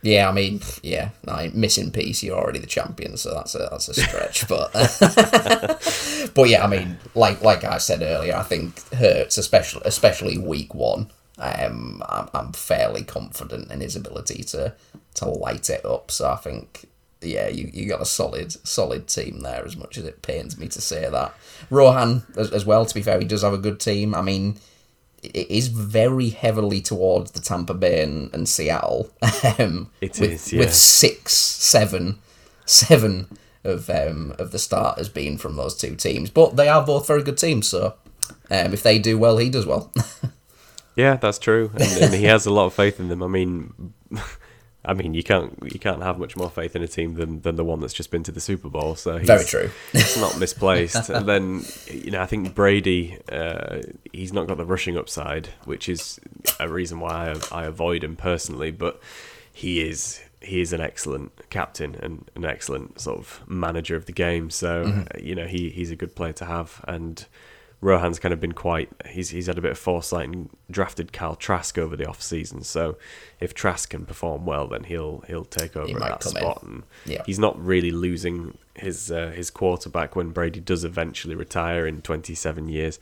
[0.00, 2.22] Yeah, I mean, yeah, no, missing piece.
[2.22, 4.46] You're already the champion, so that's a that's a stretch.
[4.48, 4.72] but
[6.34, 10.74] but yeah, I mean, like like I said earlier, I think Hurts, especially especially week
[10.74, 11.10] one.
[11.40, 14.74] Um, I'm, I'm fairly confident in his ability to
[15.14, 16.10] to light it up.
[16.12, 16.88] So I think
[17.20, 19.64] yeah, you, you got a solid solid team there.
[19.64, 21.34] As much as it pains me to say that,
[21.70, 22.86] Rohan as, as well.
[22.86, 24.14] To be fair, he does have a good team.
[24.14, 24.58] I mean,
[25.22, 29.10] it is very heavily towards the Tampa Bay and, and Seattle.
[29.58, 30.60] Um, It with, is, yeah.
[30.60, 32.18] with six, seven,
[32.64, 33.28] seven
[33.64, 36.30] of um, of the starters being from those two teams.
[36.30, 37.94] But they are both very good teams, so
[38.50, 39.92] um, if they do well, he does well.
[40.96, 43.22] Yeah, that's true, and, and he has a lot of faith in them.
[43.22, 43.94] I mean,
[44.88, 47.56] I mean, you can't you can't have much more faith in a team than, than
[47.56, 48.94] the one that's just been to the Super Bowl.
[48.94, 49.70] So he's, very true.
[49.92, 51.10] it's not misplaced.
[51.10, 53.82] and then you know, I think Brady, uh,
[54.14, 56.18] he's not got the rushing upside, which is
[56.58, 58.70] a reason why I, I avoid him personally.
[58.70, 58.98] But
[59.52, 64.12] he is he is an excellent captain and an excellent sort of manager of the
[64.12, 64.48] game.
[64.48, 65.22] So mm-hmm.
[65.22, 67.26] you know he he's a good player to have, and
[67.80, 71.36] Rohan's kind of been quite he's he's had a bit of foresight and drafted Kyle
[71.36, 72.62] Trask over the off season.
[72.62, 72.96] So
[73.40, 76.68] if Trask can perform well, then he'll he'll take over at that spot, in.
[76.68, 77.22] and yeah.
[77.24, 82.68] he's not really losing his uh, his quarterback when Brady does eventually retire in 27
[82.68, 82.98] years.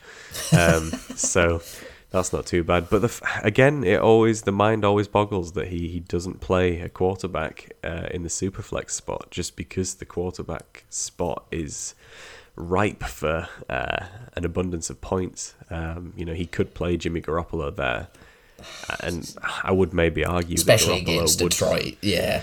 [0.52, 1.62] Um, so
[2.10, 2.88] that's not too bad.
[2.90, 6.88] But the, again, it always the mind always boggles that he, he doesn't play a
[6.90, 11.94] quarterback uh, in the superflex spot just because the quarterback spot is
[12.56, 15.54] ripe for uh, an abundance of points.
[15.70, 18.08] Um, you know, he could play Jimmy Garoppolo there,
[19.00, 22.42] and I would maybe argue especially that against would, Detroit, yeah,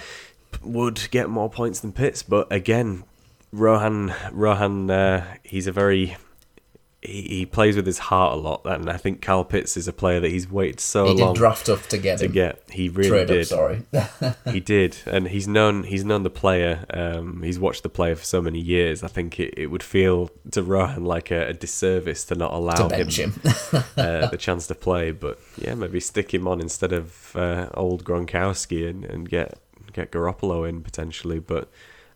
[0.63, 2.23] would get more points than Pitts.
[2.23, 3.03] But again,
[3.51, 6.17] Rohan Rohan, uh, he's a very
[7.03, 9.93] he, he plays with his heart a lot, and I think Cal Pitts is a
[9.93, 11.17] player that he's waited so he long.
[11.17, 12.31] He did draft up to get to him.
[12.31, 12.63] get.
[12.69, 13.41] He really Trade did.
[13.41, 13.83] Up, sorry,
[14.51, 16.85] he did, and he's known he's known the player.
[16.89, 19.03] Um, he's watched the player for so many years.
[19.03, 22.87] I think it, it would feel to Rohan like a, a disservice to not allow
[22.87, 23.33] to him, him.
[23.97, 25.11] uh, the chance to play.
[25.11, 29.59] But yeah, maybe stick him on instead of uh, old Gronkowski and, and get
[29.91, 31.39] get Garoppolo in potentially.
[31.39, 31.69] But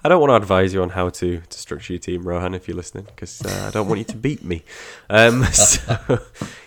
[0.07, 2.65] I don't want to advise you on how to, to structure your team, Rohan, if
[2.65, 4.63] you're listening, because uh, I don't want you to beat me.
[5.09, 6.21] Um, so,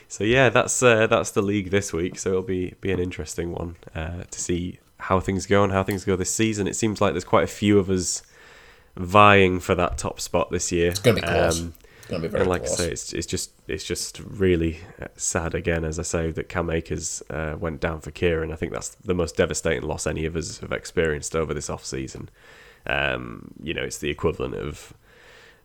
[0.09, 2.19] so yeah, that's uh, that's the league this week.
[2.19, 5.83] So it'll be be an interesting one uh, to see how things go and how
[5.83, 6.67] things go this season.
[6.67, 8.23] It seems like there's quite a few of us
[8.95, 10.91] vying for that top spot this year.
[10.91, 11.61] It's going to be close.
[11.63, 11.73] Um,
[12.09, 12.79] going to be very and like close.
[12.79, 16.51] I say, it's, it's just it's just really uh, sad again, as I say, that
[16.51, 18.53] Cam Akers uh, went down for Kieran.
[18.53, 21.87] I think that's the most devastating loss any of us have experienced over this off
[21.87, 22.29] season.
[22.87, 24.95] Um, you know, it's the equivalent of,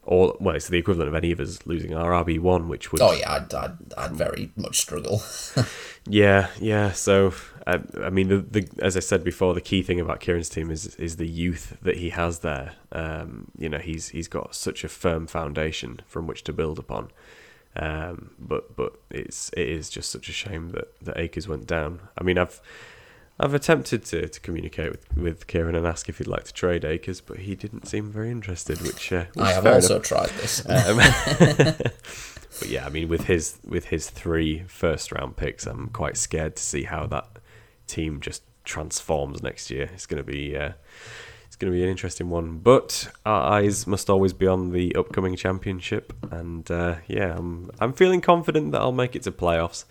[0.04, 3.02] or well, it's the equivalent of any of us losing our RB one, which would.
[3.02, 5.22] Oh yeah, I'd, I'd, I'd very much struggle.
[6.08, 6.92] yeah, yeah.
[6.92, 7.34] So
[7.66, 10.70] I, I mean, the, the as I said before, the key thing about Kieran's team
[10.70, 12.74] is is the youth that he has there.
[12.92, 17.10] Um, you know, he's he's got such a firm foundation from which to build upon.
[17.76, 22.02] Um, but but it's it is just such a shame that that Akers went down.
[22.18, 22.62] I mean, I've
[23.38, 26.86] I've attempted to, to communicate with, with Kieran and ask if he'd like to trade
[26.86, 28.82] Akers, but he didn't seem very interested.
[28.82, 30.08] Which, uh, I have also enough.
[30.08, 30.66] tried this.
[30.70, 30.98] Um,
[32.60, 36.56] but yeah, I mean, with his with his three first round picks, I'm quite scared
[36.56, 37.28] to see how that
[37.88, 39.90] team just transforms next year.
[39.94, 40.72] It's going to be uh,
[41.46, 42.60] it's going to be an interesting one.
[42.60, 47.92] But our eyes must always be on the upcoming championship, and uh, yeah, I'm I'm
[47.92, 49.84] feeling confident that I'll make it to playoffs.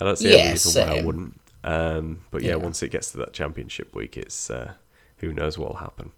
[0.00, 1.40] I don't see yeah, any reason why I wouldn't.
[1.64, 4.74] Um, but yeah, yeah, once it gets to that championship week, it's uh,
[5.18, 6.12] who knows what will happen.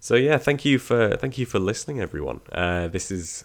[0.00, 2.40] So yeah, thank you for thank you for listening, everyone.
[2.52, 3.44] Uh, this is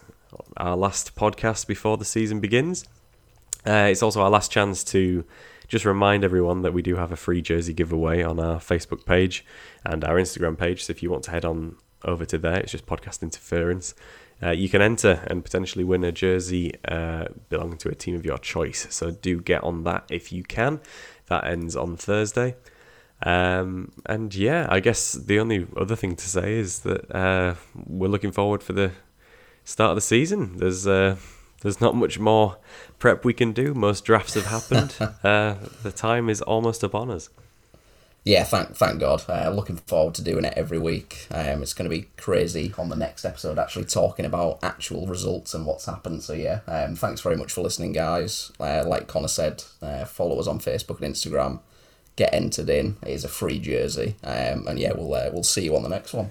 [0.56, 2.84] our last podcast before the season begins.
[3.66, 5.24] Uh, it's also our last chance to
[5.68, 9.44] just remind everyone that we do have a free jersey giveaway on our Facebook page
[9.84, 10.84] and our Instagram page.
[10.84, 13.94] So if you want to head on over to there, it's just podcast interference.
[14.42, 18.24] Uh, you can enter and potentially win a jersey uh, belonging to a team of
[18.24, 18.86] your choice.
[18.90, 20.80] So do get on that if you can.
[21.30, 22.56] That ends on Thursday.
[23.22, 28.08] Um, and yeah, I guess the only other thing to say is that uh, we're
[28.08, 28.92] looking forward for the
[29.64, 30.56] start of the season.
[30.58, 31.16] There's uh,
[31.62, 32.58] there's not much more
[32.98, 33.74] prep we can do.
[33.74, 34.96] Most drafts have happened.
[35.24, 37.30] uh, the time is almost upon us
[38.24, 39.24] yeah, thank thank God.
[39.28, 41.26] Uh, looking forward to doing it every week.
[41.30, 45.54] Um, it's going to be crazy on the next episode, actually talking about actual results
[45.54, 46.22] and what's happened.
[46.22, 48.52] So yeah, um, thanks very much for listening, guys.
[48.60, 51.60] Uh, like Connor said, uh, follow us on Facebook and Instagram.
[52.16, 52.96] Get entered in.
[53.02, 54.16] It is a free jersey.
[54.22, 56.30] Um, and yeah, we'll uh, we'll see you on the next one.